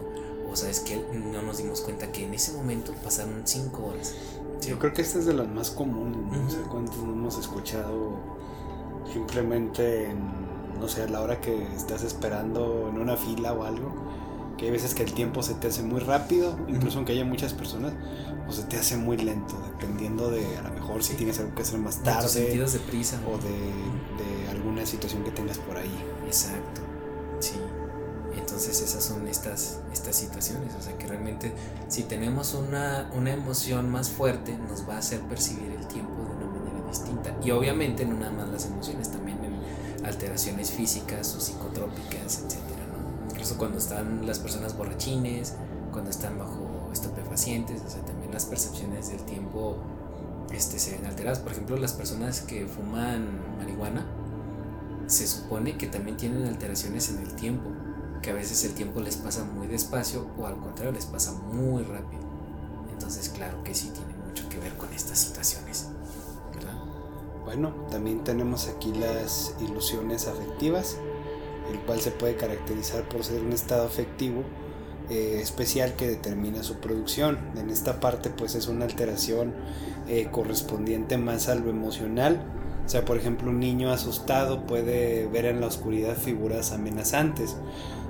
o 0.51 0.55
sea, 0.55 0.69
es 0.69 0.79
que 0.79 0.95
no 0.95 1.41
nos 1.41 1.57
dimos 1.57 1.81
cuenta 1.81 2.11
que 2.11 2.23
en 2.23 2.33
ese 2.33 2.53
momento 2.53 2.93
pasaron 3.03 3.41
cinco 3.45 3.87
horas. 3.87 4.13
Yo 4.65 4.79
creo 4.79 4.93
que 4.93 5.01
esta 5.01 5.19
es 5.19 5.25
de 5.25 5.33
las 5.33 5.47
más 5.47 5.71
comunes, 5.71 6.17
no 6.31 6.49
sé 6.49 6.57
cuántos 6.69 6.95
hemos 6.97 7.37
escuchado 7.37 8.13
simplemente 9.11 10.09
en, 10.09 10.19
no 10.79 10.87
sé, 10.87 11.03
a 11.03 11.07
la 11.07 11.21
hora 11.21 11.41
que 11.41 11.65
estás 11.75 12.03
esperando 12.03 12.89
en 12.89 12.99
una 12.99 13.17
fila 13.17 13.53
o 13.53 13.63
algo, 13.63 13.93
que 14.57 14.65
hay 14.65 14.71
veces 14.71 14.93
que 14.95 15.03
el 15.03 15.13
tiempo 15.13 15.43
se 15.43 15.53
te 15.55 15.67
hace 15.67 15.83
muy 15.83 15.99
rápido, 15.99 16.57
incluso 16.67 16.97
aunque 16.97 17.13
haya 17.13 17.25
muchas 17.25 17.53
personas, 17.53 17.93
o 18.47 18.51
se 18.51 18.63
te 18.63 18.77
hace 18.77 18.97
muy 18.97 19.17
lento, 19.17 19.55
dependiendo 19.71 20.29
de 20.29 20.57
a 20.57 20.61
lo 20.61 20.71
mejor 20.71 21.03
si 21.03 21.15
tienes 21.15 21.39
algo 21.39 21.55
que 21.55 21.63
hacer 21.63 21.79
más 21.79 22.03
tarde. 22.03 22.27
sentidos 22.27 22.73
de 22.73 22.79
prisa. 22.79 23.19
O 23.27 23.37
de, 23.37 23.49
de, 23.49 24.49
alguna 24.49 24.85
situación 24.85 25.23
que 25.23 25.31
tengas 25.31 25.57
por 25.57 25.77
ahí. 25.77 25.91
Exacto. 26.25 26.81
Sí. 27.39 27.55
Entonces 28.37 28.81
esas 28.81 29.03
son 29.03 29.27
estas, 29.27 29.79
estas 29.91 30.15
situaciones. 30.15 30.73
O 30.75 30.81
sea 30.81 30.97
que 30.97 31.07
realmente 31.07 31.53
si 31.87 32.03
tenemos 32.03 32.53
una, 32.53 33.09
una 33.13 33.33
emoción 33.33 33.89
más 33.89 34.09
fuerte 34.09 34.57
nos 34.57 34.87
va 34.87 34.95
a 34.95 34.97
hacer 34.99 35.19
percibir 35.21 35.71
el 35.71 35.87
tiempo 35.87 36.13
de 36.23 36.45
una 36.45 36.59
manera 36.59 36.87
distinta. 36.87 37.35
Y 37.43 37.51
obviamente 37.51 38.05
no 38.05 38.15
nada 38.15 38.31
más 38.31 38.49
las 38.49 38.65
emociones, 38.65 39.11
también 39.11 39.37
en 39.43 40.05
alteraciones 40.05 40.71
físicas 40.71 41.35
o 41.35 41.39
psicotrópicas, 41.39 42.43
etc. 42.43 42.84
Incluso 43.45 43.59
cuando 43.59 43.77
están 43.77 44.25
las 44.25 44.39
personas 44.39 44.75
borrachines, 44.75 45.53
cuando 45.91 46.09
están 46.09 46.39
bajo 46.39 46.89
estupefacientes, 46.91 47.79
o 47.85 47.89
sea, 47.91 48.01
también 48.03 48.31
las 48.33 48.45
percepciones 48.45 49.09
del 49.09 49.21
tiempo 49.21 49.77
este, 50.51 50.79
se 50.79 50.97
ven 50.97 51.05
alteradas. 51.05 51.37
Por 51.37 51.51
ejemplo, 51.51 51.77
las 51.77 51.93
personas 51.93 52.41
que 52.41 52.65
fuman 52.65 53.39
marihuana, 53.59 54.03
se 55.05 55.27
supone 55.27 55.77
que 55.77 55.85
también 55.85 56.17
tienen 56.17 56.47
alteraciones 56.47 57.09
en 57.09 57.19
el 57.19 57.35
tiempo, 57.35 57.69
que 58.23 58.31
a 58.31 58.33
veces 58.33 58.63
el 58.63 58.73
tiempo 58.73 58.99
les 58.99 59.15
pasa 59.17 59.43
muy 59.43 59.67
despacio 59.67 60.25
o 60.39 60.47
al 60.47 60.57
contrario 60.57 60.91
les 60.93 61.05
pasa 61.05 61.31
muy 61.31 61.83
rápido. 61.83 62.23
Entonces, 62.91 63.29
claro 63.29 63.63
que 63.63 63.75
sí 63.75 63.91
tiene 63.93 64.15
mucho 64.27 64.49
que 64.49 64.57
ver 64.57 64.73
con 64.75 64.91
estas 64.91 65.19
situaciones. 65.19 65.85
¿verdad? 66.55 66.73
Bueno, 67.43 67.75
también 67.91 68.23
tenemos 68.23 68.67
aquí 68.69 68.91
las 68.91 69.53
ilusiones 69.59 70.27
afectivas, 70.27 70.97
el 71.71 71.79
cual 71.79 71.99
se 72.01 72.11
puede 72.11 72.35
caracterizar 72.35 73.07
por 73.09 73.23
ser 73.23 73.41
un 73.41 73.53
estado 73.53 73.85
afectivo 73.85 74.43
eh, 75.09 75.39
especial 75.41 75.93
que 75.95 76.07
determina 76.07 76.63
su 76.63 76.75
producción. 76.79 77.37
En 77.55 77.69
esta 77.69 77.99
parte 77.99 78.29
pues 78.31 78.55
es 78.55 78.67
una 78.67 78.85
alteración 78.85 79.53
eh, 80.07 80.29
correspondiente 80.31 81.17
más 81.17 81.47
a 81.47 81.55
lo 81.55 81.69
emocional. 81.69 82.41
O 82.85 82.89
sea, 82.89 83.03
por 83.03 83.17
ejemplo, 83.17 83.49
un 83.49 83.59
niño 83.59 83.91
asustado 83.91 84.65
puede 84.65 85.27
ver 85.27 85.45
en 85.45 85.61
la 85.61 85.67
oscuridad 85.67 86.15
figuras 86.15 86.71
amenazantes. 86.71 87.55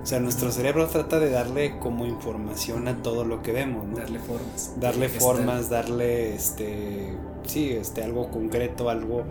O 0.03 0.05
sea, 0.05 0.19
nuestro 0.19 0.51
cerebro 0.51 0.87
trata 0.87 1.19
de 1.19 1.31
darle 1.31 1.79
como 1.79 2.05
información 2.05 2.87
a 2.87 3.01
todo 3.01 3.25
lo 3.25 3.41
que 3.41 3.51
vemos, 3.51 3.85
Darle 3.95 4.19
formas. 4.19 4.73
Darle 4.77 5.09
formas, 5.09 5.69
darle 5.69 6.35
este 6.35 7.13
sí, 7.45 7.71
este 7.71 8.03
algo 8.03 8.29
concreto, 8.29 8.89
algo 8.89 9.23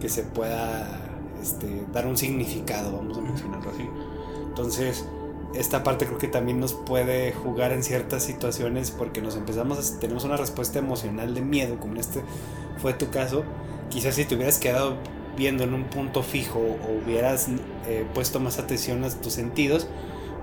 que 0.00 0.08
se 0.08 0.22
pueda 0.22 1.11
este, 1.42 1.84
dar 1.92 2.06
un 2.06 2.16
significado, 2.16 2.96
vamos 2.96 3.18
a 3.18 3.20
mencionarlo 3.20 3.70
así. 3.70 3.88
Entonces, 4.46 5.04
esta 5.54 5.82
parte 5.82 6.06
creo 6.06 6.18
que 6.18 6.28
también 6.28 6.60
nos 6.60 6.72
puede 6.72 7.32
jugar 7.32 7.72
en 7.72 7.82
ciertas 7.82 8.22
situaciones 8.22 8.90
porque 8.90 9.20
nos 9.20 9.36
empezamos 9.36 9.78
a, 9.78 10.00
tenemos 10.00 10.24
una 10.24 10.36
respuesta 10.36 10.78
emocional 10.78 11.34
de 11.34 11.42
miedo 11.42 11.78
como 11.78 11.94
en 11.94 12.00
este 12.00 12.22
fue 12.78 12.94
tu 12.94 13.10
caso. 13.10 13.44
Quizás 13.90 14.14
si 14.14 14.24
te 14.24 14.34
hubieras 14.34 14.58
quedado 14.58 14.96
viendo 15.36 15.64
en 15.64 15.74
un 15.74 15.84
punto 15.84 16.22
fijo 16.22 16.58
o 16.58 17.02
hubieras 17.04 17.48
eh, 17.86 18.06
puesto 18.14 18.40
más 18.40 18.58
atención 18.58 19.04
a 19.04 19.10
tus 19.10 19.32
sentidos 19.32 19.86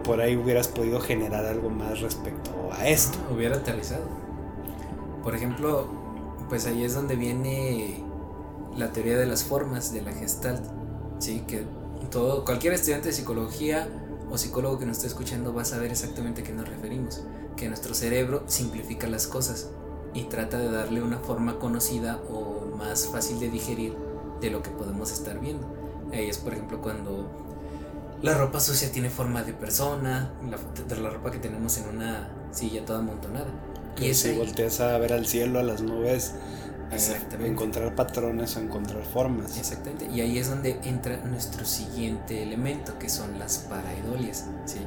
por 0.04 0.22
ahí 0.22 0.36
hubieras 0.36 0.68
podido 0.68 1.00
generar 1.00 1.46
algo 1.46 1.70
más 1.70 2.00
respecto 2.02 2.52
a 2.72 2.88
esto. 2.88 3.20
Hubiera 3.32 3.58
aterrizado. 3.58 4.08
Por 5.24 5.36
ejemplo 5.36 5.88
pues 6.50 6.66
ahí 6.66 6.84
es 6.84 6.96
donde 6.96 7.16
viene 7.16 8.04
la 8.76 8.92
teoría 8.92 9.18
de 9.18 9.28
las 9.28 9.44
formas 9.44 9.94
de 9.94 10.02
la 10.02 10.12
gestalt 10.12 10.79
sí 11.19 11.43
que 11.47 11.63
todo 12.10 12.45
cualquier 12.45 12.73
estudiante 12.73 13.10
de 13.10 13.13
psicología 13.13 13.88
o 14.32 14.38
psicólogo 14.38 14.79
que 14.79 14.86
nos 14.86 14.97
esté 14.97 15.08
escuchando 15.08 15.53
va 15.53 15.63
a 15.63 15.65
saber 15.65 15.91
exactamente 15.91 16.41
a 16.41 16.43
qué 16.43 16.53
nos 16.53 16.67
referimos, 16.67 17.21
que 17.55 17.67
nuestro 17.67 17.93
cerebro 17.93 18.43
simplifica 18.47 19.08
las 19.08 19.27
cosas 19.27 19.69
y 20.13 20.23
trata 20.23 20.58
de 20.58 20.71
darle 20.71 21.01
una 21.01 21.19
forma 21.19 21.60
conocida 21.60 22.19
o 22.29 22.75
más 22.75 23.08
fácil 23.08 23.39
de 23.39 23.49
digerir 23.49 23.95
de 24.41 24.49
lo 24.49 24.63
que 24.63 24.69
podemos 24.69 25.12
estar 25.12 25.39
viendo. 25.39 25.67
Ahí 26.12 26.29
es 26.29 26.38
por 26.38 26.53
ejemplo 26.53 26.82
cuando 26.82 27.29
la 28.21 28.38
ropa 28.38 28.60
sucia 28.60 28.91
tiene 28.91 29.10
forma 29.10 29.43
de 29.43 29.53
persona, 29.53 30.34
la, 30.49 30.95
la 30.95 31.10
ropa 31.10 31.32
que 31.32 31.39
tenemos 31.39 31.77
en 31.77 31.89
una 31.89 32.29
silla 32.51 32.86
toda 32.86 32.99
amontonada. 32.99 33.47
y 33.97 34.13
si 34.13 34.34
volteas 34.34 34.79
a 34.79 34.97
ver 34.97 35.13
al 35.13 35.25
cielo, 35.25 35.60
a 35.60 35.63
las 35.63 35.82
nubes, 35.82 36.34
Exactamente. 36.91 37.52
encontrar 37.52 37.95
patrones 37.95 38.56
o 38.56 38.60
encontrar 38.60 39.04
formas. 39.04 39.58
Exactamente. 39.58 40.08
Y 40.08 40.21
ahí 40.21 40.38
es 40.38 40.49
donde 40.49 40.80
entra 40.84 41.17
nuestro 41.25 41.65
siguiente 41.65 42.43
elemento, 42.43 42.97
que 42.97 43.10
son 43.10 43.38
las 43.39 43.60
paraidolias. 43.60 44.45
¿sí? 44.65 44.80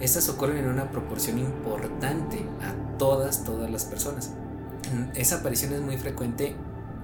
Estas 0.00 0.28
ocurren 0.28 0.58
en 0.58 0.68
una 0.68 0.90
proporción 0.90 1.38
importante 1.38 2.38
a 2.62 2.98
todas, 2.98 3.44
todas 3.44 3.70
las 3.70 3.84
personas. 3.84 4.30
Esa 5.14 5.36
aparición 5.36 5.72
es 5.72 5.80
muy 5.80 5.96
frecuente 5.98 6.54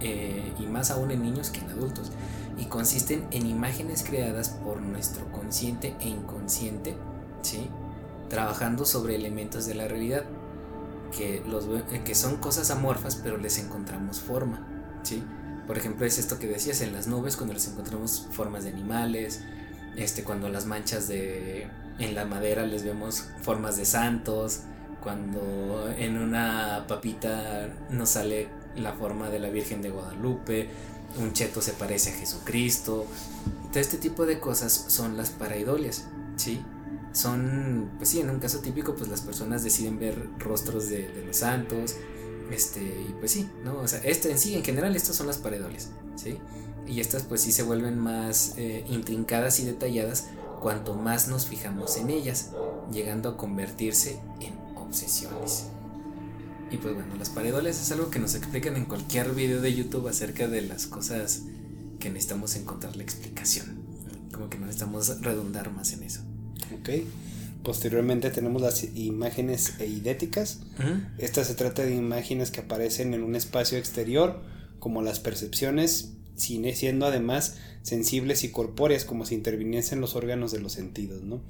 eh, 0.00 0.52
y 0.58 0.66
más 0.66 0.90
aún 0.90 1.10
en 1.10 1.22
niños 1.22 1.50
que 1.50 1.60
en 1.60 1.70
adultos. 1.70 2.12
Y 2.56 2.66
consisten 2.66 3.26
en 3.32 3.46
imágenes 3.46 4.04
creadas 4.04 4.50
por 4.50 4.80
nuestro 4.80 5.30
consciente 5.32 5.96
e 6.00 6.08
inconsciente, 6.08 6.96
¿sí? 7.42 7.68
trabajando 8.28 8.84
sobre 8.84 9.16
elementos 9.16 9.66
de 9.66 9.74
la 9.74 9.88
realidad 9.88 10.24
eh, 11.20 12.02
que 12.04 12.14
son 12.14 12.36
cosas 12.36 12.70
amorfas, 12.70 13.16
pero 13.16 13.36
les 13.36 13.58
encontramos 13.58 14.20
forma, 14.20 14.66
¿sí? 15.02 15.22
Por 15.66 15.78
ejemplo, 15.78 16.06
es 16.06 16.18
esto 16.18 16.38
que 16.38 16.46
decías 16.46 16.80
en 16.80 16.92
las 16.92 17.06
nubes, 17.06 17.36
cuando 17.36 17.54
les 17.54 17.66
encontramos 17.68 18.28
formas 18.30 18.64
de 18.64 18.70
animales, 18.70 19.42
este, 19.96 20.24
cuando 20.24 20.48
las 20.48 20.66
manchas 20.66 21.08
de, 21.08 21.68
en 21.98 22.14
la 22.14 22.24
madera 22.24 22.66
les 22.66 22.84
vemos 22.84 23.28
formas 23.42 23.76
de 23.76 23.86
santos, 23.86 24.60
cuando 25.02 25.90
en 25.96 26.18
una 26.18 26.84
papita 26.88 27.68
nos 27.90 28.10
sale 28.10 28.48
la 28.76 28.92
forma 28.92 29.30
de 29.30 29.38
la 29.38 29.50
Virgen 29.50 29.82
de 29.82 29.90
Guadalupe, 29.90 30.68
un 31.18 31.32
cheto 31.32 31.62
se 31.62 31.72
parece 31.72 32.10
a 32.10 32.14
Jesucristo. 32.14 33.06
Todo 33.70 33.80
este 33.80 33.98
tipo 33.98 34.26
de 34.26 34.40
cosas 34.40 34.72
son 34.72 35.16
las 35.16 35.30
paraidolias, 35.30 36.06
¿sí? 36.36 36.62
Son, 37.14 37.92
pues 37.96 38.10
sí, 38.10 38.20
en 38.20 38.28
un 38.28 38.40
caso 38.40 38.58
típico, 38.58 38.94
pues 38.96 39.08
las 39.08 39.20
personas 39.20 39.62
deciden 39.62 39.98
ver 40.00 40.28
rostros 40.38 40.88
de, 40.88 41.08
los 41.24 41.36
santos, 41.36 41.94
este, 42.50 42.80
y 42.82 43.14
pues 43.20 43.30
sí, 43.30 43.48
¿no? 43.64 43.78
O 43.78 43.88
sea, 43.88 44.00
este 44.00 44.32
en 44.32 44.38
sí, 44.38 44.54
en 44.54 44.64
general, 44.64 44.94
estas 44.96 45.16
son 45.16 45.28
las 45.28 45.38
paredoles, 45.38 45.90
¿sí? 46.16 46.38
Y 46.86 47.00
estas 47.00 47.22
pues 47.22 47.40
sí 47.40 47.52
se 47.52 47.62
vuelven 47.62 47.98
más 47.98 48.54
eh, 48.58 48.84
intrincadas 48.88 49.60
y 49.60 49.64
detalladas 49.64 50.26
cuanto 50.60 50.94
más 50.94 51.28
nos 51.28 51.46
fijamos 51.46 51.96
en 51.96 52.10
ellas, 52.10 52.50
llegando 52.92 53.30
a 53.30 53.36
convertirse 53.36 54.18
en 54.40 54.54
obsesiones. 54.76 55.66
Y 56.70 56.78
pues 56.78 56.94
bueno, 56.94 57.14
las 57.14 57.30
pareidoles 57.30 57.80
es 57.80 57.92
algo 57.92 58.10
que 58.10 58.18
nos 58.18 58.34
explican 58.34 58.74
en 58.76 58.86
cualquier 58.86 59.32
video 59.34 59.60
de 59.60 59.72
YouTube 59.72 60.08
acerca 60.08 60.48
de 60.48 60.62
las 60.62 60.88
cosas 60.88 61.42
que 62.00 62.10
necesitamos 62.10 62.56
encontrar 62.56 62.96
la 62.96 63.04
explicación. 63.04 63.84
Como 64.32 64.50
que 64.50 64.58
no 64.58 64.66
necesitamos 64.66 65.20
redundar 65.20 65.70
más 65.70 65.92
en 65.92 66.02
eso. 66.02 66.22
Ok. 66.80 66.90
Posteriormente 67.62 68.30
tenemos 68.30 68.60
las 68.60 68.84
imágenes 68.94 69.80
eidéticas. 69.80 70.60
Esta 71.16 71.44
se 71.44 71.54
trata 71.54 71.82
de 71.82 71.94
imágenes 71.94 72.50
que 72.50 72.60
aparecen 72.60 73.14
en 73.14 73.22
un 73.22 73.36
espacio 73.36 73.78
exterior, 73.78 74.42
como 74.78 75.00
las 75.00 75.18
percepciones, 75.18 76.12
siendo 76.36 77.06
además 77.06 77.56
sensibles 77.82 78.44
y 78.44 78.50
corpóreas, 78.50 79.04
como 79.04 79.24
si 79.24 79.34
interviniesen 79.34 80.00
los 80.00 80.14
órganos 80.14 80.52
de 80.52 80.60
los 80.60 80.72
sentidos, 80.72 81.22
¿no? 81.22 81.40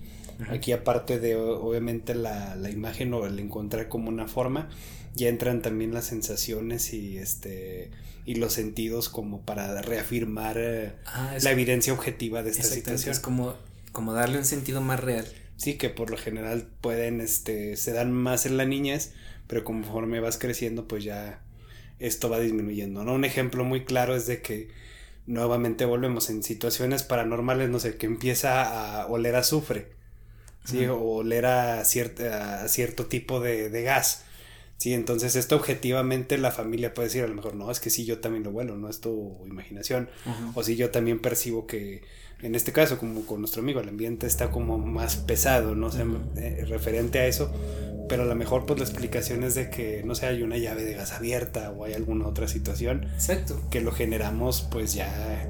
Aquí 0.48 0.72
aparte 0.72 1.18
de 1.18 1.36
obviamente 1.36 2.14
la, 2.14 2.56
la, 2.56 2.70
imagen 2.70 3.14
o 3.14 3.26
el 3.26 3.38
encontrar 3.38 3.88
como 3.88 4.08
una 4.08 4.26
forma, 4.26 4.68
ya 5.14 5.28
entran 5.28 5.62
también 5.62 5.94
las 5.94 6.06
sensaciones 6.06 6.92
y 6.92 7.18
este 7.18 7.90
y 8.26 8.36
los 8.36 8.52
sentidos 8.52 9.08
como 9.08 9.42
para 9.42 9.80
reafirmar 9.82 10.56
eh, 10.58 10.92
ah, 11.06 11.36
la 11.42 11.50
evidencia 11.50 11.92
objetiva 11.92 12.42
de 12.42 12.50
esta 12.50 12.64
situación. 12.64 13.12
Es 13.12 13.20
como, 13.20 13.54
como 13.94 14.12
darle 14.12 14.36
un 14.36 14.44
sentido 14.44 14.82
más 14.82 15.00
real. 15.00 15.24
Sí, 15.56 15.78
que 15.78 15.88
por 15.88 16.10
lo 16.10 16.18
general 16.18 16.68
pueden, 16.82 17.22
este, 17.22 17.76
se 17.76 17.92
dan 17.92 18.12
más 18.12 18.44
en 18.44 18.58
la 18.58 18.66
niñez, 18.66 19.14
pero 19.46 19.64
conforme 19.64 20.20
vas 20.20 20.36
creciendo, 20.36 20.86
pues 20.86 21.04
ya 21.04 21.42
esto 22.00 22.28
va 22.28 22.40
disminuyendo, 22.40 23.04
¿no? 23.04 23.14
Un 23.14 23.24
ejemplo 23.24 23.64
muy 23.64 23.84
claro 23.84 24.16
es 24.16 24.26
de 24.26 24.42
que 24.42 24.68
nuevamente 25.26 25.84
volvemos 25.84 26.28
en 26.28 26.42
situaciones 26.42 27.04
paranormales, 27.04 27.70
no 27.70 27.78
sé, 27.78 27.96
que 27.96 28.06
empieza 28.06 29.00
a 29.00 29.06
oler 29.06 29.36
azufre, 29.36 29.92
¿sí? 30.64 30.84
O 30.86 30.98
oler 30.98 31.46
a, 31.46 31.80
a 31.80 31.84
cierto 32.68 33.06
tipo 33.06 33.40
de, 33.40 33.70
de 33.70 33.82
gas 33.84 34.24
Sí, 34.76 34.92
entonces 34.92 35.36
esto 35.36 35.56
objetivamente 35.56 36.36
la 36.36 36.50
familia 36.50 36.92
puede 36.94 37.08
decir 37.08 37.22
a 37.24 37.26
lo 37.26 37.34
mejor, 37.34 37.54
no, 37.54 37.70
es 37.70 37.80
que 37.80 37.90
sí, 37.90 38.04
yo 38.04 38.18
también 38.18 38.44
lo 38.44 38.50
vuelo, 38.50 38.76
no 38.76 38.88
es 38.90 39.00
tu 39.00 39.40
imaginación. 39.46 40.10
O 40.54 40.62
si 40.62 40.76
yo 40.76 40.90
también 40.90 41.20
percibo 41.20 41.66
que, 41.66 42.02
en 42.44 42.54
este 42.54 42.72
caso, 42.72 42.98
como 42.98 43.24
con 43.24 43.40
nuestro 43.40 43.62
amigo, 43.62 43.80
el 43.80 43.88
ambiente 43.88 44.26
está 44.26 44.50
como 44.50 44.76
más 44.76 45.16
pesado, 45.16 45.74
no 45.74 45.90
sé, 45.90 46.04
eh, 46.36 46.66
referente 46.68 47.18
a 47.18 47.26
eso. 47.26 47.50
Pero 48.06 48.24
a 48.24 48.26
lo 48.26 48.34
mejor 48.34 48.66
pues 48.66 48.78
la 48.78 48.84
explicación 48.84 49.44
es 49.44 49.54
de 49.54 49.70
que, 49.70 50.02
no 50.04 50.14
sé, 50.14 50.26
hay 50.26 50.42
una 50.42 50.58
llave 50.58 50.84
de 50.84 50.92
gas 50.92 51.12
abierta 51.12 51.70
o 51.70 51.84
hay 51.84 51.94
alguna 51.94 52.26
otra 52.26 52.46
situación. 52.46 53.04
Exacto. 53.14 53.58
Que 53.70 53.80
lo 53.80 53.92
generamos 53.92 54.68
pues 54.70 54.92
ya 54.92 55.48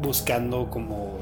buscando 0.00 0.70
como 0.70 1.20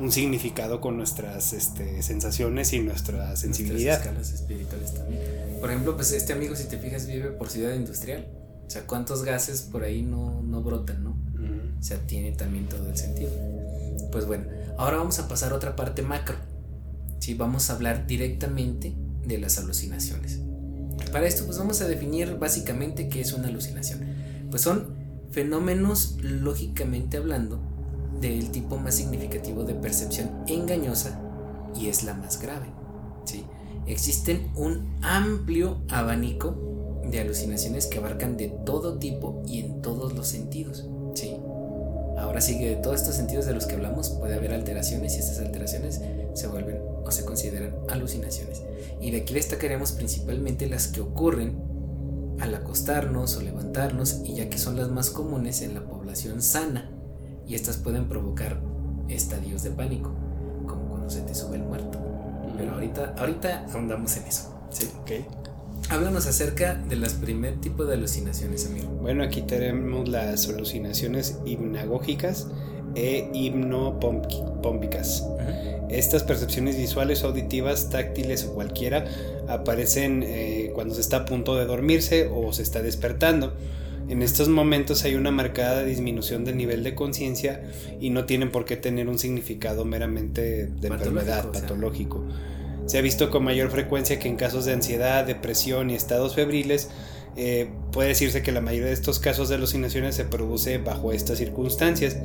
un 0.00 0.10
significado 0.10 0.80
con 0.80 0.96
nuestras 0.96 1.52
este, 1.52 2.02
sensaciones 2.02 2.72
y 2.72 2.80
nuestra 2.80 3.36
sensibilidad. 3.36 4.02
Nuestras 4.02 4.30
escalas 4.30 4.32
espirituales 4.32 4.94
también. 4.94 5.22
Por 5.60 5.70
ejemplo, 5.70 5.94
pues 5.94 6.10
este 6.10 6.32
amigo, 6.32 6.56
si 6.56 6.64
te 6.64 6.78
fijas, 6.78 7.06
vive 7.06 7.28
por 7.28 7.48
ciudad 7.48 7.74
industrial. 7.74 8.26
O 8.66 8.70
sea, 8.70 8.82
¿cuántos 8.88 9.22
gases 9.22 9.62
por 9.62 9.84
ahí 9.84 10.02
no, 10.02 10.42
no 10.42 10.62
brotan, 10.62 11.04
no? 11.04 11.10
O 11.78 11.82
sea, 11.82 11.98
tiene 12.06 12.32
también 12.32 12.68
todo 12.68 12.88
el 12.88 12.96
sentido. 12.96 13.30
Pues 14.10 14.26
bueno, 14.26 14.44
ahora 14.78 14.98
vamos 14.98 15.18
a 15.18 15.28
pasar 15.28 15.52
a 15.52 15.56
otra 15.56 15.76
parte 15.76 16.02
macro. 16.02 16.36
Sí, 17.18 17.34
vamos 17.34 17.70
a 17.70 17.74
hablar 17.74 18.06
directamente 18.06 18.94
de 19.24 19.38
las 19.38 19.58
alucinaciones. 19.58 20.40
Para 21.12 21.26
esto, 21.26 21.44
pues 21.44 21.58
vamos 21.58 21.80
a 21.80 21.88
definir 21.88 22.36
básicamente 22.38 23.08
qué 23.08 23.20
es 23.20 23.32
una 23.32 23.48
alucinación. 23.48 24.00
Pues 24.50 24.62
son 24.62 24.94
fenómenos, 25.30 26.16
lógicamente 26.22 27.16
hablando, 27.16 27.60
del 28.20 28.50
tipo 28.50 28.76
más 28.76 28.96
significativo 28.96 29.64
de 29.64 29.74
percepción 29.74 30.30
engañosa 30.46 31.20
y 31.78 31.88
es 31.88 32.04
la 32.04 32.14
más 32.14 32.40
grave. 32.40 32.66
¿sí? 33.24 33.44
Existen 33.86 34.50
un 34.56 34.96
amplio 35.02 35.82
abanico 35.88 37.00
de 37.04 37.20
alucinaciones 37.20 37.86
que 37.86 37.98
abarcan 37.98 38.36
de 38.36 38.48
todo 38.64 38.98
tipo 38.98 39.42
y 39.46 39.60
en 39.60 39.82
todos 39.82 40.14
los 40.14 40.28
sentidos. 40.28 40.86
Ahora 42.20 42.40
sí 42.40 42.58
que 42.58 42.68
de 42.68 42.76
todos 42.76 43.00
estos 43.00 43.14
sentidos 43.14 43.46
de 43.46 43.54
los 43.54 43.66
que 43.66 43.74
hablamos 43.74 44.10
puede 44.10 44.34
haber 44.34 44.52
alteraciones 44.52 45.16
y 45.16 45.20
estas 45.20 45.38
alteraciones 45.38 46.00
se 46.34 46.46
vuelven 46.46 46.80
o 47.04 47.10
se 47.10 47.24
consideran 47.24 47.74
alucinaciones. 47.88 48.62
Y 49.00 49.10
de 49.10 49.22
aquí 49.22 49.34
destacaremos 49.34 49.92
principalmente 49.92 50.68
las 50.68 50.88
que 50.88 51.00
ocurren 51.00 51.58
al 52.40 52.54
acostarnos 52.54 53.36
o 53.36 53.42
levantarnos 53.42 54.20
y 54.24 54.34
ya 54.34 54.50
que 54.50 54.58
son 54.58 54.76
las 54.76 54.90
más 54.90 55.10
comunes 55.10 55.62
en 55.62 55.74
la 55.74 55.80
población 55.80 56.42
sana 56.42 56.90
y 57.46 57.54
estas 57.54 57.78
pueden 57.78 58.08
provocar 58.08 58.60
estadios 59.08 59.62
de 59.62 59.70
pánico, 59.70 60.12
como 60.66 60.88
cuando 60.88 61.10
se 61.10 61.22
te 61.22 61.34
sube 61.34 61.56
el 61.56 61.62
muerto. 61.62 61.98
Pero 62.56 62.74
ahorita, 62.74 63.14
ahorita 63.18 63.66
ahondamos 63.72 64.16
en 64.16 64.24
eso. 64.24 64.54
Sí. 64.70 64.90
Ok. 65.00 65.10
Háblanos 65.90 66.28
acerca 66.28 66.74
de 66.88 66.94
las 66.94 67.14
primer 67.14 67.60
tipo 67.60 67.84
de 67.84 67.94
alucinaciones, 67.94 68.64
amigo. 68.64 68.86
Bueno, 69.02 69.24
aquí 69.24 69.42
tenemos 69.42 70.08
las 70.08 70.48
alucinaciones 70.48 71.38
hipnagógicas 71.44 72.46
e 72.94 73.28
hipnopómpicas. 73.34 75.26
Estas 75.88 76.22
percepciones 76.22 76.76
visuales, 76.76 77.24
auditivas, 77.24 77.90
táctiles 77.90 78.44
o 78.44 78.54
cualquiera 78.54 79.04
aparecen 79.48 80.22
eh, 80.24 80.70
cuando 80.76 80.94
se 80.94 81.00
está 81.00 81.16
a 81.16 81.24
punto 81.24 81.56
de 81.56 81.64
dormirse 81.64 82.30
o 82.32 82.52
se 82.52 82.62
está 82.62 82.82
despertando. 82.82 83.52
En 84.08 84.22
estos 84.22 84.48
momentos 84.48 85.04
hay 85.04 85.16
una 85.16 85.32
marcada 85.32 85.82
disminución 85.82 86.44
del 86.44 86.56
nivel 86.56 86.84
de 86.84 86.94
conciencia 86.94 87.64
y 88.00 88.10
no 88.10 88.26
tienen 88.26 88.52
por 88.52 88.64
qué 88.64 88.76
tener 88.76 89.08
un 89.08 89.18
significado 89.18 89.84
meramente 89.84 90.66
de 90.66 90.86
enfermedad 90.86 91.50
patológico. 91.50 92.24
Se 92.90 92.98
ha 92.98 93.02
visto 93.02 93.30
con 93.30 93.44
mayor 93.44 93.70
frecuencia 93.70 94.18
que 94.18 94.26
en 94.26 94.34
casos 94.34 94.64
de 94.64 94.72
ansiedad, 94.72 95.24
depresión 95.24 95.90
y 95.90 95.94
estados 95.94 96.34
febriles, 96.34 96.88
eh, 97.36 97.70
puede 97.92 98.08
decirse 98.08 98.42
que 98.42 98.50
la 98.50 98.60
mayoría 98.60 98.88
de 98.88 98.94
estos 98.94 99.20
casos 99.20 99.48
de 99.48 99.54
alucinaciones 99.54 100.16
se 100.16 100.24
produce 100.24 100.78
bajo 100.78 101.12
estas 101.12 101.38
circunstancias. 101.38 102.16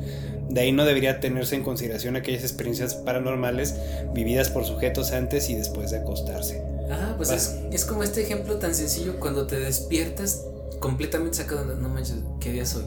De 0.48 0.60
ahí 0.60 0.72
no 0.72 0.84
debería 0.84 1.20
tenerse 1.20 1.54
en 1.54 1.62
consideración 1.62 2.16
aquellas 2.16 2.42
experiencias 2.42 2.94
paranormales 2.94 3.76
vividas 4.12 4.50
por 4.50 4.64
sujetos 4.64 5.12
antes 5.12 5.50
y 5.50 5.54
después 5.54 5.92
de 5.92 5.98
acostarse. 5.98 6.60
Ajá, 6.90 7.14
pues 7.16 7.30
es, 7.30 7.60
es, 7.70 7.84
como 7.84 8.02
este 8.02 8.22
ejemplo 8.22 8.56
tan 8.56 8.74
sencillo 8.74 9.20
cuando 9.20 9.46
te 9.46 9.60
despiertas 9.60 10.46
completamente 10.80 11.36
sacado 11.36 11.64
no 11.64 11.88
manches, 11.88 12.16
¿qué 12.40 12.50
día 12.50 12.66
soy? 12.66 12.86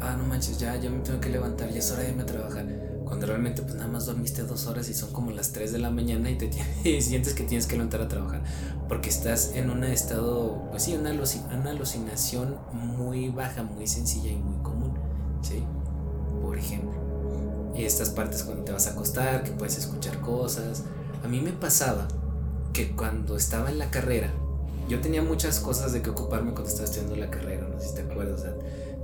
Ah, 0.00 0.14
no 0.16 0.24
manches, 0.24 0.56
ya, 0.60 0.76
ya 0.76 0.88
me 0.88 1.00
tengo 1.00 1.20
que 1.20 1.30
levantar, 1.30 1.68
ya 1.68 1.80
es 1.80 1.90
hora 1.90 2.04
de 2.04 2.10
irme 2.10 2.22
a 2.22 2.26
trabajar. 2.26 2.64
Cuando 3.12 3.26
realmente 3.26 3.60
pues 3.60 3.74
nada 3.74 3.88
más 3.88 4.06
dormiste 4.06 4.42
dos 4.44 4.66
horas 4.68 4.88
y 4.88 4.94
son 4.94 5.12
como 5.12 5.32
las 5.32 5.52
3 5.52 5.70
de 5.70 5.78
la 5.78 5.90
mañana 5.90 6.30
y 6.30 6.38
te 6.38 6.50
sientes 7.02 7.34
que 7.34 7.42
tienes 7.42 7.66
que 7.66 7.74
levantar 7.74 8.00
a 8.00 8.08
trabajar. 8.08 8.42
Porque 8.88 9.10
estás 9.10 9.52
en 9.54 9.68
un 9.68 9.84
estado, 9.84 10.66
pues 10.70 10.84
sí, 10.84 10.94
una, 10.94 11.10
una 11.10 11.70
alucinación 11.72 12.56
muy 12.72 13.28
baja, 13.28 13.64
muy 13.64 13.86
sencilla 13.86 14.30
y 14.30 14.36
muy 14.36 14.62
común. 14.62 14.94
¿Sí? 15.42 15.62
Por 16.40 16.56
ejemplo. 16.56 16.94
Y 17.76 17.84
estas 17.84 18.08
partes 18.08 18.44
cuando 18.44 18.64
te 18.64 18.72
vas 18.72 18.86
a 18.86 18.92
acostar, 18.92 19.44
que 19.44 19.50
puedes 19.50 19.76
escuchar 19.76 20.18
cosas. 20.22 20.84
A 21.22 21.28
mí 21.28 21.42
me 21.42 21.52
pasaba 21.52 22.08
que 22.72 22.92
cuando 22.92 23.36
estaba 23.36 23.70
en 23.70 23.78
la 23.78 23.90
carrera, 23.90 24.32
yo 24.88 25.02
tenía 25.02 25.20
muchas 25.20 25.60
cosas 25.60 25.92
de 25.92 26.00
que 26.00 26.08
ocuparme 26.08 26.52
cuando 26.52 26.70
estaba 26.70 26.86
estudiando 26.86 27.16
la 27.16 27.30
carrera, 27.30 27.68
no 27.68 27.78
sé 27.78 27.88
si 27.88 27.94
te 27.94 28.00
acuerdas. 28.00 28.46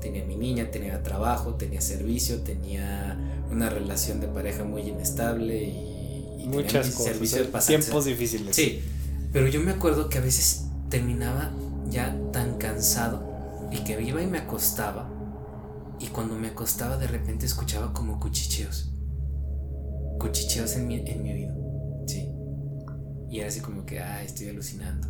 tenía 0.00 0.24
mi 0.24 0.36
niña, 0.36 0.70
tenía 0.70 1.02
trabajo, 1.02 1.56
tenía 1.56 1.82
servicio, 1.82 2.40
tenía 2.40 3.37
una 3.50 3.70
relación 3.70 4.20
de 4.20 4.28
pareja 4.28 4.64
muy 4.64 4.82
inestable 4.82 5.64
y, 5.64 6.46
muchas 6.46 6.90
cosas. 6.90 7.16
Servicio 7.16 7.46
tiempos 7.66 8.04
difíciles. 8.06 8.56
Sí, 8.56 8.80
pero 9.32 9.48
yo 9.48 9.60
me 9.60 9.72
acuerdo 9.72 10.08
que 10.08 10.18
a 10.18 10.20
veces 10.20 10.64
terminaba 10.88 11.52
ya 11.90 12.16
tan 12.32 12.56
cansado 12.58 13.68
y 13.70 13.84
que 13.84 14.00
iba 14.00 14.22
y 14.22 14.26
me 14.26 14.38
acostaba 14.38 15.10
y 16.00 16.06
cuando 16.08 16.34
me 16.34 16.48
acostaba 16.48 16.96
de 16.96 17.06
repente 17.06 17.46
escuchaba 17.46 17.92
como 17.92 18.20
cuchicheos. 18.20 18.92
Cuchicheos 20.18 20.76
en 20.76 20.88
mi, 20.88 20.96
en 20.96 21.22
mi 21.22 21.32
oído. 21.32 21.54
Sí. 22.06 22.30
Y 23.30 23.40
era 23.40 23.48
así 23.48 23.60
como 23.60 23.84
que, 23.84 24.00
ah, 24.00 24.22
estoy 24.22 24.48
alucinando. 24.48 25.08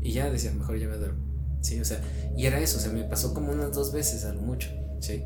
Y 0.00 0.12
ya 0.12 0.30
decía, 0.30 0.50
mejor 0.52 0.78
ya 0.78 0.88
me 0.88 0.96
duermo. 0.96 1.24
Sí, 1.62 1.80
o 1.80 1.84
sea, 1.84 2.00
y 2.36 2.46
era 2.46 2.60
eso, 2.60 2.78
o 2.78 2.80
sea, 2.80 2.92
me 2.92 3.04
pasó 3.04 3.34
como 3.34 3.52
unas 3.52 3.72
dos 3.72 3.92
veces 3.92 4.24
a 4.24 4.32
lo 4.32 4.40
mucho, 4.40 4.68
sí. 5.00 5.24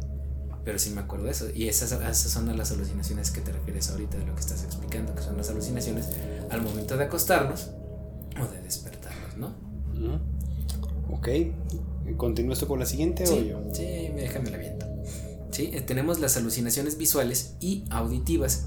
Pero 0.64 0.78
sí 0.78 0.90
me 0.90 1.00
acuerdo 1.00 1.26
de 1.26 1.32
eso. 1.32 1.46
Y 1.54 1.68
esas, 1.68 1.92
esas 1.92 2.18
son 2.18 2.54
las 2.56 2.72
alucinaciones 2.72 3.30
que 3.30 3.40
te 3.40 3.52
refieres 3.52 3.90
ahorita 3.90 4.18
de 4.18 4.26
lo 4.26 4.34
que 4.34 4.40
estás 4.40 4.62
explicando, 4.64 5.14
que 5.14 5.22
son 5.22 5.36
las 5.36 5.48
alucinaciones 5.50 6.06
al 6.50 6.62
momento 6.62 6.96
de 6.96 7.04
acostarnos 7.04 7.70
o 8.40 8.46
de 8.52 8.62
despertarnos, 8.62 9.36
¿no? 9.36 9.54
Ok. 11.10 11.28
¿Continúo 12.16 12.52
esto 12.52 12.66
con 12.66 12.80
la 12.80 12.86
siguiente 12.86 13.26
sí, 13.26 13.32
o 13.34 13.42
yo? 13.42 13.62
Sí, 13.72 13.84
déjame 14.16 14.50
la 14.50 14.58
viento. 14.58 14.86
Sí, 15.50 15.70
eh, 15.72 15.80
tenemos 15.80 16.20
las 16.20 16.36
alucinaciones 16.36 16.96
visuales 16.96 17.54
y 17.60 17.84
auditivas. 17.90 18.66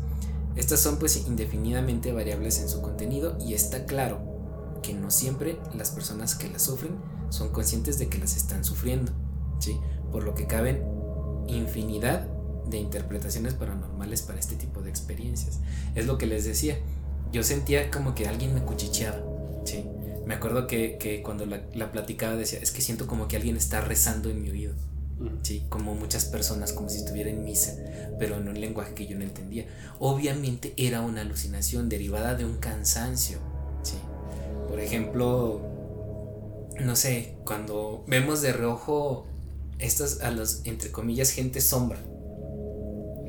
Estas 0.55 0.79
son 0.79 0.97
pues 0.97 1.25
indefinidamente 1.27 2.11
variables 2.11 2.59
en 2.59 2.69
su 2.69 2.81
contenido 2.81 3.37
y 3.39 3.53
está 3.53 3.85
claro 3.85 4.21
que 4.81 4.93
no 4.93 5.09
siempre 5.09 5.57
las 5.75 5.91
personas 5.91 6.35
que 6.35 6.49
las 6.49 6.63
sufren 6.63 6.95
son 7.29 7.49
conscientes 7.49 7.97
de 7.97 8.09
que 8.09 8.19
las 8.19 8.37
están 8.37 8.63
sufriendo, 8.63 9.11
¿sí? 9.59 9.79
Por 10.11 10.23
lo 10.23 10.35
que 10.35 10.45
caben 10.45 10.83
infinidad 11.47 12.27
de 12.69 12.77
interpretaciones 12.77 13.53
paranormales 13.53 14.21
para 14.21 14.39
este 14.39 14.55
tipo 14.55 14.81
de 14.81 14.89
experiencias. 14.89 15.59
Es 15.95 16.05
lo 16.05 16.17
que 16.17 16.25
les 16.25 16.45
decía. 16.45 16.77
Yo 17.31 17.43
sentía 17.43 17.89
como 17.89 18.15
que 18.15 18.27
alguien 18.27 18.53
me 18.53 18.61
cuchicheaba. 18.61 19.21
Sí. 19.65 19.85
Me 20.25 20.35
acuerdo 20.35 20.67
que, 20.67 21.21
cuando 21.23 21.45
la, 21.45 21.63
la, 21.73 21.91
platicaba 21.91 22.35
decía, 22.35 22.59
es 22.59 22.71
que 22.71 22.81
siento 22.81 23.07
como 23.07 23.27
que 23.27 23.35
alguien 23.35 23.57
está 23.57 23.81
rezando 23.81 24.29
en 24.29 24.41
mi 24.41 24.49
oído. 24.49 24.73
Sí, 25.41 25.65
como 25.69 25.95
muchas 25.95 26.25
personas, 26.25 26.73
como 26.73 26.89
si 26.89 26.97
estuviera 26.97 27.29
en 27.29 27.43
misa, 27.43 27.75
pero 28.19 28.37
en 28.37 28.47
un 28.47 28.59
lenguaje 28.59 28.93
que 28.93 29.07
yo 29.07 29.17
no 29.17 29.23
entendía. 29.23 29.65
Obviamente 29.99 30.73
era 30.77 31.01
una 31.01 31.21
alucinación 31.21 31.89
derivada 31.89 32.35
de 32.35 32.45
un 32.45 32.57
cansancio. 32.57 33.37
Sí. 33.83 33.95
Por 34.67 34.79
ejemplo, 34.79 35.61
no 36.79 36.95
sé, 36.95 37.35
cuando 37.45 38.03
vemos 38.07 38.41
de 38.41 38.53
reojo 38.53 39.27
estas 39.83 40.21
a 40.21 40.31
los, 40.31 40.61
entre 40.65 40.91
comillas, 40.91 41.31
gente 41.31 41.61
sombra. 41.61 41.99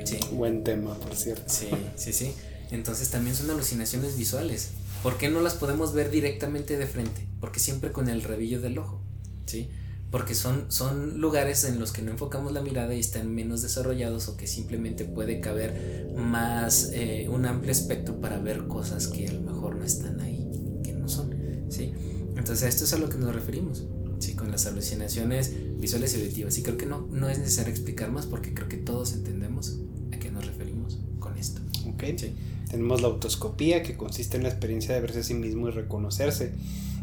Sí. 0.05 0.18
Buen 0.32 0.64
tema, 0.64 0.94
por 0.94 1.14
cierto. 1.14 1.44
Sí, 1.46 1.68
sí, 1.96 2.12
sí. 2.12 2.32
Entonces 2.70 3.11
también 3.11 3.36
son 3.36 3.50
alucinaciones 3.50 4.16
visuales. 4.16 4.70
¿Por 5.02 5.18
qué 5.18 5.28
no 5.28 5.40
las 5.40 5.55
podemos 5.55 5.92
ver 5.92 6.11
directamente 6.11 6.76
de 6.76 6.86
frente? 6.86 7.26
Porque 7.40 7.61
siempre 7.61 7.92
con 7.92 8.09
el 8.09 8.22
rabillo 8.22 8.61
del 8.61 8.78
ojo. 8.78 9.00
¿Sí? 9.46 9.68
Porque 10.11 10.34
son, 10.34 10.70
son 10.70 11.20
lugares 11.20 11.64
en 11.64 11.80
los 11.80 11.92
que 11.92 12.02
no 12.02 12.12
enfocamos 12.12 12.52
la 12.52 12.61
mirada 12.61 12.94
y 12.94 13.00
están 13.00 13.34
menos 13.34 13.62
desarrollados 13.62 14.28
o 14.28 14.36
que 14.36 14.46
simplemente 14.46 15.05
puede 15.05 15.40
caber 15.40 16.12
más 16.16 16.90
eh, 16.92 17.28
un 17.28 17.46
amplio 17.46 17.72
espectro 17.72 18.20
para 18.20 18.38
ver 18.38 18.68
cosas 18.68 19.09
que 19.09 19.28
a 19.28 19.32
lo 19.32 19.40
mejor 19.40 19.76
no 19.76 19.84
están 19.84 20.20
ahí, 20.20 20.80
que 20.84 20.92
no 20.92 21.09
son. 21.09 21.34
¿Sí? 21.68 21.92
Entonces 22.36 22.62
a 22.62 22.68
esto 22.68 22.84
es 22.84 22.92
a 22.92 22.98
lo 22.98 23.09
que 23.09 23.18
nos 23.18 23.34
referimos. 23.34 23.82
Sí, 24.24 24.34
con 24.34 24.50
las 24.50 24.64
alucinaciones 24.64 25.52
visuales 25.78 26.14
y 26.14 26.20
auditivas. 26.22 26.56
Y 26.56 26.62
creo 26.62 26.78
que 26.78 26.86
no, 26.86 27.06
no 27.10 27.28
es 27.28 27.38
necesario 27.38 27.70
explicar 27.70 28.10
más 28.10 28.24
porque 28.24 28.54
creo 28.54 28.70
que 28.70 28.78
todos 28.78 29.12
entendemos 29.12 29.76
a 30.14 30.18
qué 30.18 30.30
nos 30.30 30.46
referimos 30.46 30.98
con 31.18 31.36
esto. 31.36 31.60
Ok. 31.86 32.04
Sí. 32.16 32.32
Tenemos 32.70 33.02
la 33.02 33.08
autoscopía, 33.08 33.82
que 33.82 33.98
consiste 33.98 34.38
en 34.38 34.44
la 34.44 34.48
experiencia 34.48 34.94
de 34.94 35.02
verse 35.02 35.20
a 35.20 35.22
sí 35.22 35.34
mismo 35.34 35.68
y 35.68 35.72
reconocerse. 35.72 36.52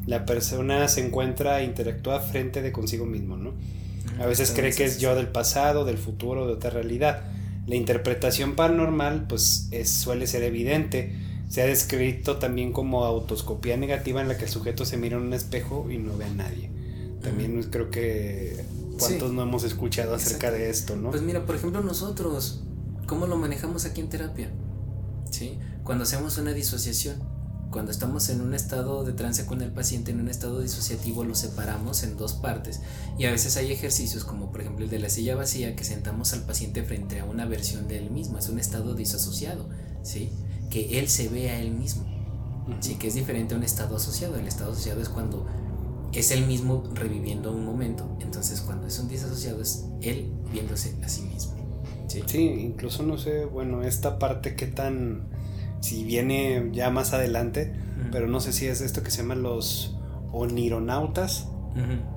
La 0.08 0.26
persona 0.26 0.88
se 0.88 1.06
encuentra 1.06 1.62
e 1.62 1.66
interactúa 1.66 2.22
frente 2.22 2.64
de 2.64 2.72
consigo 2.72 3.06
mismo, 3.06 3.38
¿no? 3.38 3.54
A 4.20 4.26
veces 4.26 4.52
cree 4.56 4.74
que 4.74 4.86
es 4.86 5.00
yo 5.00 5.14
del 5.14 5.28
pasado, 5.28 5.86
del 5.86 6.00
futuro, 6.00 6.48
de 6.48 6.54
otra 6.54 6.72
realidad. 6.72 7.22
La 7.68 7.76
interpretación 7.76 8.56
paranormal, 8.56 9.28
pues, 9.28 9.70
suele 9.84 10.26
ser 10.26 10.42
evidente. 10.42 11.14
Se 11.50 11.62
ha 11.62 11.68
descrito 11.68 12.38
también 12.38 12.72
como 12.72 13.06
autoscopía 13.06 13.78
negativa 13.78 14.22
en 14.22 14.28
la 14.28 14.38
que 14.38 14.46
el 14.46 14.50
sujeto 14.50 14.86
se 14.86 14.98
mira 14.98 15.18
en 15.18 15.24
un 15.24 15.34
espejo 15.34 15.88
y 15.92 16.00
no 16.00 16.18
ve 16.18 16.26
a 16.26 16.30
nadie. 16.30 16.81
También 17.22 17.62
creo 17.64 17.90
que 17.90 18.66
cuántos 19.00 19.32
no 19.34 19.44
hemos 19.44 19.64
escuchado 19.64 20.16
acerca 20.16 20.52
de 20.52 20.70
esto, 20.70 20.96
¿no? 20.96 21.12
Pues 21.12 21.22
mira, 21.22 21.46
por 21.46 21.56
ejemplo, 21.56 21.82
nosotros, 21.82 22.64
¿cómo 23.08 23.28
lo 23.28 23.38
manejamos 23.38 23.86
aquí 23.86 24.02
en 24.02 24.10
terapia? 24.10 24.52
¿Sí? 25.30 25.58
Cuando 25.84 26.04
hacemos 26.04 26.38
una 26.38 26.54
disociación, 26.54 27.22
cuando 27.72 27.92
estamos 27.92 28.28
en 28.30 28.42
un 28.42 28.54
estado 28.54 29.04
de 29.04 29.14
trance 29.14 29.46
con 29.46 29.62
el 29.62 29.72
paciente, 29.72 30.12
en 30.12 30.20
un 30.20 30.28
estado 30.28 30.60
disociativo, 30.60 31.24
lo 31.24 31.36
separamos 31.36 32.04
en 32.04 32.18
dos 32.18 32.34
partes. 32.34 32.82
Y 33.18 33.26
a 33.26 33.32
veces 33.32 33.56
hay 33.56 33.72
ejercicios 33.72 34.26
como 34.26 34.52
por 34.52 34.62
ejemplo 34.62 34.84
el 34.84 34.92
de 34.92 35.00
la 35.00 35.10
silla 35.10 35.36
vacía, 35.36 35.76
que 35.76 35.86
sentamos 35.86 36.34
al 36.34 36.44
paciente 36.44 36.84
frente 36.84 37.20
a 37.20 37.26
una 37.26 37.46
versión 37.46 37.88
de 37.88 37.98
él 37.98 38.12
mismo. 38.12 38.38
Es 38.38 38.50
un 38.50 38.60
estado 38.60 38.94
disasociado, 38.94 39.70
¿sí? 40.04 40.32
Que 40.70 41.00
él 41.00 41.08
se 41.08 41.30
ve 41.30 41.50
a 41.50 41.60
él 41.60 41.72
mismo. 41.72 42.06
Sí, 42.82 42.96
que 42.96 43.08
es 43.08 43.16
diferente 43.16 43.54
a 43.54 43.58
un 43.58 43.64
estado 43.64 43.96
asociado. 43.96 44.36
El 44.36 44.48
estado 44.48 44.74
asociado 44.74 45.02
es 45.02 45.10
cuando 45.10 45.48
es 46.14 46.32
él 46.32 46.46
mismo 46.46 46.84
reviviendo 46.94 47.52
un 47.52 47.66
momento. 47.66 48.18
Entonces, 48.20 48.62
cuando 48.62 48.88
es 48.88 49.00
un 49.00 49.08
disasociado, 49.08 49.62
es 49.62 49.86
él 50.02 50.32
viéndose 50.52 50.96
a 51.04 51.10
sí 51.10 51.24
mismo. 51.24 51.54
Sí, 52.08 52.24
sí 52.26 52.42
incluso 52.42 53.04
no 53.04 53.18
sé, 53.18 53.46
bueno, 53.46 53.84
esta 53.84 54.20
parte 54.20 54.56
qué 54.56 54.68
tan. 54.68 55.30
Si 55.80 56.04
viene 56.04 56.70
ya 56.74 56.92
más 56.92 57.14
adelante, 57.14 57.74
pero 58.12 58.28
no 58.28 58.40
sé 58.40 58.54
si 58.54 58.68
es 58.68 58.82
esto 58.82 59.02
que 59.02 59.10
se 59.10 59.18
llaman 59.18 59.42
los 59.42 59.98
onironautas. 60.32 61.48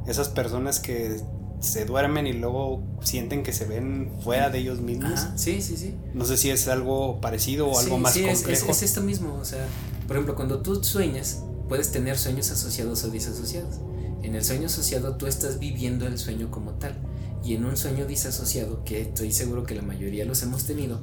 Esas 0.07 0.29
personas 0.29 0.81
que 0.81 1.21
se 1.61 1.85
duermen 1.87 2.27
y 2.27 2.33
luego 2.33 2.83
sienten 3.01 3.43
que 3.43 3.53
se 3.53 3.65
ven 3.65 4.13
fuera 4.21 4.51
de 4.51 4.59
ellos 4.59 4.81
mismos. 4.81 5.29
sí, 5.37 5.63
sí, 5.63 5.77
sí. 5.77 5.95
No 6.13 6.25
sé 6.25 6.37
si 6.37 6.51
es 6.51 6.69
algo 6.69 7.21
parecido 7.21 7.69
o 7.69 7.79
algo 7.79 7.99
más 7.99 8.13
sí, 8.13 8.25
complejo. 8.25 8.71
Es, 8.71 8.77
es, 8.77 8.83
esto 8.83 9.01
mismo, 9.01 9.35
o 9.35 9.45
sea, 9.45 9.67
por 10.07 10.17
ejemplo, 10.17 10.35
cuando 10.35 10.61
tú 10.61 10.83
sueñas, 10.85 11.43
puedes 11.69 11.93
tener 11.93 12.19
sueños 12.19 12.51
asociados 12.51 13.05
o 13.05 13.11
disasociados. 13.11 13.81
En 14.23 14.35
el 14.35 14.45
sueño 14.45 14.67
asociado 14.67 15.17
tú 15.17 15.27
estás 15.27 15.59
viviendo 15.59 16.07
el 16.07 16.19
sueño 16.19 16.51
como 16.51 16.73
tal. 16.73 16.97
Y 17.45 17.55
en 17.55 17.67
un 17.67 17.77
sueño 17.77 18.07
disasociado, 18.07 18.85
que 18.85 19.03
estoy 19.03 19.33
seguro 19.33 19.65
que 19.65 19.75
la 19.75 19.83
mayoría 19.83 20.25
los 20.25 20.43
hemos 20.43 20.65
tenido, 20.65 21.03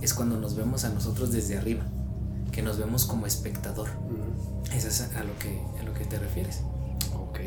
es 0.00 0.14
cuando 0.14 0.38
nos 0.38 0.56
vemos 0.56 0.84
a 0.84 0.88
nosotros 0.88 1.32
desde 1.32 1.58
arriba, 1.58 1.84
que 2.50 2.62
nos 2.62 2.78
vemos 2.78 3.04
como 3.04 3.26
espectador. 3.26 3.88
Eso 4.74 4.88
es 4.88 5.00
a 5.02 5.22
lo, 5.22 5.38
que, 5.38 5.60
a 5.78 5.82
lo 5.82 5.92
que 5.92 6.06
te 6.06 6.18
refieres. 6.18 6.60
Ok. 7.14 7.40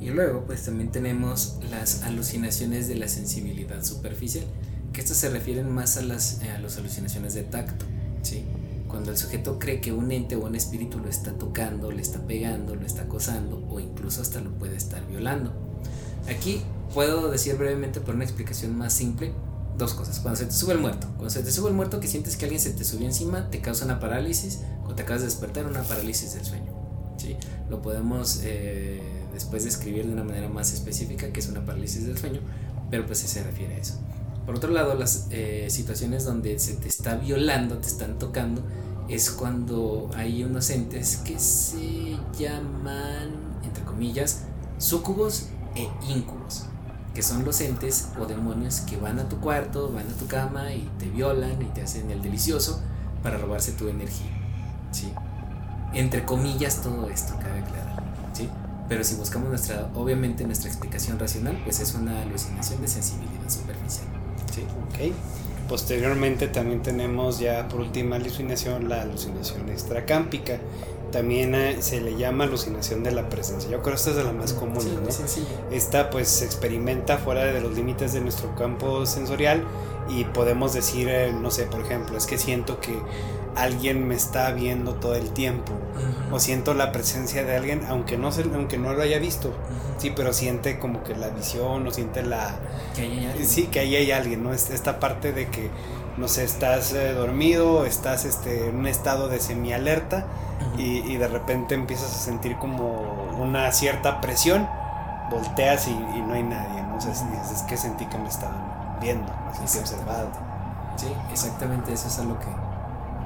Y 0.00 0.08
luego, 0.08 0.44
pues 0.46 0.64
también 0.64 0.90
tenemos 0.90 1.58
las 1.70 2.02
alucinaciones 2.04 2.88
de 2.88 2.94
la 2.94 3.06
sensibilidad 3.06 3.84
superficial, 3.84 4.44
que 4.94 5.02
estas 5.02 5.18
se 5.18 5.28
refieren 5.28 5.70
más 5.70 5.98
a 5.98 6.02
las, 6.02 6.40
a 6.40 6.58
las 6.58 6.78
alucinaciones 6.78 7.34
de 7.34 7.42
tacto, 7.42 7.84
¿sí? 8.22 8.46
Cuando 8.90 9.12
el 9.12 9.16
sujeto 9.16 9.58
cree 9.58 9.80
que 9.80 9.92
un 9.92 10.10
ente 10.10 10.34
o 10.34 10.44
un 10.44 10.56
espíritu 10.56 10.98
lo 10.98 11.08
está 11.08 11.32
tocando, 11.32 11.92
le 11.92 12.02
está 12.02 12.26
pegando, 12.26 12.74
lo 12.74 12.84
está 12.84 13.02
acosando 13.02 13.64
o 13.70 13.78
incluso 13.78 14.20
hasta 14.20 14.40
lo 14.40 14.50
puede 14.58 14.76
estar 14.76 15.06
violando. 15.06 15.52
Aquí 16.28 16.62
puedo 16.92 17.30
decir 17.30 17.56
brevemente 17.56 18.00
por 18.00 18.16
una 18.16 18.24
explicación 18.24 18.76
más 18.76 18.92
simple 18.92 19.32
dos 19.78 19.94
cosas. 19.94 20.20
Cuando 20.20 20.38
se 20.38 20.46
te 20.46 20.52
sube 20.52 20.74
el 20.74 20.80
muerto, 20.80 21.06
cuando 21.16 21.30
se 21.30 21.42
te 21.42 21.52
sube 21.52 21.68
el 21.68 21.74
muerto 21.74 22.00
que 22.00 22.08
sientes 22.08 22.36
que 22.36 22.44
alguien 22.44 22.60
se 22.60 22.70
te 22.70 22.84
subió 22.84 23.06
encima, 23.06 23.48
te 23.48 23.60
causa 23.60 23.84
una 23.84 24.00
parálisis, 24.00 24.60
o 24.84 24.94
te 24.94 25.02
acabas 25.02 25.22
de 25.22 25.28
despertar, 25.28 25.66
una 25.66 25.82
parálisis 25.82 26.34
del 26.34 26.44
sueño. 26.44 26.72
¿sí? 27.16 27.36
Lo 27.68 27.80
podemos 27.82 28.40
eh, 28.42 29.00
después 29.32 29.64
describir 29.64 30.06
de 30.06 30.12
una 30.12 30.24
manera 30.24 30.48
más 30.48 30.72
específica, 30.72 31.32
que 31.32 31.40
es 31.40 31.48
una 31.48 31.64
parálisis 31.64 32.06
del 32.06 32.18
sueño, 32.18 32.40
pero 32.90 33.06
pues 33.06 33.20
se 33.20 33.42
refiere 33.42 33.74
a 33.74 33.78
eso. 33.78 33.94
Por 34.46 34.56
otro 34.56 34.70
lado, 34.70 34.94
las 34.94 35.28
eh, 35.30 35.66
situaciones 35.70 36.24
donde 36.24 36.58
se 36.58 36.74
te 36.74 36.88
está 36.88 37.16
violando, 37.16 37.78
te 37.78 37.86
están 37.86 38.18
tocando, 38.18 38.62
es 39.08 39.30
cuando 39.30 40.08
hay 40.14 40.44
unos 40.44 40.70
entes 40.70 41.16
que 41.18 41.38
se 41.38 42.16
llaman, 42.38 43.30
entre 43.62 43.84
comillas, 43.84 44.42
sucubos 44.78 45.48
e 45.74 45.88
incubos, 46.08 46.64
que 47.14 47.22
son 47.22 47.44
los 47.44 47.60
entes 47.60 48.08
o 48.20 48.26
demonios 48.26 48.80
que 48.80 48.96
van 48.96 49.18
a 49.18 49.28
tu 49.28 49.38
cuarto, 49.40 49.92
van 49.92 50.06
a 50.08 50.14
tu 50.14 50.26
cama 50.26 50.72
y 50.72 50.88
te 50.98 51.08
violan 51.08 51.60
y 51.60 51.66
te 51.66 51.82
hacen 51.82 52.10
el 52.10 52.22
delicioso 52.22 52.80
para 53.22 53.36
robarse 53.36 53.72
tu 53.72 53.88
energía. 53.88 54.30
¿sí? 54.92 55.12
Entre 55.92 56.24
comillas 56.24 56.82
todo 56.82 57.08
esto, 57.08 57.34
cabe 57.34 57.60
aclarar. 57.60 58.02
¿sí? 58.32 58.48
Pero 58.88 59.04
si 59.04 59.16
buscamos 59.16 59.48
nuestra, 59.48 59.90
obviamente 59.94 60.44
nuestra 60.44 60.68
explicación 60.68 61.18
racional, 61.18 61.60
pues 61.64 61.80
es 61.80 61.94
una 61.94 62.22
alucinación 62.22 62.80
de 62.80 62.88
sensibilidad 62.88 63.48
superficial. 63.48 64.06
Sí. 64.96 65.10
Ok. 65.10 65.14
Posteriormente 65.70 66.48
también 66.48 66.82
tenemos 66.82 67.38
ya 67.38 67.68
por 67.68 67.78
última 67.78 68.16
alucinación 68.16 68.88
la 68.88 69.02
alucinación 69.02 69.68
extracámpica. 69.68 70.58
También 71.12 71.54
eh, 71.54 71.76
se 71.78 72.00
le 72.00 72.16
llama 72.16 72.42
alucinación 72.42 73.04
de 73.04 73.12
la 73.12 73.28
presencia. 73.28 73.70
Yo 73.70 73.80
creo 73.80 73.94
que 73.94 73.98
esta 73.98 74.10
es 74.10 74.16
de 74.16 74.24
la 74.24 74.32
más 74.32 74.52
común, 74.52 74.82
sí, 75.08 75.44
Esta 75.70 76.10
pues 76.10 76.26
se 76.26 76.44
experimenta 76.44 77.18
fuera 77.18 77.44
de 77.44 77.60
los 77.60 77.76
límites 77.76 78.12
de 78.12 78.20
nuestro 78.20 78.52
campo 78.56 79.06
sensorial 79.06 79.64
y 80.08 80.24
podemos 80.24 80.72
decir, 80.72 81.08
eh, 81.08 81.32
no 81.32 81.52
sé, 81.52 81.64
por 81.66 81.80
ejemplo, 81.82 82.18
es 82.18 82.26
que 82.26 82.36
siento 82.36 82.80
que 82.80 82.98
alguien 83.56 84.06
me 84.06 84.14
está 84.14 84.50
viendo 84.52 84.94
todo 84.94 85.14
el 85.14 85.30
tiempo. 85.30 85.72
O 86.32 86.38
siento 86.38 86.74
la 86.74 86.92
presencia 86.92 87.44
de 87.44 87.56
alguien 87.56 87.82
aunque 87.88 88.16
no 88.16 88.32
se, 88.32 88.42
aunque 88.42 88.78
no 88.78 88.92
lo 88.92 89.02
haya 89.02 89.18
visto. 89.18 89.52
Sí 89.98 90.12
pero 90.14 90.32
siente 90.32 90.78
como 90.78 91.02
que 91.02 91.14
la 91.14 91.28
visión 91.28 91.86
o 91.86 91.90
siente 91.90 92.22
la 92.22 92.56
que 92.94 93.02
hay 93.02 93.26
alguien. 93.26 93.46
sí 93.46 93.66
que 93.66 93.80
ahí 93.80 93.96
hay 93.96 94.12
alguien 94.12 94.42
no 94.42 94.52
esta 94.52 94.98
parte 94.98 95.32
de 95.32 95.48
que 95.48 95.70
no 96.16 96.26
sé 96.28 96.44
estás 96.44 96.92
eh, 96.92 97.12
dormido 97.12 97.84
estás 97.84 98.24
este 98.24 98.68
en 98.68 98.76
un 98.76 98.86
estado 98.86 99.28
de 99.28 99.40
semialerta 99.40 100.26
y, 100.78 100.98
y 101.00 101.16
de 101.16 101.28
repente 101.28 101.74
empiezas 101.74 102.14
a 102.14 102.18
sentir 102.18 102.56
como 102.56 103.28
una 103.38 103.70
cierta 103.72 104.20
presión 104.20 104.66
volteas 105.30 105.86
y, 105.88 105.94
no 105.94 106.34
hay 106.34 106.42
nadie 106.42 106.82
no 106.82 107.00
sé 107.00 107.10
es, 107.10 107.62
que 107.62 107.76
sentí 107.76 108.06
que 108.06 108.18
me 108.18 108.28
estaban 108.28 108.98
viendo 109.00 109.32
me 109.46 109.68
sentí 109.68 109.78
observado. 109.78 110.28
Sí 110.96 111.06
exactamente 111.32 111.92
eso 111.92 112.08
es 112.08 112.18
a 112.18 112.24
lo 112.24 112.38
que 112.38 112.46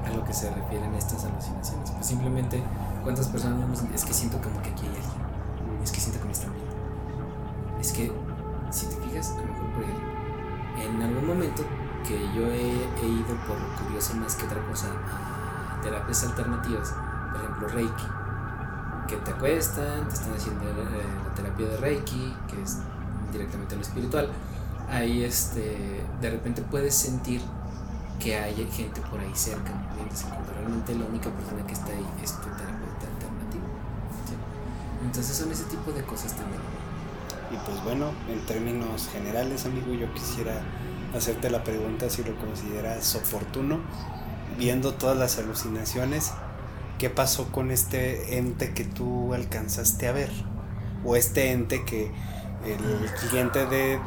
a 0.05 0.09
lo 0.09 0.23
que 0.23 0.33
se 0.33 0.49
refieren 0.51 0.93
estas 0.95 1.25
alucinaciones. 1.25 1.91
Pues 1.91 2.05
simplemente, 2.05 2.63
¿cuántas 3.03 3.27
personas 3.27 3.83
Es 3.93 4.05
que 4.05 4.13
siento 4.13 4.39
como 4.41 4.61
que 4.61 4.69
aquí 4.69 4.83
hay 4.83 4.95
alguien. 4.95 5.83
Es 5.83 5.91
que 5.91 5.99
siento 5.99 6.19
que 6.19 6.25
me 6.25 6.31
están 6.31 6.53
viendo. 6.53 6.75
Es 7.79 7.91
que, 7.91 8.11
si 8.71 8.85
te 8.87 8.95
fijas, 8.95 9.31
a 9.31 9.41
lo 9.41 9.53
mejor 9.53 9.69
por 9.73 9.83
ejemplo, 9.83 10.15
en 10.77 11.01
algún 11.01 11.27
momento 11.27 11.63
que 12.07 12.19
yo 12.35 12.45
he, 12.47 13.07
ido 13.07 13.35
por 13.47 13.57
curioso 13.83 14.15
más 14.15 14.35
que 14.35 14.45
otra 14.45 14.61
cosa 14.67 14.87
a 14.87 15.81
terapias 15.81 16.23
alternativas, 16.23 16.93
por 17.31 17.41
ejemplo, 17.41 17.67
Reiki, 17.69 18.03
que 19.07 19.15
te 19.17 19.31
acuestan, 19.31 20.07
te 20.07 20.13
están 20.13 20.33
haciendo 20.33 20.63
la 20.65 21.33
terapia 21.35 21.67
de 21.67 21.77
Reiki, 21.77 22.35
que 22.47 22.61
es 22.61 22.79
directamente 23.31 23.75
lo 23.75 23.81
espiritual, 23.81 24.29
ahí 24.89 25.23
este, 25.23 26.03
de 26.21 26.29
repente 26.29 26.61
puedes 26.61 26.95
sentir 26.95 27.41
que 28.19 28.37
hay 28.37 28.55
gente 28.71 29.01
por 29.01 29.19
ahí 29.19 29.31
cerca, 29.33 29.71
cuando 30.29 30.53
realmente 30.53 30.95
la 30.95 31.05
única 31.05 31.29
persona 31.29 31.65
que 31.65 31.73
está 31.73 31.87
ahí 31.87 32.05
es 32.23 32.31
tu 32.33 32.49
terapeuta 32.49 33.07
alternativo. 33.13 33.63
Entonces 35.03 35.37
son 35.37 35.51
ese 35.51 35.65
tipo 35.65 35.91
de 35.91 36.03
cosas 36.03 36.33
también. 36.33 36.61
Y 37.51 37.57
pues 37.57 37.83
bueno, 37.83 38.11
en 38.27 38.43
términos 38.45 39.07
generales, 39.11 39.65
amigo, 39.65 39.93
yo 39.93 40.11
quisiera 40.13 40.61
hacerte 41.15 41.49
la 41.49 41.63
pregunta 41.63 42.09
si 42.09 42.23
lo 42.23 42.35
consideras 42.37 43.15
oportuno, 43.15 43.79
viendo 44.57 44.93
todas 44.93 45.17
las 45.17 45.37
alucinaciones, 45.37 46.31
¿qué 46.97 47.09
pasó 47.09 47.51
con 47.51 47.71
este 47.71 48.37
ente 48.37 48.73
que 48.73 48.83
tú 48.83 49.33
alcanzaste 49.33 50.07
a 50.07 50.11
ver? 50.11 50.31
O 51.05 51.15
este 51.15 51.51
ente 51.51 51.85
que 51.85 52.11
el 52.65 53.11
cliente 53.29 53.67
de, 53.67 53.99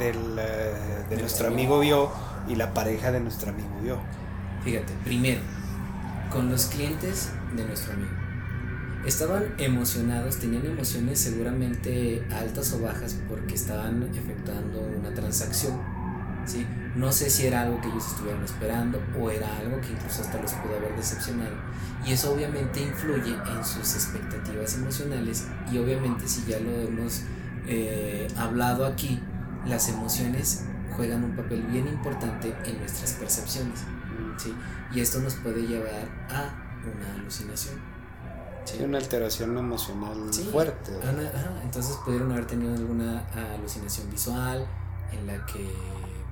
de 1.09 1.17
nuestro 1.17 1.47
amigo 1.47 1.79
vio 1.79 2.11
y 2.49 2.57
la 2.57 2.74
pareja 2.74 3.12
de 3.12 3.20
nuestro 3.20 3.51
amigo 3.51 3.80
vio. 3.82 3.99
Fíjate, 4.64 4.93
primero, 5.05 5.41
con 6.30 6.51
los 6.51 6.66
clientes 6.66 7.30
de 7.57 7.64
nuestro 7.64 7.95
amigo. 7.95 8.11
Estaban 9.07 9.55
emocionados, 9.59 10.39
tenían 10.39 10.66
emociones 10.66 11.20
seguramente 11.20 12.26
altas 12.30 12.72
o 12.72 12.80
bajas 12.80 13.16
porque 13.28 13.55
estaban 13.55 14.03
efectuando 14.03 14.80
una 14.99 15.14
transacción. 15.14 15.80
¿sí? 16.45 16.66
No 16.97 17.12
sé 17.12 17.30
si 17.30 17.47
era 17.47 17.62
algo 17.62 17.80
que 17.80 17.89
ellos 17.89 18.07
estuvieran 18.07 18.43
esperando 18.45 19.01
o 19.18 19.30
era 19.30 19.47
algo 19.59 19.80
que 19.80 19.93
incluso 19.93 20.22
hasta 20.22 20.41
los 20.41 20.53
pudo 20.53 20.76
haber 20.76 20.97
decepcionado. 20.97 21.55
Y 22.05 22.12
eso 22.12 22.32
obviamente 22.32 22.80
influye 22.80 23.34
en 23.34 23.64
sus 23.64 23.95
expectativas 23.95 24.74
emocionales 24.74 25.47
y 25.72 25.78
obviamente 25.78 26.26
si 26.26 26.45
ya 26.47 26.59
lo 26.59 26.70
hemos 26.70 27.22
eh, 27.66 28.28
hablado 28.36 28.84
aquí, 28.86 29.20
las 29.66 29.89
emociones 29.89 30.64
juegan 30.99 31.22
un 31.22 31.36
papel 31.36 31.62
bien 31.62 31.86
importante 31.86 32.53
en 32.64 32.78
nuestras 32.80 33.12
percepciones. 33.12 33.84
¿sí? 34.36 34.53
Y 34.92 35.01
esto 35.01 35.20
nos 35.20 35.36
puede 35.36 35.62
llevar 35.62 36.09
a 36.28 36.53
una 36.84 37.14
alucinación. 37.14 37.76
¿sí? 38.64 38.82
Una 38.82 38.99
alteración 38.99 39.57
emocional 39.57 40.34
fuerte. 40.51 40.92
entonces 41.62 41.96
pudieron 42.05 42.32
haber 42.32 42.49
tenido 42.49 42.74
alguna 42.74 43.24
alucinación 43.55 44.11
visual 44.11 44.66
en 45.12 45.26
la 45.28 45.46
que 45.46 45.72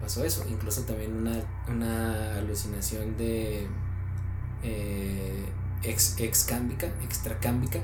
pasó 0.00 0.24
eso. 0.24 0.44
Incluso 0.48 0.82
también 0.82 1.16
una, 1.16 1.40
una 1.68 2.34
alucinación 2.34 3.16
de 3.16 3.68
eh, 4.64 5.46
ex, 5.84 6.18
excámbica, 6.18 6.88
extracámbica, 7.04 7.78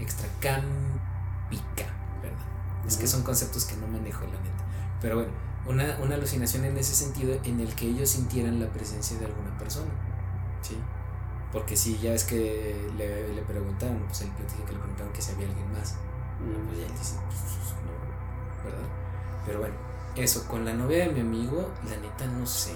extracámbica, 0.00 1.84
¿verdad? 2.22 2.86
Es 2.86 2.96
que 2.96 3.06
son 3.06 3.22
conceptos 3.22 3.66
que 3.66 3.76
no 3.76 3.86
manejo, 3.88 4.22
la 4.22 4.40
neta. 4.40 4.64
Pero 5.02 5.16
bueno, 5.16 5.32
una, 5.66 5.98
una, 6.02 6.14
alucinación 6.14 6.64
en 6.64 6.76
ese 6.76 6.94
sentido 6.94 7.38
en 7.44 7.60
el 7.60 7.74
que 7.74 7.86
ellos 7.86 8.10
sintieran 8.10 8.60
la 8.60 8.68
presencia 8.68 9.18
de 9.18 9.26
alguna 9.26 9.56
persona. 9.58 9.90
¿Sí? 10.62 10.76
Porque 11.52 11.76
si 11.76 11.98
ya 11.98 12.12
es 12.12 12.24
que 12.24 12.90
le, 12.96 13.32
le 13.32 13.42
preguntaron, 13.42 14.02
pues 14.06 14.22
él 14.22 14.30
platica 14.30 14.64
que 14.64 14.72
le 14.72 14.78
preguntaron 14.78 15.12
que 15.12 15.22
si 15.22 15.32
había 15.32 15.46
alguien 15.46 15.72
más. 15.72 15.94
Y 16.40 16.66
pues 16.66 16.78
ya 16.78 16.86
él 16.86 16.92
dice, 16.92 17.16
pues, 17.26 17.40
pues, 17.40 17.74
no, 17.84 18.64
¿verdad? 18.64 18.88
Pero 19.46 19.58
bueno, 19.60 19.74
eso, 20.16 20.46
con 20.48 20.64
la 20.64 20.74
novia 20.74 21.06
de 21.06 21.12
mi 21.12 21.20
amigo, 21.20 21.70
la 21.88 21.96
neta 21.96 22.26
no 22.26 22.46
sé. 22.46 22.74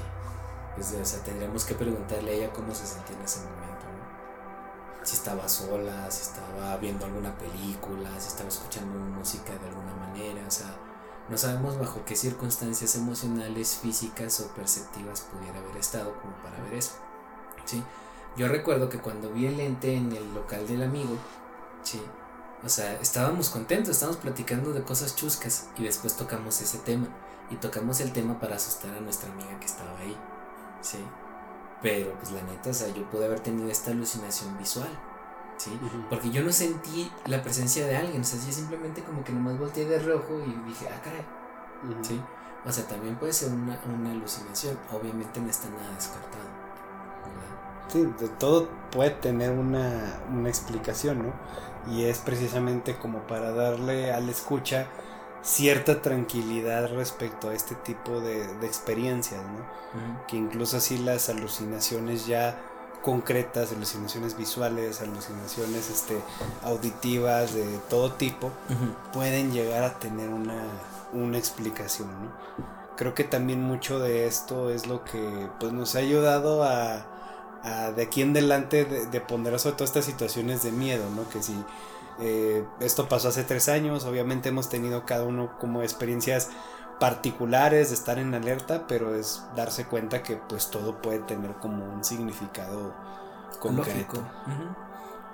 Pues, 0.77 0.93
o 0.93 1.05
sea, 1.05 1.23
tendríamos 1.25 1.65
que 1.65 1.75
preguntarle 1.75 2.31
a 2.31 2.35
ella 2.35 2.53
cómo 2.53 2.75
se 2.75 2.87
sentía 2.87 3.17
en 3.17 3.23
ese 3.23 3.41
momento, 3.41 3.85
¿no? 3.85 5.05
Si 5.05 5.17
estaba 5.17 5.49
sola, 5.49 6.11
si 6.11 6.23
estaba 6.23 6.77
viendo 6.77 7.05
alguna 7.05 7.37
película, 7.37 8.11
si 8.19 8.29
estaba 8.29 8.49
escuchando 8.49 8.99
música 8.99 9.53
de 9.59 9.69
alguna 9.69 9.95
manera, 9.95 10.47
o 10.47 10.51
sea 10.51 10.88
no 11.29 11.37
sabemos 11.37 11.79
bajo 11.79 12.05
qué 12.07 12.17
circunstancias 12.17 12.97
emocionales, 12.97 13.79
físicas 13.83 14.41
o 14.41 14.49
perceptivas 14.55 15.23
pudiera 15.23 15.59
haber 15.59 15.77
estado 15.77 16.19
como 16.21 16.35
para 16.43 16.63
ver 16.65 16.75
eso. 16.75 16.93
¿sí? 17.65 17.83
Yo 18.37 18.49
recuerdo 18.49 18.89
que 18.89 18.99
cuando 18.99 19.31
vi 19.31 19.47
el 19.47 19.61
ente 19.61 19.95
en 19.95 20.13
el 20.13 20.35
local 20.35 20.67
del 20.67 20.83
amigo, 20.83 21.17
¿sí? 21.83 22.01
o 22.65 22.69
sea, 22.69 22.95
estábamos 23.01 23.51
contentos, 23.51 23.91
estábamos 23.91 24.21
platicando 24.21 24.73
de 24.73 24.83
cosas 24.83 25.17
chuscas 25.17 25.69
y 25.77 25.85
después 25.85 26.17
tocamos 26.17 26.61
ese 26.61 26.79
tema. 26.79 27.09
Y 27.51 27.57
tocamos 27.57 28.01
el 28.01 28.13
tema 28.13 28.39
para 28.39 28.57
asustar 28.57 28.95
a 28.95 29.01
nuestra 29.01 29.33
amiga 29.33 29.59
que 29.59 29.67
estaba 29.67 29.99
ahí. 29.99 30.17
¿sí? 30.83 30.99
Pero 31.83 32.13
pues 32.15 32.33
la 32.33 32.43
neta, 32.43 32.71
o 32.71 32.75
sea, 32.75 32.89
yo 32.89 33.09
pude 33.11 33.27
haber 33.27 33.41
tenido 33.41 33.71
esta 33.71 33.91
alucinación 33.91 34.57
visual. 34.59 34.91
¿Sí? 35.59 35.79
Porque 36.09 36.31
yo 36.31 36.43
no 36.43 36.53
sentí 36.53 37.11
la 37.27 37.43
presencia 37.43 37.87
de 37.87 37.97
alguien, 37.97 38.23
o 38.23 38.25
sea, 38.25 38.41
yo 38.45 38.53
simplemente 38.53 39.03
como 39.03 39.23
que 39.25 39.33
nomás 39.33 39.59
volteé 39.59 39.85
de 39.85 39.99
rojo 39.99 40.41
y 40.47 40.69
dije, 40.69 40.89
ah, 40.89 41.01
caray, 41.03 41.25
¿sí? 42.03 42.21
O 42.65 42.73
sea, 42.73 42.87
también 42.87 43.17
puede 43.17 43.33
ser 43.33 43.53
una, 43.53 43.79
una 43.87 44.13
alucinación, 44.13 44.79
obviamente 44.93 45.41
no 45.41 45.49
está 45.51 45.69
nada 45.69 45.95
descartado. 45.95 46.49
Sí, 47.89 48.07
de 48.19 48.29
todo 48.29 48.69
puede 48.91 49.11
tener 49.11 49.51
una, 49.51 50.21
una 50.31 50.49
explicación, 50.49 51.23
¿no? 51.23 51.33
Y 51.91 52.05
es 52.05 52.19
precisamente 52.19 52.99
como 52.99 53.27
para 53.27 53.53
darle 53.53 54.13
al 54.13 54.29
escucha 54.29 54.89
cierta 55.41 56.03
tranquilidad 56.03 56.93
respecto 56.95 57.49
a 57.49 57.55
este 57.55 57.75
tipo 57.77 58.21
de, 58.21 58.47
de 58.57 58.67
experiencias, 58.67 59.41
¿no? 59.43 60.27
Que 60.27 60.37
incluso 60.37 60.77
así 60.77 60.99
las 60.99 61.31
alucinaciones 61.31 62.27
ya 62.27 62.61
concretas, 63.09 63.73
alucinaciones 63.73 64.37
visuales, 64.37 65.01
alucinaciones 65.01 65.89
este, 65.89 66.21
auditivas 66.63 67.55
de 67.55 67.65
todo 67.89 68.13
tipo, 68.13 68.53
pueden 69.15 69.51
llegar 69.51 69.83
a 69.83 69.99
tener 69.99 70.29
una, 70.29 70.63
una 71.15 71.39
explicación. 71.39 72.11
Creo 72.99 73.15
que 73.15 73.25
también 73.25 73.63
mucho 73.63 73.99
de 73.99 74.27
esto 74.27 74.69
es 74.69 74.87
lo 74.87 75.05
que 75.05 75.49
pues, 75.59 75.73
nos 75.73 75.95
ha 75.95 76.01
ayudado 76.01 76.65
a, 76.65 77.07
a 77.63 77.93
de 77.93 78.03
aquí 78.03 78.21
en 78.21 78.33
adelante 78.33 78.85
de, 78.85 79.07
de, 79.07 79.21
poner 79.23 79.59
sobre 79.59 79.77
todo 79.77 79.85
estas 79.87 80.05
situaciones 80.05 80.63
de 80.63 80.71
miedo, 80.71 81.09
¿no? 81.17 81.27
que 81.31 81.43
si 81.43 81.55
eh, 82.21 82.63
esto 82.81 83.09
pasó 83.09 83.29
hace 83.29 83.43
tres 83.43 83.71
años, 83.71 84.05
obviamente 84.05 84.51
hemos 84.51 84.69
tenido 84.69 85.07
cada 85.07 85.25
uno 85.25 85.57
como 85.59 85.83
experiencias 85.83 86.51
particulares 86.99 87.89
de 87.89 87.95
estar 87.95 88.19
en 88.19 88.35
alerta, 88.35 88.87
pero 88.87 89.15
es 89.15 89.43
darse 89.55 89.87
cuenta 89.87 90.23
que 90.23 90.37
pues 90.37 90.71
todo 90.71 91.01
puede 91.01 91.21
tener 91.21 91.55
como 91.57 91.85
un 91.85 92.05
significado 92.05 92.95
concreto. 93.61 94.23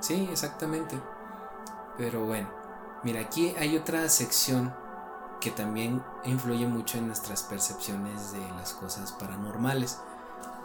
Sí, 0.01 0.29
exactamente. 0.31 0.99
Pero 1.97 2.27
bueno, 2.27 2.49
mira, 3.03 3.21
aquí 3.21 3.55
hay 3.59 3.77
otra 3.77 4.09
sección 4.09 4.75
que 5.41 5.51
también 5.51 6.03
influye 6.25 6.67
mucho 6.67 6.99
en 6.99 7.07
nuestras 7.07 7.43
percepciones 7.43 8.33
de 8.33 8.41
las 8.57 8.73
cosas 8.75 9.13
paranormales. 9.13 9.99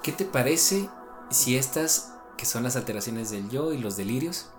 ¿Qué 0.04 0.12
te 0.12 0.26
parece 0.26 0.90
si 1.30 1.58
estas, 1.58 2.14
que 2.38 2.46
son 2.46 2.64
las 2.64 2.76
alteraciones 2.76 3.30
del 3.30 3.50
yo 3.50 3.74
y 3.74 3.78
los 3.78 3.98
delirios, 3.98 4.50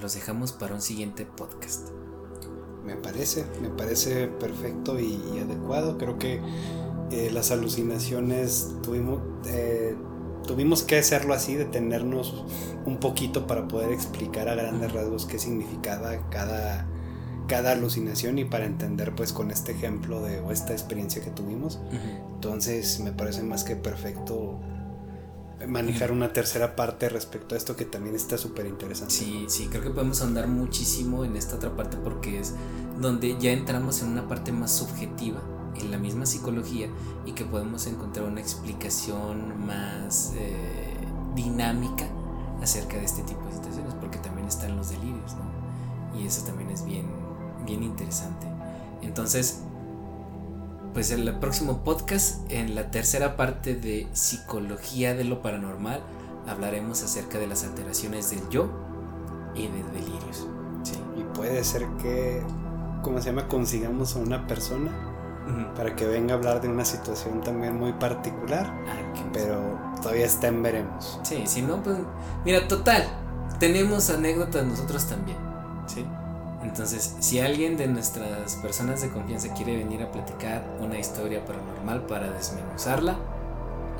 los 0.00 0.14
dejamos 0.14 0.52
para 0.52 0.74
un 0.74 0.82
siguiente 0.82 1.26
podcast? 1.26 1.88
Me 2.86 2.94
parece, 2.94 3.44
me 3.60 3.68
parece 3.68 4.28
perfecto 4.28 4.98
y, 4.98 5.20
adecuado. 5.42 5.98
Creo 5.98 6.18
que 6.18 6.40
eh, 7.10 7.30
las 7.32 7.50
alucinaciones 7.50 8.72
tuvimos, 8.82 9.20
eh, 9.46 9.94
tuvimos 10.46 10.82
que 10.82 10.98
hacerlo 10.98 11.34
así, 11.34 11.56
detenernos 11.56 12.44
un 12.86 12.98
poquito 12.98 13.46
para 13.46 13.66
poder 13.68 13.92
explicar 13.92 14.48
a 14.48 14.54
grandes 14.54 14.92
rasgos 14.92 15.26
qué 15.26 15.38
significaba 15.38 16.30
cada, 16.30 16.86
cada 17.48 17.72
alucinación 17.72 18.38
y 18.38 18.44
para 18.44 18.64
entender 18.64 19.14
pues 19.14 19.32
con 19.32 19.50
este 19.50 19.72
ejemplo 19.72 20.22
de 20.22 20.40
o 20.40 20.52
esta 20.52 20.72
experiencia 20.72 21.22
que 21.22 21.30
tuvimos. 21.30 21.80
Entonces 22.34 23.00
me 23.00 23.12
parece 23.12 23.42
más 23.42 23.64
que 23.64 23.74
perfecto 23.74 24.60
manejar 25.66 26.12
una 26.12 26.32
tercera 26.32 26.76
parte 26.76 27.08
respecto 27.08 27.54
a 27.54 27.58
esto 27.58 27.76
que 27.76 27.84
también 27.84 28.14
está 28.14 28.36
súper 28.36 28.66
interesante. 28.66 29.14
Sí, 29.14 29.46
sí, 29.48 29.68
creo 29.68 29.82
que 29.82 29.90
podemos 29.90 30.20
andar 30.22 30.48
muchísimo 30.48 31.24
en 31.24 31.36
esta 31.36 31.56
otra 31.56 31.74
parte 31.74 31.96
porque 31.96 32.40
es 32.40 32.54
donde 33.00 33.36
ya 33.38 33.52
entramos 33.52 34.02
en 34.02 34.08
una 34.08 34.28
parte 34.28 34.52
más 34.52 34.72
subjetiva 34.72 35.40
en 35.80 35.90
la 35.90 35.98
misma 35.98 36.26
psicología 36.26 36.88
y 37.24 37.32
que 37.32 37.44
podemos 37.44 37.86
encontrar 37.86 38.26
una 38.26 38.40
explicación 38.40 39.66
más 39.66 40.32
eh, 40.36 40.94
dinámica 41.34 42.06
acerca 42.62 42.96
de 42.96 43.04
este 43.04 43.22
tipo 43.22 43.44
de 43.46 43.54
situaciones 43.54 43.94
porque 43.94 44.18
también 44.18 44.48
están 44.48 44.76
los 44.76 44.90
delirios, 44.90 45.34
¿no? 45.34 46.18
Y 46.18 46.26
eso 46.26 46.44
también 46.44 46.70
es 46.70 46.84
bien, 46.84 47.06
bien 47.66 47.82
interesante. 47.82 48.46
Entonces, 49.02 49.60
pues 50.96 51.10
en 51.10 51.28
el 51.28 51.34
próximo 51.34 51.84
podcast, 51.84 52.50
en 52.50 52.74
la 52.74 52.90
tercera 52.90 53.36
parte 53.36 53.74
de 53.74 54.08
psicología 54.14 55.12
de 55.12 55.24
lo 55.24 55.42
paranormal, 55.42 56.00
hablaremos 56.48 57.02
acerca 57.02 57.38
de 57.38 57.46
las 57.46 57.64
alteraciones 57.64 58.30
del 58.30 58.48
yo 58.48 58.70
y 59.54 59.66
de 59.68 59.82
delirios. 59.92 60.48
Sí. 60.84 60.94
Y 61.18 61.22
puede 61.36 61.62
ser 61.64 61.86
que, 62.00 62.42
¿cómo 63.02 63.20
se 63.20 63.26
llama? 63.26 63.46
Consigamos 63.46 64.16
a 64.16 64.20
una 64.20 64.46
persona 64.46 64.90
para 65.76 65.94
que 65.94 66.06
venga 66.06 66.32
a 66.32 66.38
hablar 66.38 66.62
de 66.62 66.70
una 66.70 66.86
situación 66.86 67.42
también 67.42 67.76
muy 67.76 67.92
particular. 67.92 68.64
Ah, 68.88 69.28
pero 69.34 69.78
todavía 70.00 70.24
está 70.24 70.46
en 70.46 70.62
veremos. 70.62 71.20
Sí, 71.24 71.42
si 71.44 71.60
no, 71.60 71.82
pues, 71.82 71.98
mira, 72.46 72.66
total, 72.68 73.04
tenemos 73.60 74.08
anécdotas 74.08 74.64
nosotros 74.64 75.04
también. 75.04 75.36
Sí. 75.88 76.06
Entonces, 76.66 77.14
si 77.20 77.38
alguien 77.38 77.76
de 77.76 77.86
nuestras 77.86 78.56
personas 78.56 79.00
de 79.00 79.08
confianza 79.08 79.54
quiere 79.54 79.76
venir 79.76 80.02
a 80.02 80.10
platicar 80.10 80.64
una 80.80 80.98
historia 80.98 81.44
paranormal 81.44 82.06
para 82.06 82.30
desmenuzarla, 82.30 83.16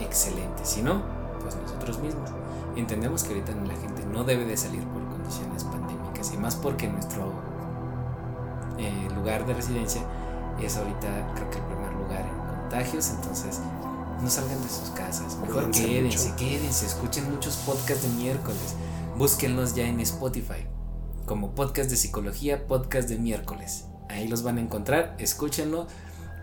excelente. 0.01 0.65
Si 0.65 0.83
no, 0.83 1.03
pues 1.41 1.55
nosotros 1.57 2.01
mismos. 2.01 2.29
Entendemos 2.75 3.23
que 3.23 3.31
ahorita 3.35 3.53
la 3.53 3.75
gente 3.77 4.05
no 4.13 4.25
debe 4.25 4.45
de 4.45 4.57
salir 4.57 4.83
por 4.89 5.03
condiciones 5.09 5.65
pandémicas 5.65 6.33
y 6.35 6.37
más 6.39 6.57
porque 6.57 6.89
nuestro 6.89 7.33
eh, 8.79 9.09
lugar 9.15 9.47
de 9.47 9.55
residencia 9.55 10.03
es 10.61 10.77
ahorita 10.77 11.33
creo 11.37 11.51
que 11.51 11.59
el 11.59 11.65
primer 11.65 11.93
lugar 11.95 12.27
en 12.27 12.61
contagios, 12.61 13.11
entonces 13.11 13.61
no 14.21 14.29
salgan 14.29 14.61
de 14.61 14.69
sus 14.69 14.91
casas, 14.91 15.37
mejor 15.39 15.71
Cuídense 15.71 15.87
quédense, 15.87 16.29
mucho. 16.31 16.37
quédense, 16.37 16.87
escuchen 16.87 17.31
muchos 17.31 17.57
podcasts 17.57 18.03
de 18.03 18.09
miércoles, 18.17 18.75
búsquenlos 19.17 19.75
ya 19.75 19.87
en 19.87 20.01
Spotify, 20.01 20.67
como 21.27 21.51
podcast 21.51 21.91
de 21.91 21.97
psicología, 21.97 22.67
podcast 22.67 23.09
de 23.09 23.19
miércoles, 23.19 23.85
ahí 24.09 24.29
los 24.29 24.43
van 24.43 24.59
a 24.59 24.61
encontrar, 24.61 25.15
escúchenlo, 25.19 25.87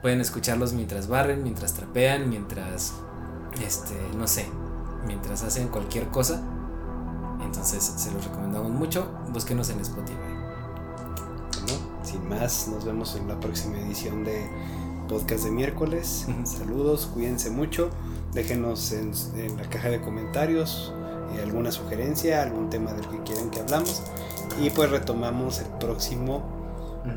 pueden 0.02 0.22
escucharlos 0.22 0.74
mientras 0.74 1.08
barren, 1.08 1.42
mientras 1.42 1.74
trapean, 1.74 2.30
mientras, 2.30 2.94
este, 3.66 3.96
no 4.18 4.28
sé, 4.28 4.46
mientras 5.08 5.44
hacen 5.44 5.70
cualquier 5.70 6.08
cosa, 6.10 6.44
entonces 7.42 7.84
se 7.84 8.12
los 8.12 8.26
recomendamos 8.26 8.72
mucho, 8.72 9.10
búsquenos 9.32 9.70
en 9.70 9.80
Spotify. 9.80 10.18
Bueno, 11.66 11.80
sin 12.04 12.28
más, 12.28 12.68
nos 12.68 12.84
vemos 12.84 13.16
en 13.16 13.28
la 13.28 13.40
próxima 13.40 13.80
edición 13.80 14.24
de 14.24 14.50
Podcast 15.08 15.44
de 15.44 15.52
miércoles. 15.52 16.28
Saludos, 16.46 17.08
cuídense 17.08 17.50
mucho. 17.50 17.90
Déjenos 18.34 18.94
en, 18.94 19.12
en 19.36 19.58
la 19.58 19.70
caja 19.70 19.90
de 19.90 20.02
comentarios 20.02 20.94
eh, 21.36 21.42
alguna 21.44 21.72
sugerencia, 21.72 22.42
algún 22.42 22.70
tema 22.70 22.94
del 22.94 23.08
que 23.08 23.22
quieran 23.24 23.50
que 23.50 23.60
hablamos. 23.60 24.02
Y 24.62 24.70
pues 24.70 24.90
retomamos 24.90 25.60
el 25.60 25.68
próximo 25.80 26.44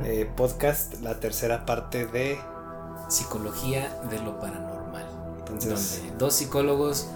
eh, 0.04 0.30
podcast, 0.36 1.00
la 1.00 1.20
tercera 1.20 1.66
parte 1.66 2.06
de. 2.06 2.38
Psicología 3.08 4.00
de 4.10 4.18
lo 4.18 4.40
paranormal. 4.40 5.06
Entonces, 5.38 6.00
donde 6.02 6.18
dos 6.18 6.34
psicólogos 6.34 7.08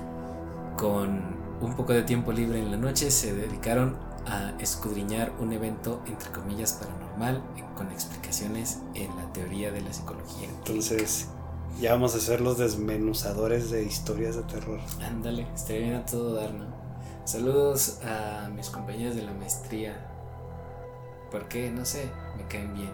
con 0.76 1.40
un 1.60 1.74
poco 1.74 1.92
de 1.92 2.02
tiempo 2.02 2.32
libre 2.32 2.60
en 2.60 2.70
la 2.70 2.76
noche 2.76 3.10
se 3.10 3.34
dedicaron 3.34 3.96
a 4.26 4.52
escudriñar 4.60 5.32
un 5.40 5.52
evento 5.52 6.00
entre 6.06 6.30
comillas 6.30 6.74
paranormal 6.74 7.42
con 7.76 7.90
explicaciones 7.90 8.78
en 8.94 9.14
la 9.16 9.32
teoría 9.32 9.72
de 9.72 9.80
la 9.80 9.92
psicología. 9.92 10.48
entonces 10.48 11.26
ya 11.80 11.92
vamos 11.92 12.14
a 12.14 12.20
ser 12.20 12.40
los 12.40 12.58
desmenuzadores 12.58 13.70
de 13.70 13.84
historias 13.84 14.36
de 14.36 14.42
terror. 14.42 14.80
Ándale, 15.02 15.46
estaría 15.54 15.82
bien 15.82 15.94
a 15.94 16.04
todo 16.04 16.34
dar, 16.34 16.52
¿no? 16.52 16.66
Saludos 17.24 18.00
a 18.04 18.48
mis 18.50 18.68
compañeros 18.70 19.14
de 19.14 19.22
la 19.22 19.32
maestría. 19.32 20.09
¿Por 21.30 21.48
qué? 21.48 21.70
No 21.70 21.84
sé, 21.84 22.10
me 22.36 22.46
caen 22.48 22.74
bien. 22.74 22.92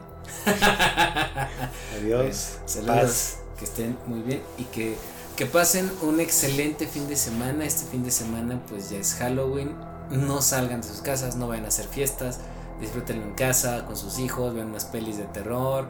Adiós. 1.98 2.58
Pues, 2.60 2.60
saludos, 2.66 2.96
Paz. 3.02 3.38
que 3.58 3.64
estén 3.64 3.98
muy 4.06 4.20
bien 4.22 4.42
y 4.58 4.64
que, 4.64 4.96
que 5.36 5.46
pasen 5.46 5.90
un 6.02 6.20
excelente 6.20 6.86
fin 6.86 7.08
de 7.08 7.16
semana. 7.16 7.64
Este 7.64 7.86
fin 7.90 8.04
de 8.04 8.10
semana 8.10 8.60
pues 8.68 8.90
ya 8.90 8.98
es 8.98 9.14
Halloween. 9.14 9.76
No 10.10 10.40
salgan 10.42 10.80
de 10.82 10.88
sus 10.88 11.02
casas, 11.02 11.36
no 11.36 11.48
vayan 11.48 11.64
a 11.64 11.68
hacer 11.68 11.86
fiestas. 11.88 12.40
Disfrútenlo 12.80 13.24
en 13.24 13.34
casa 13.34 13.84
con 13.86 13.96
sus 13.96 14.18
hijos, 14.18 14.54
vean 14.54 14.68
unas 14.68 14.84
pelis 14.86 15.16
de 15.16 15.24
terror. 15.24 15.88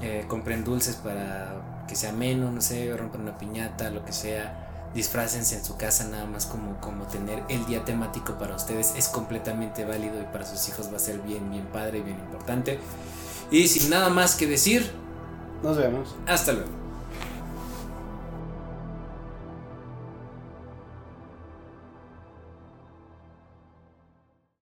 eh, 0.00 0.26
compren 0.28 0.64
dulces 0.64 0.96
para 0.96 1.84
que 1.88 1.96
sea 1.96 2.12
menos, 2.12 2.52
no 2.52 2.60
sé, 2.60 2.94
rompan 2.96 3.22
una 3.22 3.38
piñata, 3.38 3.90
lo 3.90 4.04
que 4.04 4.12
sea. 4.12 4.67
Disfrácense 4.94 5.56
en 5.56 5.64
su 5.64 5.76
casa 5.76 6.04
nada 6.08 6.24
más 6.26 6.46
como, 6.46 6.80
como 6.80 7.04
tener 7.06 7.42
el 7.48 7.64
día 7.66 7.84
temático 7.84 8.38
para 8.38 8.56
ustedes 8.56 8.94
es 8.96 9.08
completamente 9.08 9.84
válido 9.84 10.20
y 10.20 10.24
para 10.24 10.46
sus 10.46 10.66
hijos 10.68 10.90
va 10.92 10.96
a 10.96 11.00
ser 11.00 11.18
bien, 11.20 11.50
bien 11.50 11.66
padre 11.66 11.98
y 11.98 12.02
bien 12.02 12.18
importante. 12.18 12.78
Y 13.50 13.68
sin 13.68 13.90
nada 13.90 14.08
más 14.08 14.34
que 14.34 14.46
decir, 14.46 14.90
Nos 15.62 15.76
vemos. 15.76 16.16
hasta 16.26 16.52
luego. 16.52 16.70